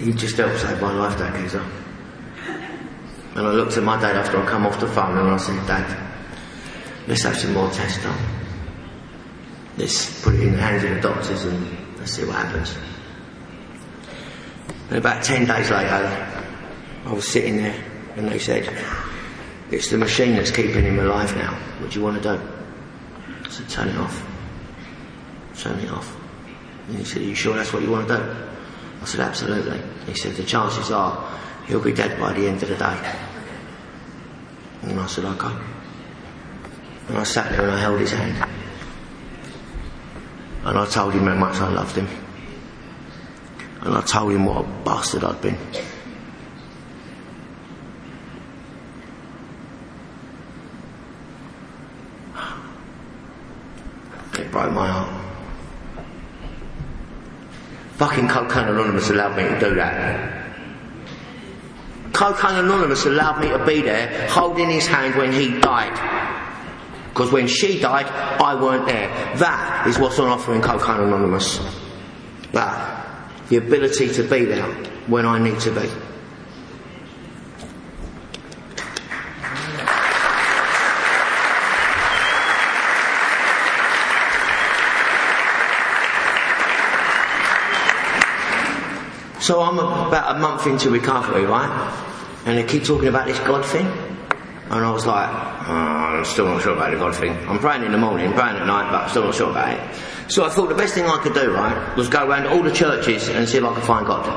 He 0.01 0.11
just 0.13 0.35
helped 0.35 0.59
save 0.59 0.81
my 0.81 0.91
life, 0.93 1.17
that 1.19 1.39
geezer. 1.39 1.63
And 3.35 3.47
I 3.47 3.51
looked 3.51 3.77
at 3.77 3.83
my 3.83 4.01
dad 4.01 4.15
after 4.15 4.41
I 4.41 4.45
come 4.47 4.65
off 4.65 4.79
the 4.79 4.87
phone 4.87 5.15
and 5.17 5.29
I 5.29 5.37
said, 5.37 5.65
Dad, 5.67 5.87
let's 7.07 7.23
have 7.23 7.37
some 7.37 7.53
more 7.53 7.69
tests 7.69 8.03
done. 8.03 8.17
Let's 9.77 10.23
put 10.23 10.33
it 10.33 10.41
in 10.41 10.53
the 10.53 10.57
hands 10.57 10.83
of 10.83 10.89
the 10.89 11.01
doctors 11.01 11.45
and 11.45 11.77
let's 11.99 12.13
see 12.13 12.25
what 12.25 12.35
happens. 12.35 12.75
And 14.89 14.97
about 14.97 15.23
ten 15.23 15.45
days 15.45 15.69
later, 15.69 16.43
I 17.05 17.13
was 17.13 17.27
sitting 17.27 17.57
there 17.57 17.81
and 18.17 18.27
they 18.27 18.39
said, 18.39 18.67
it's 19.69 19.89
the 19.89 19.97
machine 19.97 20.35
that's 20.35 20.51
keeping 20.51 20.83
him 20.83 20.99
alive 20.99 21.33
now. 21.35 21.53
What 21.79 21.91
do 21.91 21.99
you 21.99 22.03
want 22.03 22.21
to 22.21 22.37
do? 22.37 22.43
I 23.45 23.49
said, 23.49 23.69
turn 23.69 23.87
it 23.89 23.97
off. 23.97 24.27
Turn 25.57 25.79
it 25.79 25.91
off. 25.91 26.17
And 26.87 26.97
he 26.97 27.05
said, 27.05 27.21
are 27.21 27.25
you 27.25 27.35
sure 27.35 27.55
that's 27.55 27.71
what 27.71 27.83
you 27.83 27.91
want 27.91 28.07
to 28.07 28.17
do? 28.17 28.50
I 29.01 29.05
said, 29.05 29.21
absolutely. 29.21 29.81
He 30.05 30.13
said, 30.13 30.35
the 30.35 30.43
chances 30.43 30.91
are 30.91 31.39
he'll 31.65 31.81
be 31.81 31.91
dead 31.91 32.19
by 32.19 32.33
the 32.33 32.47
end 32.47 32.61
of 32.61 32.69
the 32.69 32.75
day. 32.75 33.15
And 34.83 34.99
I 34.99 35.07
said, 35.07 35.25
okay. 35.25 35.55
And 37.07 37.17
I 37.17 37.23
sat 37.23 37.49
there 37.51 37.63
and 37.63 37.71
I 37.71 37.79
held 37.79 37.99
his 37.99 38.11
hand. 38.11 38.49
And 40.63 40.77
I 40.77 40.85
told 40.85 41.13
him 41.13 41.25
how 41.25 41.35
much 41.35 41.55
I 41.55 41.69
loved 41.69 41.95
him. 41.95 42.07
And 43.81 43.95
I 43.95 44.01
told 44.01 44.31
him 44.31 44.45
what 44.45 44.63
a 44.63 44.67
bastard 44.83 45.23
I'd 45.23 45.41
been. 45.41 45.57
It 54.33 54.51
broke 54.51 54.71
my 54.71 54.87
heart. 54.87 55.20
Fucking 58.01 58.29
Cocaine 58.29 58.67
Anonymous 58.67 59.11
allowed 59.11 59.37
me 59.37 59.43
to 59.43 59.59
do 59.59 59.75
that. 59.75 60.55
Cocaine 62.11 62.55
Anonymous 62.55 63.05
allowed 63.05 63.41
me 63.41 63.49
to 63.49 63.63
be 63.63 63.83
there 63.83 64.27
holding 64.27 64.71
his 64.71 64.87
hand 64.87 65.13
when 65.13 65.31
he 65.31 65.59
died. 65.59 65.93
Because 67.09 67.31
when 67.31 67.45
she 67.45 67.79
died, 67.79 68.07
I 68.07 68.59
weren't 68.59 68.87
there. 68.87 69.07
That 69.37 69.85
is 69.85 69.99
what's 69.99 70.17
on 70.17 70.29
offer 70.29 70.55
in 70.55 70.63
Cocaine 70.63 70.99
Anonymous. 70.99 71.59
That. 72.53 73.29
The 73.49 73.57
ability 73.57 74.09
to 74.13 74.23
be 74.23 74.45
there 74.45 74.65
when 75.05 75.27
I 75.27 75.37
need 75.37 75.59
to 75.59 75.69
be. 75.69 75.87
So 89.41 89.59
I'm 89.59 89.79
about 89.79 90.35
a 90.35 90.39
month 90.39 90.67
into 90.67 90.91
recovery, 90.91 91.45
right? 91.45 91.71
And 92.45 92.59
they 92.59 92.63
keep 92.63 92.83
talking 92.83 93.07
about 93.07 93.25
this 93.25 93.39
God 93.39 93.65
thing. 93.65 93.87
And 93.87 94.85
I 94.85 94.91
was 94.91 95.07
like, 95.07 95.27
oh, 95.29 95.71
I'm 95.73 96.25
still 96.25 96.45
not 96.45 96.61
sure 96.61 96.75
about 96.75 96.91
the 96.91 96.97
God 96.97 97.15
thing. 97.15 97.35
I'm 97.49 97.57
praying 97.57 97.83
in 97.83 97.91
the 97.91 97.97
morning, 97.97 98.31
praying 98.33 98.57
at 98.57 98.67
night, 98.67 98.91
but 98.91 99.01
I'm 99.03 99.09
still 99.09 99.23
not 99.23 99.33
sure 99.33 99.49
about 99.49 99.73
it. 99.73 100.31
So 100.31 100.45
I 100.45 100.49
thought 100.49 100.69
the 100.69 100.75
best 100.75 100.93
thing 100.93 101.05
I 101.05 101.17
could 101.23 101.33
do, 101.33 101.51
right, 101.51 101.97
was 101.97 102.07
go 102.07 102.27
around 102.27 102.45
all 102.47 102.61
the 102.61 102.71
churches 102.71 103.29
and 103.29 103.49
see 103.49 103.57
if 103.57 103.63
I 103.63 103.73
could 103.73 103.83
find 103.83 104.05
God. 104.05 104.27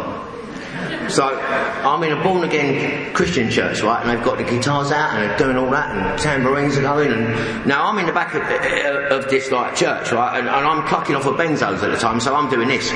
So 1.10 1.28
I'm 1.28 2.02
in 2.02 2.12
a 2.18 2.22
born 2.22 2.42
again 2.42 3.12
Christian 3.12 3.50
church, 3.50 3.82
right, 3.82 4.00
and 4.00 4.08
they've 4.08 4.24
got 4.24 4.38
the 4.38 4.44
guitars 4.44 4.90
out 4.90 5.10
and 5.14 5.30
they're 5.30 5.38
doing 5.38 5.58
all 5.58 5.70
that 5.70 5.94
and 5.94 6.18
tambourines 6.18 6.78
are 6.78 6.82
going 6.82 7.12
and 7.12 7.66
now 7.66 7.86
I'm 7.86 7.98
in 7.98 8.06
the 8.06 8.12
back 8.12 8.34
of, 8.34 8.40
uh, 8.40 9.14
of 9.14 9.28
this 9.28 9.50
like 9.50 9.76
church, 9.76 10.10
right, 10.12 10.38
and, 10.38 10.48
and 10.48 10.66
I'm 10.66 10.86
clucking 10.88 11.14
off 11.14 11.26
of 11.26 11.36
benzos 11.36 11.82
at 11.82 11.90
the 11.90 11.98
time, 11.98 12.20
so 12.20 12.34
I'm 12.34 12.48
doing 12.48 12.68
this. 12.68 12.90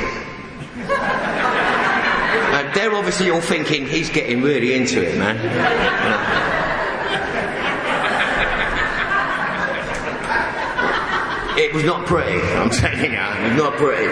They're 2.75 2.95
obviously 2.95 3.31
all 3.31 3.41
thinking 3.41 3.87
he's 3.87 4.11
getting 4.11 4.43
really 4.43 4.75
into 4.75 5.03
it, 5.03 5.17
man. 5.19 5.37
it 11.59 11.75
was 11.75 11.85
not 11.85 12.07
pretty, 12.07 12.41
I'm 12.41 12.71
telling 12.71 13.13
you, 13.13 13.19
it 13.19 13.49
was 13.51 13.57
not 13.57 13.77
pretty. 13.77 14.09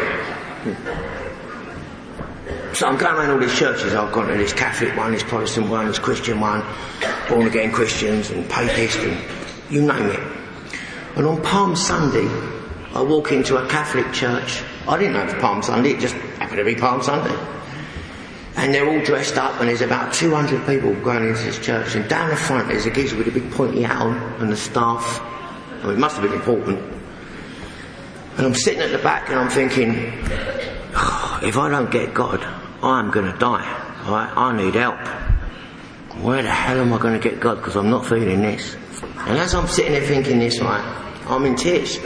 So 2.74 2.86
I'm 2.86 2.98
going 2.98 3.14
around 3.14 3.30
all 3.30 3.38
these 3.38 3.58
churches. 3.58 3.94
I've 3.94 4.12
gone 4.12 4.28
to 4.28 4.36
this 4.36 4.52
Catholic 4.52 4.94
one, 4.96 5.12
this 5.12 5.22
Protestant 5.22 5.70
one, 5.70 5.86
this 5.86 5.98
Christian 5.98 6.40
one, 6.40 6.62
born 7.26 7.46
again 7.46 7.72
Christians 7.72 8.28
and 8.30 8.46
Papists 8.50 9.02
and 9.02 9.16
you 9.70 9.80
name 9.80 10.10
it. 10.10 10.20
And 11.16 11.26
on 11.26 11.42
Palm 11.42 11.74
Sunday, 11.74 12.28
I 12.92 13.00
walk 13.00 13.32
into 13.32 13.56
a 13.56 13.66
Catholic 13.68 14.12
church. 14.12 14.62
I 14.86 14.98
didn't 14.98 15.14
know 15.14 15.22
it 15.22 15.32
was 15.32 15.42
Palm 15.42 15.62
Sunday, 15.62 15.92
it 15.92 16.00
just 16.00 16.14
happened 16.14 16.58
to 16.58 16.64
be 16.64 16.74
Palm 16.74 17.02
Sunday. 17.02 17.34
And 18.56 18.74
they're 18.74 18.88
all 18.88 19.04
dressed 19.04 19.36
up, 19.36 19.60
and 19.60 19.68
there's 19.68 19.82
about 19.82 20.14
200 20.14 20.66
people 20.66 20.94
going 21.02 21.28
into 21.28 21.42
this 21.44 21.58
church. 21.58 21.94
And 21.94 22.08
down 22.08 22.30
the 22.30 22.36
front, 22.36 22.68
there's 22.68 22.86
a 22.86 22.90
geezer 22.90 23.16
with 23.16 23.28
a 23.28 23.30
big 23.30 23.50
pointy 23.52 23.82
hat 23.82 24.00
on, 24.00 24.16
and 24.40 24.50
the 24.50 24.56
staff. 24.56 25.20
I 25.20 25.82
mean, 25.84 25.96
it 25.96 25.98
must 25.98 26.16
have 26.16 26.24
been 26.24 26.32
important. 26.32 26.78
And 28.38 28.46
I'm 28.46 28.54
sitting 28.54 28.80
at 28.80 28.92
the 28.92 28.98
back, 28.98 29.28
and 29.28 29.38
I'm 29.38 29.50
thinking, 29.50 30.12
oh, 30.94 31.40
if 31.42 31.58
I 31.58 31.68
don't 31.68 31.90
get 31.90 32.14
God, 32.14 32.42
I'm 32.82 33.10
going 33.10 33.30
to 33.30 33.38
die. 33.38 33.82
Right? 34.08 34.32
I 34.34 34.56
need 34.56 34.74
help. 34.74 35.00
Where 36.22 36.42
the 36.42 36.50
hell 36.50 36.80
am 36.80 36.92
I 36.92 36.98
going 36.98 37.20
to 37.20 37.28
get 37.28 37.40
God? 37.40 37.56
Because 37.56 37.76
I'm 37.76 37.90
not 37.90 38.06
feeling 38.06 38.40
this. 38.40 38.74
And 39.02 39.36
as 39.36 39.54
I'm 39.54 39.66
sitting 39.66 39.92
there 39.92 40.06
thinking 40.06 40.38
this, 40.38 40.60
right, 40.60 40.82
I'm 41.26 41.44
in 41.44 41.56
tears. 41.56 41.98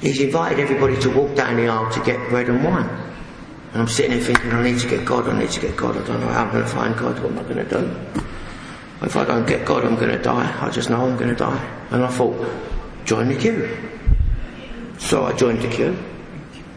He's 0.00 0.20
invited 0.20 0.58
everybody 0.58 0.98
to 1.00 1.10
walk 1.10 1.34
down 1.34 1.56
the 1.56 1.68
aisle 1.68 1.90
to 1.92 2.00
get 2.00 2.30
bread 2.30 2.48
and 2.48 2.64
wine. 2.64 3.01
And 3.72 3.80
I'm 3.80 3.88
sitting 3.88 4.10
there 4.12 4.20
thinking, 4.20 4.52
I 4.52 4.62
need 4.62 4.78
to 4.80 4.88
get 4.88 5.04
God, 5.04 5.28
I 5.28 5.38
need 5.38 5.50
to 5.50 5.60
get 5.60 5.76
God, 5.76 5.96
I 5.96 6.06
don't 6.06 6.20
know 6.20 6.28
how 6.28 6.44
I'm 6.44 6.52
going 6.52 6.64
to 6.64 6.68
find 6.68 6.94
God, 6.96 7.18
what 7.22 7.32
am 7.32 7.38
I 7.38 7.42
going 7.42 7.56
to 7.56 7.64
do? 7.64 8.22
If 9.02 9.16
I 9.16 9.24
don't 9.24 9.46
get 9.46 9.66
God, 9.66 9.84
I'm 9.84 9.96
going 9.96 10.10
to 10.10 10.22
die. 10.22 10.64
I 10.64 10.70
just 10.70 10.88
know 10.88 11.04
I'm 11.04 11.16
going 11.16 11.30
to 11.30 11.34
die. 11.34 11.86
And 11.90 12.04
I 12.04 12.08
thought, 12.08 12.36
join 13.04 13.28
the 13.28 13.36
queue. 13.36 13.68
So 14.98 15.24
I 15.24 15.32
joined 15.32 15.60
the 15.60 15.68
queue. 15.68 15.98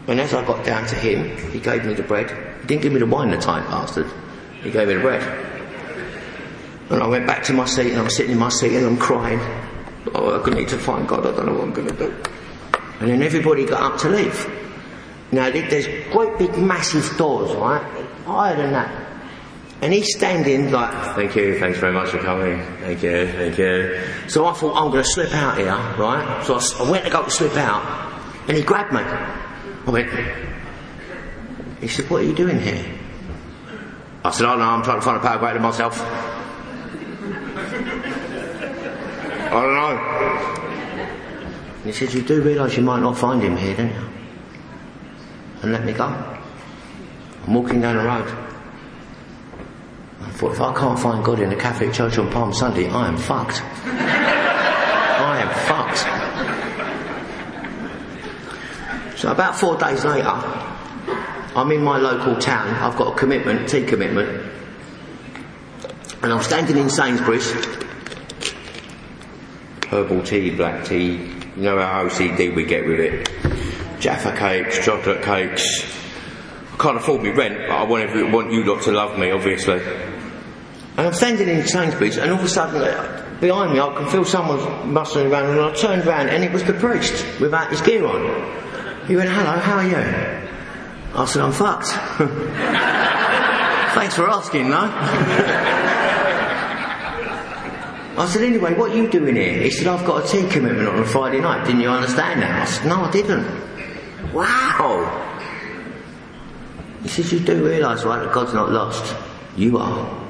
And 0.08 0.20
as 0.20 0.34
I 0.34 0.44
got 0.44 0.64
down 0.64 0.86
to 0.88 0.96
him, 0.96 1.36
he 1.52 1.60
gave 1.60 1.84
me 1.84 1.94
the 1.94 2.02
bread. 2.02 2.30
He 2.62 2.66
didn't 2.66 2.82
give 2.82 2.92
me 2.92 2.98
the 2.98 3.06
wine, 3.06 3.30
the 3.30 3.38
time, 3.38 3.64
bastard. 3.70 4.10
He 4.62 4.70
gave 4.72 4.88
me 4.88 4.94
the 4.94 5.00
bread. 5.00 5.22
And 6.90 7.02
I 7.02 7.06
went 7.06 7.26
back 7.26 7.44
to 7.44 7.52
my 7.52 7.66
seat 7.66 7.92
and 7.92 8.00
I'm 8.00 8.10
sitting 8.10 8.32
in 8.32 8.38
my 8.38 8.48
seat 8.48 8.74
and 8.74 8.86
I'm 8.86 8.96
crying. 8.96 9.40
Oh, 10.14 10.42
I 10.42 10.50
need 10.50 10.68
to 10.68 10.78
find 10.78 11.06
God, 11.06 11.26
I 11.26 11.30
don't 11.30 11.46
know 11.46 11.52
what 11.52 11.62
I'm 11.62 11.72
going 11.72 11.88
to 11.88 11.96
do. 11.96 12.14
And 13.00 13.10
then 13.10 13.22
everybody 13.22 13.66
got 13.66 13.92
up 13.92 14.00
to 14.00 14.08
leave. 14.08 14.65
Now, 15.32 15.50
there's 15.50 15.86
great 16.12 16.38
big 16.38 16.56
massive 16.56 17.16
doors, 17.16 17.52
right? 17.54 17.82
Higher 18.24 18.56
than 18.56 18.72
that. 18.72 19.06
And 19.82 19.92
he's 19.92 20.16
standing 20.16 20.70
like, 20.70 21.14
thank 21.14 21.36
you, 21.36 21.58
thanks 21.58 21.78
very 21.78 21.92
much 21.92 22.08
for 22.08 22.18
coming. 22.18 22.58
Thank 22.80 23.02
you, 23.02 23.26
thank 23.32 23.58
you. 23.58 24.00
So 24.28 24.46
I 24.46 24.54
thought, 24.54 24.74
I'm 24.76 24.90
going 24.90 25.02
to 25.04 25.08
slip 25.08 25.34
out 25.34 25.58
here, 25.58 25.66
right? 25.66 26.42
So 26.44 26.54
I, 26.54 26.86
I 26.86 26.90
went 26.90 27.04
to 27.04 27.10
go 27.10 27.24
to 27.24 27.30
slip 27.30 27.56
out, 27.56 27.84
and 28.48 28.56
he 28.56 28.62
grabbed 28.62 28.92
me. 28.92 29.00
I 29.00 29.90
went, 29.90 30.08
he 31.80 31.88
said, 31.88 32.08
what 32.08 32.22
are 32.22 32.24
you 32.24 32.34
doing 32.34 32.58
here? 32.58 32.94
I 34.24 34.30
said, 34.30 34.46
oh 34.46 34.56
no, 34.56 34.64
I'm 34.64 34.82
trying 34.82 34.98
to 34.98 35.04
find 35.04 35.18
a 35.18 35.20
power 35.20 35.38
greater 35.38 35.60
myself. 35.60 36.00
I 39.46 39.50
don't 39.50 39.74
know. 39.74 39.98
And 41.76 41.84
he 41.84 41.92
said, 41.92 42.14
you 42.14 42.22
do 42.22 42.40
realise 42.40 42.76
you 42.76 42.82
might 42.82 43.00
not 43.00 43.18
find 43.18 43.42
him 43.42 43.56
here, 43.56 43.76
don't 43.76 43.92
you? 43.92 44.15
And 45.66 45.72
let 45.72 45.84
me 45.84 45.92
go. 45.92 46.04
I'm 46.04 47.54
walking 47.54 47.80
down 47.80 47.96
the 47.96 48.04
road. 48.04 48.28
I 50.22 50.30
thought, 50.30 50.52
if 50.52 50.60
I 50.60 50.72
can't 50.74 50.98
find 50.98 51.24
God 51.24 51.40
in 51.40 51.50
the 51.50 51.56
Catholic 51.56 51.92
Church 51.92 52.18
on 52.18 52.30
Palm 52.30 52.52
Sunday, 52.52 52.88
I 52.88 53.08
am 53.08 53.16
fucked. 53.16 53.60
I 53.64 55.40
am 55.42 55.50
fucked. 55.66 55.98
So 59.18 59.32
about 59.32 59.56
four 59.58 59.76
days 59.76 60.04
later, 60.04 60.28
I'm 60.28 61.72
in 61.72 61.82
my 61.82 61.98
local 61.98 62.36
town. 62.36 62.68
I've 62.68 62.96
got 62.96 63.14
a 63.14 63.18
commitment, 63.18 63.68
tea 63.68 63.84
commitment, 63.84 64.28
and 66.22 66.32
I'm 66.32 66.42
standing 66.42 66.76
in 66.76 66.88
Sainsbury's. 66.90 67.50
Herbal 69.88 70.22
tea, 70.22 70.50
black 70.50 70.84
tea. 70.84 71.14
You 71.56 71.62
know 71.62 71.78
how 71.78 72.04
OCD 72.06 72.54
we 72.54 72.64
get 72.64 72.86
with 72.86 73.00
it. 73.00 73.65
Jaffa 74.00 74.36
cakes, 74.36 74.84
chocolate 74.84 75.22
cakes. 75.22 75.64
I 76.74 76.76
can't 76.76 76.96
afford 76.98 77.22
me 77.22 77.30
rent, 77.30 77.56
but 77.68 77.70
I 77.70 77.84
want, 77.84 78.02
every, 78.02 78.30
want 78.30 78.52
you 78.52 78.64
lot 78.64 78.82
to 78.82 78.92
love 78.92 79.18
me, 79.18 79.30
obviously. 79.30 79.80
And 80.96 81.06
I'm 81.06 81.14
standing 81.14 81.48
in 81.48 81.66
Sainsbury's, 81.66 82.18
and 82.18 82.30
all 82.30 82.38
of 82.38 82.44
a 82.44 82.48
sudden, 82.48 82.82
uh, 82.82 83.38
behind 83.40 83.72
me, 83.72 83.80
I 83.80 83.94
can 83.94 84.06
feel 84.08 84.24
someone 84.24 84.92
bustling 84.92 85.30
around, 85.30 85.50
and 85.50 85.60
I 85.60 85.72
turned 85.74 86.06
around, 86.06 86.28
and 86.28 86.44
it 86.44 86.52
was 86.52 86.64
the 86.64 86.74
priest 86.74 87.24
without 87.40 87.70
his 87.70 87.80
gear 87.80 88.06
on. 88.06 89.06
He 89.06 89.16
went, 89.16 89.30
"Hello, 89.30 89.58
how 89.58 89.76
are 89.76 89.86
you?" 89.86 89.96
I 91.14 91.24
said, 91.26 91.42
"I'm 91.42 91.52
fucked." 91.52 91.86
Thanks 93.94 94.14
for 94.14 94.28
asking, 94.28 94.68
though. 94.68 94.92
I 98.18 98.26
said, 98.26 98.42
anyway, 98.42 98.72
what 98.72 98.92
are 98.92 98.96
you 98.96 99.10
doing 99.10 99.36
here? 99.36 99.62
He 99.62 99.70
said, 99.70 99.86
I've 99.86 100.06
got 100.06 100.24
a 100.24 100.28
tea 100.28 100.48
commitment 100.48 100.88
on 100.88 100.98
a 101.00 101.04
Friday 101.04 101.38
night. 101.40 101.66
Didn't 101.66 101.82
you 101.82 101.90
understand 101.90 102.40
that? 102.40 102.62
I 102.62 102.64
said, 102.64 102.86
no, 102.86 103.04
I 103.04 103.10
didn't. 103.10 103.44
Wow! 104.36 105.22
He 107.02 107.08
says, 107.08 107.32
You 107.32 107.40
do 107.40 107.66
realise, 107.66 108.04
right, 108.04 108.22
that 108.22 108.34
God's 108.34 108.52
not 108.52 108.70
lost. 108.70 109.16
You 109.56 109.78
are. 109.78 110.28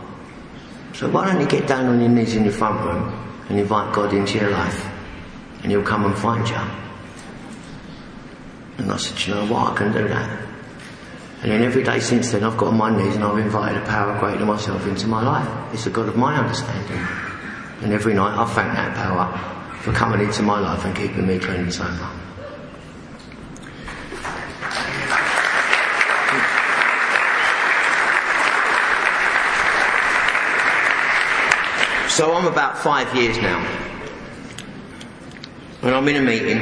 So 0.95 1.11
why 1.11 1.27
don't 1.27 1.41
you 1.41 1.49
get 1.49 1.67
down 1.67 1.87
on 1.87 2.01
your 2.01 2.09
knees 2.09 2.37
in 2.37 2.45
your 2.45 2.53
front 2.53 2.85
room 2.85 3.13
and 3.49 3.59
invite 3.59 3.93
God 3.93 4.15
into 4.15 4.39
your 4.39 4.51
life? 4.51 4.87
And 5.63 5.73
He'll 5.73 5.83
come 5.83 6.05
and 6.05 6.17
find 6.17 6.49
you. 6.49 6.55
And 8.79 8.93
I 8.93 8.97
said, 8.97 9.27
You 9.27 9.35
know 9.35 9.47
what? 9.47 9.73
I 9.73 9.77
can 9.77 9.93
do 9.93 10.07
that. 10.07 10.43
And 11.43 11.51
then 11.51 11.63
every 11.65 11.83
day 11.83 11.99
since 11.99 12.31
then, 12.31 12.45
I've 12.45 12.57
got 12.57 12.69
on 12.69 12.77
my 12.77 12.97
knees 12.97 13.17
and 13.17 13.25
I've 13.25 13.39
invited 13.39 13.83
a 13.83 13.87
power 13.87 14.17
greater 14.21 14.39
than 14.39 14.47
myself 14.47 14.87
into 14.87 15.09
my 15.09 15.23
life. 15.23 15.75
It's 15.75 15.87
a 15.87 15.91
God 15.91 16.09
of 16.09 16.17
my 16.17 16.37
understanding. 16.37 17.05
And 17.83 17.93
every 17.93 18.15
night 18.15 18.39
I 18.39 18.47
thank 18.55 18.73
that 18.73 18.95
power 18.95 19.77
for 19.81 19.93
coming 19.93 20.21
into 20.21 20.43
my 20.43 20.61
life 20.61 20.85
and 20.85 20.97
keeping 20.97 21.27
me 21.27 21.41
clean 21.41 21.63
and 21.63 21.75
sober. 21.75 22.26
So 32.17 32.33
I'm 32.33 32.47
about 32.47 32.79
five 32.79 33.15
years 33.15 33.37
now. 33.37 33.61
And 35.83 35.95
I'm 35.95 36.09
in 36.09 36.17
a 36.17 36.23
meeting, 36.23 36.57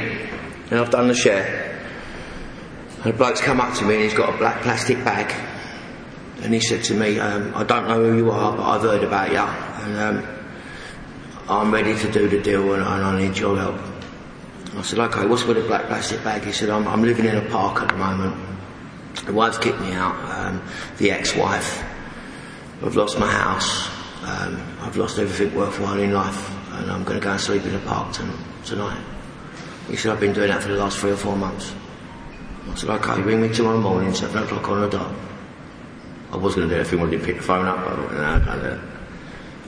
and 0.68 0.80
I've 0.80 0.90
done 0.90 1.06
the 1.06 1.14
share. 1.14 1.80
And 3.04 3.14
a 3.14 3.16
bloke's 3.16 3.40
come 3.40 3.60
up 3.60 3.72
to 3.78 3.84
me 3.84 3.94
and 3.94 4.02
he's 4.02 4.14
got 4.14 4.34
a 4.34 4.36
black 4.36 4.62
plastic 4.62 4.96
bag. 5.04 5.32
And 6.42 6.52
he 6.52 6.58
said 6.58 6.82
to 6.86 6.94
me, 6.94 7.20
um, 7.20 7.52
I 7.54 7.62
don't 7.62 7.86
know 7.86 8.02
who 8.02 8.16
you 8.16 8.30
are, 8.32 8.56
but 8.56 8.64
I've 8.64 8.82
heard 8.82 9.04
about 9.04 9.30
you. 9.30 9.38
And 9.38 9.96
um, 9.96 10.26
I'm 11.48 11.72
ready 11.72 11.96
to 12.00 12.10
do 12.10 12.28
the 12.28 12.42
deal 12.42 12.74
and, 12.74 12.82
and, 12.82 13.04
I 13.04 13.20
need 13.20 13.38
your 13.38 13.56
help. 13.56 13.80
I 14.76 14.82
said, 14.82 14.98
okay, 14.98 15.24
what's 15.24 15.44
with 15.44 15.58
the 15.58 15.62
black 15.62 15.86
plastic 15.86 16.24
bag? 16.24 16.42
He 16.42 16.50
said, 16.50 16.68
I'm, 16.68 16.88
I'm 16.88 17.04
living 17.04 17.26
in 17.26 17.36
a 17.36 17.48
park 17.48 17.80
at 17.80 17.90
the 17.90 17.96
moment. 17.96 18.34
The 19.24 19.32
wife's 19.32 19.58
kicked 19.58 19.80
me 19.80 19.92
out, 19.92 20.16
um, 20.36 20.60
the 20.98 21.12
ex-wife. 21.12 21.84
I've 22.82 22.96
lost 22.96 23.20
my 23.20 23.30
house. 23.30 23.93
Um, 24.24 24.62
I've 24.80 24.96
lost 24.96 25.18
everything 25.18 25.54
worthwhile 25.54 26.00
in 26.00 26.12
life 26.12 26.50
and 26.72 26.90
I'm 26.90 27.04
going 27.04 27.20
to 27.20 27.24
go 27.24 27.32
and 27.32 27.40
sleep 27.40 27.64
in 27.64 27.74
a 27.74 27.80
park 27.80 28.14
tonight. 28.64 29.04
He 29.88 29.96
said, 29.96 30.12
I've 30.12 30.20
been 30.20 30.32
doing 30.32 30.48
that 30.48 30.62
for 30.62 30.68
the 30.68 30.76
last 30.76 30.98
three 30.98 31.10
or 31.10 31.16
four 31.16 31.36
months. 31.36 31.74
I 32.70 32.74
said, 32.74 32.88
okay, 32.90 33.20
ring 33.20 33.42
me 33.42 33.50
tomorrow 33.50 33.78
morning, 33.78 34.14
7 34.14 34.42
o'clock 34.42 34.66
on 34.70 34.80
the 34.80 34.88
dot. 34.88 35.14
I 36.32 36.36
was 36.36 36.54
going 36.54 36.68
to 36.68 36.74
do 36.74 36.80
it 36.80 36.82
if 36.82 36.90
he 36.90 36.96
wanted 36.96 37.20
to 37.20 37.24
pick 37.24 37.36
the 37.36 37.42
phone 37.42 37.66
up, 37.66 37.84
but 37.84 37.98
I 37.98 38.14
no, 38.14 38.52
I 38.52 38.58
can't. 38.58 38.80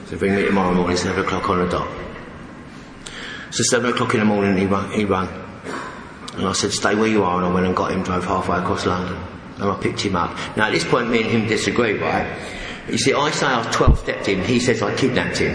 So 0.07 0.17
ring 0.17 0.35
me 0.35 0.43
tomorrow 0.43 0.73
morning, 0.73 0.97
7 0.97 1.23
o'clock 1.23 1.49
on 1.49 1.59
the 1.59 1.69
dot. 1.69 1.87
So 3.51 3.63
7 3.63 3.91
o'clock 3.91 4.15
in 4.15 4.21
the 4.21 4.25
morning 4.25 4.57
he 4.57 4.65
rang, 4.65 4.91
he. 4.91 5.03
And 5.03 6.47
I 6.47 6.51
said, 6.53 6.71
stay 6.71 6.95
where 6.95 7.07
you 7.07 7.23
are, 7.23 7.37
and 7.37 7.45
I 7.45 7.53
went 7.53 7.67
and 7.67 7.75
got 7.75 7.91
him, 7.91 8.01
drove 8.01 8.25
halfway 8.25 8.57
across 8.57 8.85
London. 8.87 9.17
And 9.57 9.71
I 9.71 9.77
picked 9.79 10.01
him 10.01 10.15
up. 10.15 10.35
Now 10.57 10.65
at 10.67 10.73
this 10.73 10.83
point 10.83 11.09
me 11.09 11.21
and 11.21 11.31
him 11.31 11.47
disagree, 11.47 11.97
right? 11.99 12.27
You 12.89 12.97
see, 12.97 13.13
I 13.13 13.31
say 13.31 13.45
I've 13.45 13.71
12 13.71 13.99
stepped 13.99 14.25
him, 14.25 14.41
he 14.43 14.59
says 14.59 14.81
I 14.81 14.95
kidnapped 14.95 15.37
him. 15.37 15.51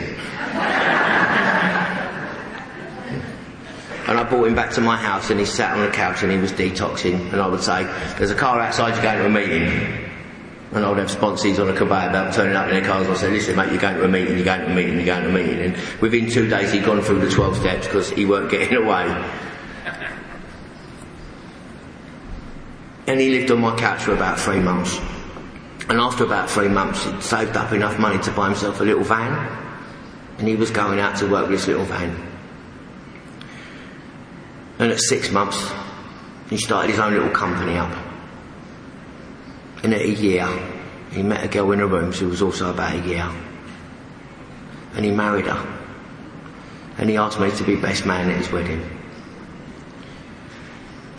and 4.06 4.18
I 4.18 4.24
brought 4.28 4.46
him 4.48 4.54
back 4.54 4.72
to 4.72 4.82
my 4.82 4.96
house 4.96 5.30
and 5.30 5.40
he 5.40 5.46
sat 5.46 5.74
on 5.76 5.84
the 5.84 5.90
couch 5.90 6.22
and 6.22 6.30
he 6.30 6.36
was 6.36 6.52
detoxing. 6.52 7.32
And 7.32 7.40
I 7.40 7.46
would 7.46 7.62
say, 7.62 7.84
There's 8.18 8.30
a 8.30 8.34
car 8.34 8.60
outside, 8.60 8.94
you're 8.94 9.02
going 9.02 9.18
to 9.18 9.26
a 9.26 9.30
meeting. 9.30 10.10
And 10.72 10.84
I 10.84 10.88
would 10.90 10.98
have 10.98 11.10
sponsors 11.10 11.58
on 11.58 11.70
a 11.70 11.74
conveyor 11.74 12.12
belt 12.12 12.34
turning 12.34 12.56
up 12.56 12.68
in 12.68 12.74
their 12.74 12.84
cars. 12.84 13.06
And 13.06 13.16
I 13.16 13.18
said, 13.18 13.32
Listen, 13.32 13.56
mate, 13.56 13.70
you're 13.70 13.80
going 13.80 13.96
to 13.96 14.04
a 14.04 14.08
meeting, 14.08 14.36
you're 14.36 14.44
going 14.44 14.60
to 14.60 14.66
a 14.66 14.74
meeting, 14.74 14.96
you're 14.96 15.06
going 15.06 15.22
to 15.22 15.30
a 15.30 15.32
meeting. 15.32 15.58
And 15.60 15.76
within 16.02 16.28
two 16.28 16.48
days, 16.48 16.72
he'd 16.72 16.84
gone 16.84 17.00
through 17.00 17.20
the 17.20 17.30
12 17.30 17.56
steps 17.56 17.86
because 17.86 18.10
he 18.10 18.26
weren't 18.26 18.50
getting 18.50 18.76
away. 18.84 19.06
And 23.06 23.18
he 23.18 23.30
lived 23.30 23.50
on 23.50 23.60
my 23.60 23.74
couch 23.76 24.02
for 24.02 24.12
about 24.12 24.38
three 24.38 24.60
months. 24.60 24.98
And 25.92 26.00
after 26.00 26.24
about 26.24 26.48
three 26.48 26.68
months, 26.68 27.04
he'd 27.04 27.22
saved 27.22 27.54
up 27.54 27.70
enough 27.70 27.98
money 27.98 28.18
to 28.22 28.30
buy 28.30 28.46
himself 28.46 28.80
a 28.80 28.82
little 28.82 29.04
van. 29.04 29.30
And 30.38 30.48
he 30.48 30.56
was 30.56 30.70
going 30.70 30.98
out 30.98 31.16
to 31.16 31.28
work 31.28 31.50
with 31.50 31.58
this 31.58 31.68
little 31.68 31.84
van. 31.84 32.16
And 34.78 34.90
at 34.90 34.98
six 34.98 35.30
months, 35.30 35.70
he 36.48 36.56
started 36.56 36.92
his 36.92 36.98
own 36.98 37.12
little 37.12 37.28
company 37.28 37.76
up. 37.76 37.94
And 39.82 39.92
at 39.92 40.00
a 40.00 40.08
year, 40.08 40.48
he 41.10 41.22
met 41.22 41.44
a 41.44 41.48
girl 41.48 41.72
in 41.72 41.80
a 41.80 41.86
room 41.86 42.10
who 42.10 42.28
was 42.30 42.40
also 42.40 42.70
about 42.70 42.94
a 42.94 43.06
year. 43.06 43.30
And 44.94 45.04
he 45.04 45.10
married 45.10 45.44
her. 45.44 45.78
And 46.96 47.10
he 47.10 47.18
asked 47.18 47.38
me 47.38 47.50
to 47.50 47.64
be 47.64 47.76
best 47.76 48.06
man 48.06 48.30
at 48.30 48.38
his 48.38 48.50
wedding. 48.50 48.80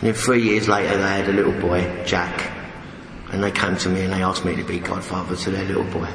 then 0.00 0.14
three 0.14 0.42
years 0.42 0.66
later, 0.66 0.96
they 0.96 1.10
had 1.10 1.28
a 1.28 1.32
little 1.32 1.60
boy, 1.60 2.02
Jack. 2.04 2.53
And 3.34 3.42
they 3.42 3.50
came 3.50 3.76
to 3.78 3.88
me 3.88 4.02
and 4.02 4.12
they 4.12 4.22
asked 4.22 4.44
me 4.44 4.54
to 4.54 4.62
be 4.62 4.78
godfather 4.78 5.34
to 5.34 5.50
their 5.50 5.64
little 5.64 5.82
boy. 5.82 6.08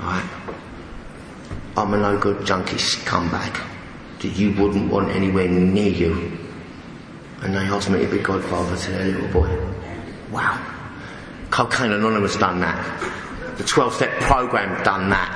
Right? 0.00 0.30
I'm 1.76 1.92
a 1.94 1.96
no 1.96 2.16
good 2.16 2.46
junkie 2.46 2.76
scumbag 2.76 3.60
that 4.20 4.28
you 4.28 4.54
wouldn't 4.54 4.88
want 4.88 5.10
anywhere 5.10 5.48
near 5.48 5.90
you. 5.90 6.38
And 7.40 7.56
they 7.56 7.58
asked 7.58 7.90
me 7.90 7.98
to 7.98 8.08
be 8.08 8.20
godfather 8.20 8.76
to 8.76 8.90
their 8.92 9.04
little 9.04 9.28
boy. 9.32 9.50
Wow. 10.30 10.64
Cocaine 11.50 11.90
Anonymous 11.90 12.36
done 12.36 12.60
that. 12.60 13.56
The 13.58 13.64
12 13.64 13.94
step 13.94 14.10
program 14.20 14.80
done 14.84 15.10
that. 15.10 15.28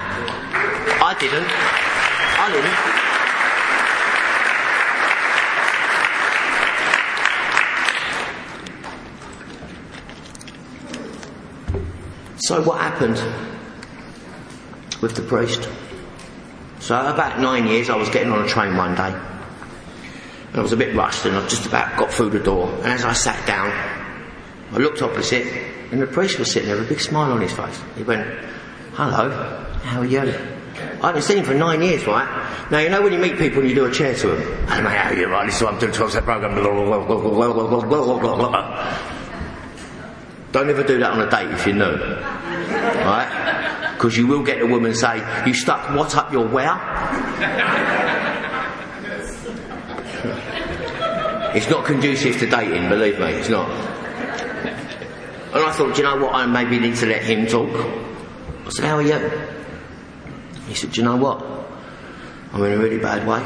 I 1.02 1.18
didn't. 1.18 1.48
I 2.38 2.52
didn't. 2.52 2.99
So 12.50 12.60
what 12.62 12.80
happened 12.80 13.14
with 15.00 15.14
the 15.14 15.22
priest? 15.22 15.68
So 16.80 16.96
about 16.96 17.38
nine 17.38 17.68
years 17.68 17.88
I 17.88 17.94
was 17.94 18.10
getting 18.10 18.32
on 18.32 18.44
a 18.44 18.48
train 18.48 18.76
one 18.76 18.96
day. 18.96 19.14
I 20.54 20.60
was 20.60 20.72
a 20.72 20.76
bit 20.76 20.96
rushed 20.96 21.24
and 21.26 21.36
I 21.36 21.46
just 21.46 21.66
about 21.66 21.96
got 21.96 22.10
through 22.12 22.30
the 22.30 22.40
door. 22.40 22.68
And 22.78 22.86
as 22.86 23.04
I 23.04 23.12
sat 23.12 23.46
down, 23.46 23.70
I 24.72 24.78
looked 24.78 25.00
opposite 25.00 25.46
and 25.92 26.02
the 26.02 26.08
priest 26.08 26.40
was 26.40 26.50
sitting 26.50 26.66
there 26.66 26.76
with 26.76 26.86
a 26.86 26.88
big 26.88 27.00
smile 27.00 27.30
on 27.30 27.40
his 27.40 27.52
face. 27.52 27.80
He 27.96 28.02
went, 28.02 28.26
hello, 28.94 29.30
how 29.84 30.00
are 30.00 30.04
you? 30.04 30.18
I 30.18 31.06
hadn't 31.06 31.22
seen 31.22 31.38
him 31.38 31.44
for 31.44 31.54
nine 31.54 31.80
years, 31.82 32.04
right? 32.08 32.26
Now, 32.68 32.80
you 32.80 32.88
know 32.88 33.00
when 33.00 33.12
you 33.12 33.20
meet 33.20 33.38
people 33.38 33.60
and 33.60 33.68
you 33.68 33.76
do 33.76 33.84
a 33.84 33.92
chair 33.92 34.12
to 34.12 34.26
them? 34.26 34.66
Hey, 34.66 34.82
mate, 34.82 34.96
how 34.96 35.10
are 35.10 35.14
you? 35.14 35.28
Right, 35.28 35.46
this 35.46 35.54
is 35.58 35.62
what 35.62 35.74
I'm 35.74 35.78
doing 35.78 35.92
12 35.92 36.10
step 36.10 36.24
program. 36.24 36.56
Don't 40.52 40.68
ever 40.68 40.82
do 40.82 40.98
that 40.98 41.12
on 41.12 41.20
a 41.20 41.30
date 41.30 41.50
if 41.52 41.66
you're 41.66 41.76
new. 41.76 41.96
Right? 43.04 43.90
Because 43.94 44.16
you 44.16 44.26
will 44.26 44.42
get 44.42 44.58
the 44.58 44.66
woman 44.66 44.94
say, 44.94 45.18
You 45.46 45.54
stuck 45.54 45.94
what 45.94 46.16
up 46.16 46.32
your 46.32 46.48
where? 46.48 46.74
it's 51.54 51.68
not 51.70 51.84
conducive 51.84 52.38
to 52.38 52.46
dating, 52.48 52.88
believe 52.88 53.18
me, 53.20 53.26
it's 53.26 53.48
not. 53.48 53.68
And 55.52 55.64
I 55.64 55.72
thought, 55.72 55.94
do 55.94 56.02
you 56.02 56.08
know 56.08 56.16
what? 56.24 56.34
I 56.34 56.46
maybe 56.46 56.78
need 56.78 56.96
to 56.96 57.06
let 57.06 57.22
him 57.22 57.46
talk. 57.46 57.70
I 58.66 58.70
said, 58.70 58.84
How 58.86 58.96
are 58.96 59.02
you? 59.02 59.30
He 60.66 60.74
said, 60.74 60.92
Do 60.92 61.00
you 61.00 61.06
know 61.06 61.16
what? 61.16 61.44
I'm 62.52 62.62
in 62.64 62.72
a 62.72 62.78
really 62.78 62.98
bad 62.98 63.26
way. 63.26 63.40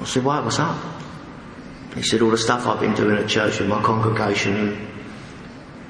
I 0.00 0.04
said, 0.04 0.24
Why? 0.24 0.40
What's 0.40 0.58
up? 0.58 0.78
He 1.94 2.02
said, 2.02 2.22
All 2.22 2.30
the 2.30 2.38
stuff 2.38 2.66
I've 2.66 2.80
been 2.80 2.94
doing 2.94 3.18
at 3.18 3.28
church 3.28 3.60
with 3.60 3.68
my 3.68 3.82
congregation 3.82 4.87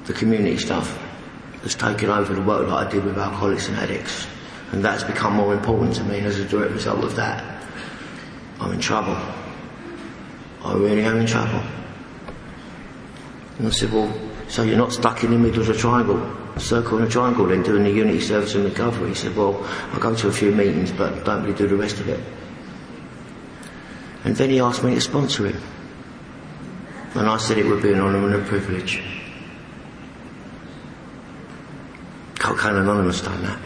the 0.09 0.15
community 0.15 0.57
stuff 0.57 0.97
has 1.61 1.75
taken 1.75 2.09
over 2.09 2.33
the 2.33 2.41
work 2.41 2.65
that 2.67 2.73
I 2.73 2.89
did 2.89 3.05
with 3.05 3.19
alcoholics 3.19 3.67
and 3.67 3.77
addicts. 3.77 4.25
And 4.71 4.83
that's 4.83 5.03
become 5.03 5.33
more 5.33 5.53
important 5.53 5.95
to 5.97 6.03
me, 6.03 6.17
and 6.17 6.25
as 6.25 6.39
a 6.39 6.45
direct 6.45 6.73
result 6.73 7.03
of 7.03 7.15
that, 7.15 7.63
I'm 8.59 8.71
in 8.71 8.79
trouble. 8.79 9.15
I 10.63 10.73
really 10.73 11.03
am 11.03 11.17
in 11.17 11.27
trouble. 11.27 11.61
And 13.59 13.67
I 13.67 13.69
said, 13.69 13.93
Well, 13.93 14.11
so 14.47 14.63
you're 14.63 14.77
not 14.77 14.93
stuck 14.93 15.23
in 15.23 15.29
the 15.29 15.37
middle 15.37 15.61
of 15.61 15.69
a 15.69 15.75
triangle, 15.75 16.35
circle 16.57 16.97
and 16.97 17.07
a 17.07 17.09
triangle 17.09 17.45
then 17.45 17.61
doing 17.61 17.83
the 17.83 17.91
unity 17.91 18.19
service 18.19 18.55
and 18.55 18.65
recovery? 18.65 19.09
He 19.09 19.15
said, 19.15 19.35
Well, 19.35 19.63
I 19.93 19.99
go 19.99 20.15
to 20.15 20.27
a 20.27 20.33
few 20.33 20.51
meetings, 20.51 20.91
but 20.91 21.23
don't 21.23 21.43
really 21.43 21.55
do 21.55 21.67
the 21.67 21.75
rest 21.75 21.99
of 21.99 22.09
it. 22.09 22.19
And 24.23 24.35
then 24.35 24.49
he 24.49 24.59
asked 24.59 24.83
me 24.83 24.95
to 24.95 25.01
sponsor 25.01 25.49
him. 25.49 25.61
And 27.13 27.29
I 27.29 27.37
said 27.37 27.59
it 27.59 27.67
would 27.67 27.83
be 27.83 27.93
an 27.93 28.01
honour 28.01 28.25
and 28.25 28.43
a 28.43 28.47
privilege. 28.47 29.18
Cocaine 32.49 32.77
Anonymous 32.77 33.21
done 33.21 33.43
that. 33.43 33.59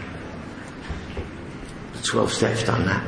The 1.94 2.02
12 2.04 2.34
Steps 2.34 2.64
done 2.64 2.86
that. 2.86 3.02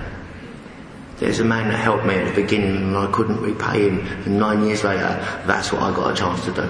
There's 1.18 1.42
a 1.42 1.44
man 1.44 1.68
that 1.68 1.78
helped 1.78 2.06
me 2.06 2.14
at 2.14 2.34
the 2.34 2.42
beginning 2.42 2.78
and 2.78 2.96
I 2.96 3.12
couldn't 3.12 3.42
repay 3.42 3.90
him. 3.90 4.00
And 4.00 4.40
nine 4.40 4.64
years 4.64 4.86
later, 4.86 5.20
that's 5.46 5.74
what 5.74 5.82
I 5.82 5.94
got 5.94 6.14
a 6.14 6.16
chance 6.16 6.46
to 6.46 6.54
do. 6.54 6.70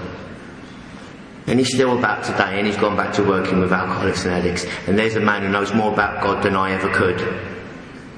And 1.46 1.60
he's 1.60 1.72
still 1.72 1.96
about 1.96 2.24
today 2.24 2.58
and 2.58 2.66
he's 2.66 2.78
gone 2.78 2.98
back 2.98 3.14
to 3.14 3.24
working 3.24 3.60
with 3.60 3.72
alcoholics 3.72 4.26
and 4.26 4.34
addicts. 4.34 4.66
And 4.88 4.98
there's 4.98 5.16
a 5.16 5.20
man 5.20 5.44
who 5.44 5.50
knows 5.50 5.72
more 5.72 5.94
about 5.94 6.24
God 6.24 6.44
than 6.44 6.56
I 6.56 6.72
ever 6.72 6.92
could. 6.92 7.20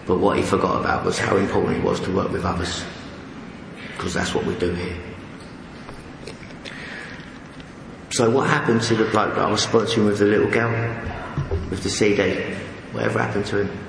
But 0.05 0.19
what 0.19 0.37
he 0.37 0.43
forgot 0.43 0.79
about 0.79 1.03
was 1.03 1.19
how 1.19 1.35
important 1.35 1.79
it 1.79 1.83
was 1.83 1.99
to 1.99 2.15
work 2.15 2.31
with 2.31 2.45
others. 2.45 2.85
Because 3.97 4.13
that's 4.13 4.33
what 4.33 4.45
we 4.45 4.55
do 4.55 4.73
here. 4.73 4.95
So 8.17 8.27
what 8.31 8.49
happened 8.49 8.81
to 8.81 8.95
the 8.95 9.05
bloke 9.11 9.35
that 9.35 9.45
I 9.45 9.51
was 9.51 9.63
sponsoring 9.63 10.05
with 10.05 10.17
the 10.17 10.25
little 10.25 10.49
girl? 10.49 10.71
With 11.69 11.83
the 11.83 11.89
CD? 11.91 12.55
Whatever 12.91 13.19
happened 13.19 13.45
to 13.45 13.61
him? 13.61 13.79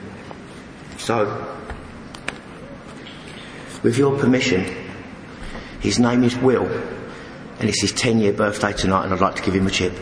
So, 0.98 1.56
with 3.82 3.96
your 3.96 4.18
permission, 4.18 4.66
his 5.80 5.98
name 5.98 6.24
is 6.24 6.36
Will, 6.36 6.66
and 7.58 7.70
it's 7.70 7.80
his 7.80 7.92
10 7.92 8.18
year 8.18 8.34
birthday 8.34 8.74
tonight, 8.74 9.04
and 9.04 9.14
I'd 9.14 9.20
like 9.22 9.36
to 9.36 9.42
give 9.42 9.54
him 9.54 9.66
a 9.66 9.70
chip. 9.70 9.94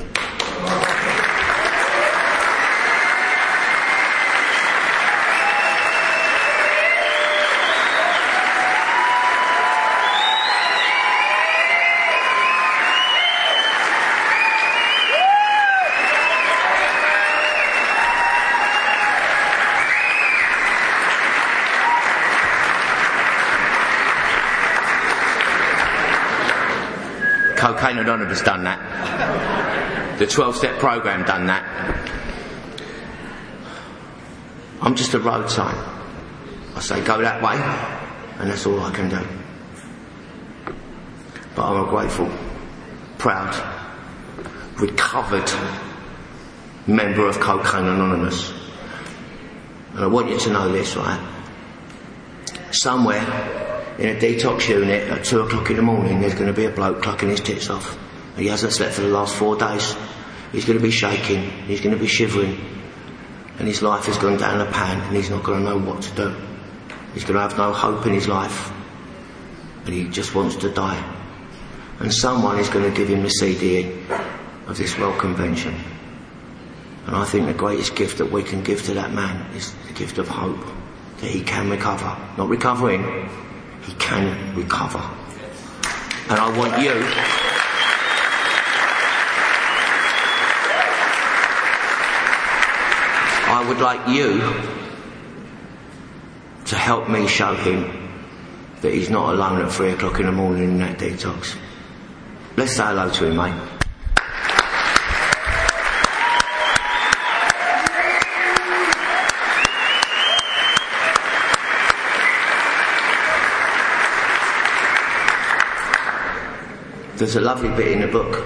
Cocaine 27.66 27.95
Anonymous 28.06 28.40
done 28.42 28.62
that. 28.62 30.18
The 30.20 30.28
12 30.28 30.56
step 30.56 30.78
program 30.78 31.24
done 31.24 31.48
that. 31.48 31.64
I'm 34.80 34.94
just 34.94 35.12
a 35.14 35.18
road 35.18 35.50
sign. 35.50 35.74
I 36.76 36.80
say 36.80 37.02
go 37.02 37.20
that 37.20 37.42
way, 37.42 37.56
and 38.38 38.48
that's 38.48 38.64
all 38.64 38.80
I 38.80 38.92
can 38.92 39.08
do. 39.08 39.26
But 41.56 41.64
I'm 41.64 41.88
grateful, 41.88 42.30
proud, 43.18 43.54
recovered 44.78 45.50
member 46.86 47.26
of 47.26 47.40
Cocaine 47.40 47.86
Anonymous. 47.86 48.52
And 49.94 50.04
I 50.04 50.06
want 50.06 50.30
you 50.30 50.38
to 50.38 50.52
know 50.52 50.70
this, 50.70 50.94
right? 50.94 51.20
Somewhere 52.70 53.65
in 53.98 54.08
a 54.08 54.20
detox 54.20 54.68
unit 54.68 55.08
at 55.08 55.24
two 55.24 55.40
o'clock 55.40 55.70
in 55.70 55.76
the 55.76 55.82
morning, 55.82 56.20
there's 56.20 56.34
going 56.34 56.46
to 56.46 56.52
be 56.52 56.66
a 56.66 56.70
bloke 56.70 57.02
clucking 57.02 57.30
his 57.30 57.40
tits 57.40 57.70
off. 57.70 57.98
He 58.36 58.48
hasn't 58.48 58.74
slept 58.74 58.94
for 58.94 59.00
the 59.00 59.08
last 59.08 59.34
four 59.34 59.56
days. 59.56 59.96
He's 60.52 60.66
going 60.66 60.78
to 60.78 60.82
be 60.82 60.90
shaking. 60.90 61.50
He's 61.66 61.80
going 61.80 61.94
to 61.94 62.00
be 62.00 62.06
shivering. 62.06 62.58
And 63.58 63.66
his 63.66 63.80
life 63.80 64.04
has 64.04 64.18
gone 64.18 64.36
down 64.36 64.60
a 64.60 64.70
pan 64.70 65.00
and 65.00 65.16
he's 65.16 65.30
not 65.30 65.42
going 65.42 65.60
to 65.60 65.64
know 65.64 65.78
what 65.78 66.02
to 66.02 66.14
do. 66.14 66.36
He's 67.14 67.24
going 67.24 67.34
to 67.34 67.40
have 67.40 67.56
no 67.56 67.72
hope 67.72 68.04
in 68.06 68.12
his 68.12 68.28
life. 68.28 68.70
And 69.86 69.94
he 69.94 70.08
just 70.08 70.34
wants 70.34 70.56
to 70.56 70.70
die. 70.70 71.02
And 72.00 72.12
someone 72.12 72.58
is 72.58 72.68
going 72.68 72.90
to 72.90 72.94
give 72.94 73.08
him 73.08 73.22
the 73.22 73.30
CD 73.30 73.90
of 74.66 74.76
this 74.76 74.98
World 74.98 75.18
Convention. 75.18 75.74
And 77.06 77.16
I 77.16 77.24
think 77.24 77.46
the 77.46 77.54
greatest 77.54 77.96
gift 77.96 78.18
that 78.18 78.30
we 78.30 78.42
can 78.42 78.62
give 78.62 78.82
to 78.84 78.94
that 78.94 79.12
man 79.14 79.54
is 79.54 79.72
the 79.86 79.94
gift 79.94 80.18
of 80.18 80.28
hope. 80.28 80.62
That 81.20 81.30
he 81.30 81.42
can 81.42 81.70
recover. 81.70 82.14
Not 82.36 82.50
recovering, 82.50 83.30
he 83.86 83.94
can 83.94 84.54
recover. 84.56 85.02
And 86.28 86.40
I 86.40 86.58
want 86.58 86.82
you 86.82 86.92
I 93.48 93.66
would 93.66 93.78
like 93.78 94.08
you 94.08 94.38
to 96.66 96.76
help 96.76 97.08
me 97.08 97.26
show 97.26 97.54
him 97.54 98.10
that 98.82 98.92
he's 98.92 99.08
not 99.08 99.32
alone 99.32 99.62
at 99.62 99.72
three 99.72 99.92
o'clock 99.92 100.20
in 100.20 100.26
the 100.26 100.32
morning 100.32 100.64
in 100.64 100.78
that 100.80 100.98
detox. 100.98 101.56
Let's 102.56 102.72
say 102.72 102.84
hello 102.84 103.08
to 103.08 103.26
him, 103.26 103.36
mate. 103.36 103.75
There's 117.16 117.36
a 117.36 117.40
lovely 117.40 117.70
bit 117.70 117.92
in 117.92 118.02
the 118.02 118.08
book. 118.08 118.44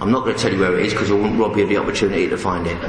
I'm 0.00 0.12
not 0.12 0.24
going 0.24 0.36
to 0.36 0.40
tell 0.40 0.52
you 0.52 0.60
where 0.60 0.78
it 0.78 0.86
is 0.86 0.92
because 0.92 1.10
I 1.10 1.14
wouldn't 1.14 1.40
rob 1.40 1.56
you 1.56 1.64
of 1.64 1.68
the 1.68 1.78
opportunity 1.78 2.28
to 2.28 2.38
find 2.38 2.64
it. 2.64 2.76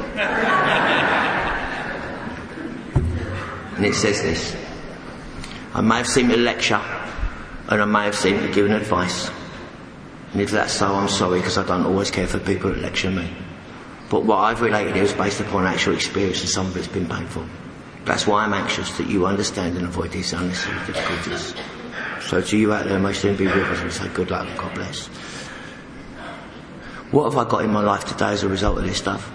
and 3.76 3.84
it 3.84 3.94
says 3.94 4.22
this 4.22 4.56
I 5.74 5.80
may 5.80 5.96
have 5.96 6.06
seemed 6.06 6.30
to 6.30 6.36
lecture 6.36 6.80
and 7.68 7.82
I 7.82 7.84
may 7.86 8.04
have 8.04 8.14
seemed 8.14 8.40
to 8.42 8.52
give 8.52 8.66
an 8.66 8.72
advice. 8.72 9.30
And 10.32 10.40
if 10.40 10.52
that's 10.52 10.72
so, 10.72 10.86
I'm 10.86 11.08
sorry 11.08 11.40
because 11.40 11.58
I 11.58 11.66
don't 11.66 11.86
always 11.86 12.12
care 12.12 12.28
for 12.28 12.38
people 12.38 12.70
that 12.70 12.78
lecture 12.78 13.10
me. 13.10 13.28
But 14.10 14.24
what 14.24 14.38
I've 14.38 14.60
related 14.60 14.94
here 14.94 15.04
is 15.04 15.12
based 15.12 15.40
upon 15.40 15.66
actual 15.66 15.94
experience 15.94 16.40
and 16.40 16.48
some 16.48 16.66
of 16.66 16.76
it's 16.76 16.86
been 16.86 17.08
painful. 17.08 17.44
That's 18.04 18.28
why 18.28 18.44
I'm 18.44 18.54
anxious 18.54 18.96
that 18.98 19.08
you 19.08 19.26
understand 19.26 19.76
and 19.76 19.86
avoid 19.86 20.12
these 20.12 20.32
unnecessary 20.32 20.86
difficulties. 20.86 21.54
So 22.30 22.40
to 22.40 22.56
you 22.56 22.72
out 22.72 22.86
there, 22.86 23.00
may 23.00 23.12
soon 23.12 23.34
be 23.34 23.46
with 23.46 23.56
us 23.56 23.80
and 23.80 23.92
say 23.92 24.06
good 24.14 24.30
luck 24.30 24.46
and 24.46 24.56
God 24.56 24.72
bless. 24.76 25.06
What 27.10 27.24
have 27.24 27.36
I 27.36 27.50
got 27.50 27.64
in 27.64 27.72
my 27.72 27.82
life 27.82 28.04
today 28.04 28.28
as 28.28 28.44
a 28.44 28.48
result 28.48 28.78
of 28.78 28.84
this 28.84 28.98
stuff? 28.98 29.28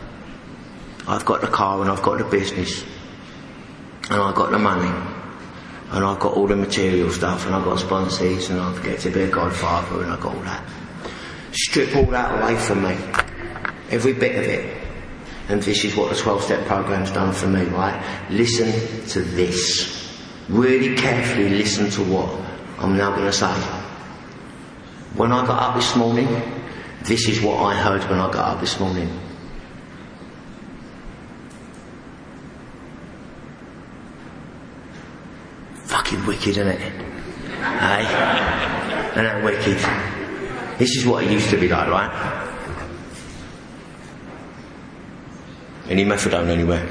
I've 1.06 1.26
got 1.26 1.42
the 1.42 1.48
car 1.48 1.82
and 1.82 1.92
I've 1.92 2.02
got 2.02 2.20
the 2.20 2.24
business 2.24 2.86
and 4.10 4.22
I've 4.22 4.34
got 4.34 4.52
the 4.52 4.60
money 4.60 4.88
and 5.92 6.06
I've 6.06 6.22
got 6.22 6.38
all 6.38 6.48
the 6.48 6.56
material 6.56 7.12
stuff 7.12 7.46
and 7.46 7.54
I've 7.54 7.66
got 7.66 7.80
sponsors 7.80 8.50
and 8.50 8.62
I 8.62 8.82
get 8.82 9.02
to 9.02 9.10
be 9.10 9.24
a 9.24 9.30
godfather 9.30 10.02
and 10.02 10.14
I've 10.14 10.22
got 10.22 10.34
all 10.34 10.44
that. 10.44 10.64
Strip 11.52 11.98
all 11.98 12.06
that 12.06 12.42
away 12.42 12.56
from 12.56 12.82
me. 12.82 12.96
Every 13.92 14.14
bit 14.14 14.38
of 14.38 14.46
it. 14.46 14.84
And 15.50 15.62
this 15.62 15.84
is 15.84 15.98
what 15.98 16.12
the 16.12 16.16
12 16.16 16.44
step 16.44 16.66
program's 16.66 17.12
done 17.12 17.34
for 17.34 17.48
me, 17.48 17.64
right? 17.64 18.02
Listen 18.30 18.72
to 19.10 19.20
this. 19.20 20.18
Really 20.48 20.96
carefully 20.96 21.50
listen 21.50 21.90
to 21.90 22.02
what 22.06 22.45
I'm 22.80 22.98
now 22.98 23.12
going 23.12 23.26
to 23.26 23.34
say. 23.34 23.52
When 25.16 25.32
I 25.32 25.46
got 25.46 25.62
up 25.62 25.76
this 25.76 25.96
morning, 25.96 26.28
this 27.04 27.28
is 27.30 27.42
what 27.42 27.58
I 27.64 27.76
heard 27.76 28.04
when 28.10 28.20
I 28.20 28.30
got 28.32 28.56
up 28.56 28.60
this 28.60 28.80
morning. 28.80 29.10
Fucking 35.86 36.26
wicked, 36.26 36.50
isn't 36.50 36.68
it? 36.68 36.80
Hey? 36.80 38.04
Isn't 39.12 39.24
that 39.24 39.44
wicked? 39.44 39.78
This 40.78 40.98
is 40.98 41.06
what 41.06 41.24
it 41.24 41.32
used 41.32 41.50
to 41.52 41.58
be 41.58 41.70
like, 41.70 41.88
right? 41.88 42.52
Any 45.88 46.04
methadone 46.04 46.50
anywhere? 46.50 46.86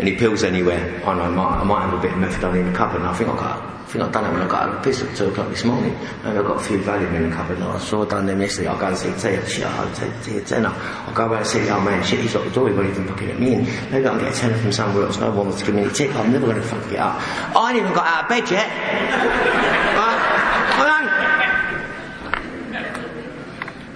Any 0.00 0.16
pills 0.16 0.42
anywhere? 0.42 1.00
I 1.06 1.14
know, 1.14 1.22
I 1.22 1.28
might, 1.28 1.60
I 1.60 1.64
might 1.64 1.82
have 1.82 1.94
a 1.94 2.02
bit 2.02 2.12
of 2.12 2.18
methadone 2.18 2.60
in 2.60 2.72
the 2.72 2.76
cupboard, 2.76 3.02
and 3.02 3.06
I 3.06 3.14
think 3.14 3.30
I'll 3.30 3.36
got 3.36 3.75
I 3.86 3.88
think 3.88 4.04
I've 4.04 4.10
done 4.12 4.24
it 4.24 4.32
when 4.32 4.42
I 4.42 4.48
got 4.48 4.62
out 4.64 4.68
of 4.70 4.74
the 4.82 4.90
piss 4.90 5.00
at 5.00 5.16
2 5.16 5.26
o'clock 5.26 5.48
this 5.48 5.62
morning. 5.62 5.94
And 6.24 6.36
I've 6.36 6.44
got 6.44 6.56
a 6.56 6.64
few 6.64 6.78
Valium 6.78 7.14
in 7.14 7.30
the 7.30 7.36
cupboard. 7.36 7.60
I 7.62 7.78
saw 7.78 8.04
I 8.04 8.08
done 8.08 8.26
them 8.26 8.40
yesterday. 8.40 8.66
I'll 8.66 8.80
go 8.80 8.88
and 8.88 8.96
see 8.96 9.12
Tia. 9.12 9.48
Shit, 9.48 9.64
I'll 9.64 9.94
take 9.94 10.22
Tia 10.24 10.40
a 10.40 10.44
tenner. 10.44 10.72
I'll 10.74 11.14
go 11.14 11.28
back 11.28 11.42
and 11.42 11.46
see 11.46 11.60
the 11.60 11.72
old 11.72 11.84
man. 11.84 12.02
Shit, 12.02 12.18
he's 12.18 12.32
got 12.32 12.44
the 12.44 12.50
door. 12.50 12.68
He 12.68 12.74
won't 12.74 12.88
even 12.88 13.06
fucking 13.06 13.28
let 13.28 13.38
me 13.38 13.54
in. 13.54 13.62
Maybe 13.92 14.04
I 14.04 14.10
can 14.10 14.18
get 14.18 14.34
a 14.34 14.36
tenner 14.36 14.58
from 14.58 14.72
somewhere 14.72 15.04
else. 15.04 15.18
No 15.18 15.30
one 15.30 15.56
to 15.56 15.64
give 15.64 15.72
me 15.72 15.84
a 15.84 15.90
tip. 15.90 16.12
I'm 16.16 16.32
never 16.32 16.46
going 16.46 16.56
to 16.56 16.62
fucking 16.66 16.90
get 16.90 16.98
up. 16.98 17.14
I 17.56 17.70
ain't 17.70 17.78
even 17.78 17.92
got 17.92 18.06
out 18.08 18.24
of 18.24 18.28
bed 18.28 18.50
yet. 18.50 19.62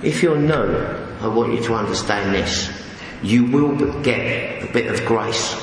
If 0.02 0.22
you're 0.22 0.38
new, 0.38 0.54
I 1.20 1.26
want 1.26 1.52
you 1.52 1.62
to 1.64 1.74
understand 1.74 2.34
this. 2.34 2.70
You 3.22 3.44
will 3.44 3.76
get 4.02 4.62
a 4.62 4.72
bit 4.72 4.86
of 4.86 5.04
grace. 5.04 5.60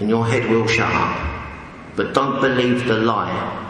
And 0.00 0.08
your 0.08 0.26
head 0.26 0.48
will 0.48 0.66
shut 0.66 0.90
up. 0.90 1.33
But 1.96 2.14
don't 2.14 2.40
believe 2.40 2.86
the 2.86 2.98
lie. 2.98 3.60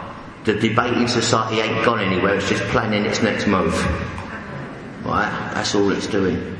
The 0.45 0.53
debating 0.53 1.07
society 1.07 1.61
ain't 1.61 1.83
gone 1.85 1.99
anywhere, 1.99 2.35
it's 2.35 2.49
just 2.49 2.63
planning 2.65 3.05
its 3.05 3.21
next 3.21 3.47
move. 3.47 3.73
Right? 5.03 5.29
That's 5.53 5.73
all 5.75 5.91
it's 5.91 6.07
doing. 6.07 6.55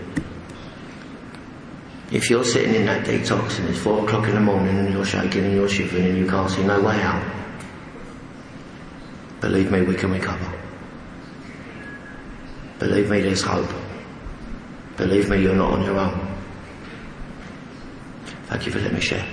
If 2.12 2.30
you're 2.30 2.46
sitting 2.46 2.76
in 2.76 2.86
that 2.86 3.06
detox 3.06 3.60
and 3.60 3.70
it's 3.70 3.80
four 3.80 4.04
o'clock 4.04 4.28
in 4.28 4.36
the 4.36 4.42
morning 4.42 4.78
and 4.78 4.94
you're 4.94 5.06
shaking 5.06 5.46
and 5.46 5.54
you're 5.54 5.70
shivering 5.70 6.06
and 6.06 6.18
you 6.18 6.28
can't 6.28 6.50
see 6.50 6.64
no 6.64 6.80
way 6.82 7.02
out, 7.02 7.24
believe 9.42 9.72
me, 9.72 9.82
we 9.82 9.96
can 9.96 10.12
recover. 10.12 10.52
Believe 12.80 13.10
me, 13.10 13.22
there's 13.22 13.42
hope. 13.42 13.70
Believe 14.98 15.30
me, 15.30 15.42
you're 15.42 15.56
not 15.56 15.74
on 15.74 15.84
your 15.84 15.98
own. 15.98 16.36
Thank 18.48 18.66
you 18.66 18.72
for 18.72 18.80
letting 18.80 18.96
me 18.96 19.02
share. 19.02 19.26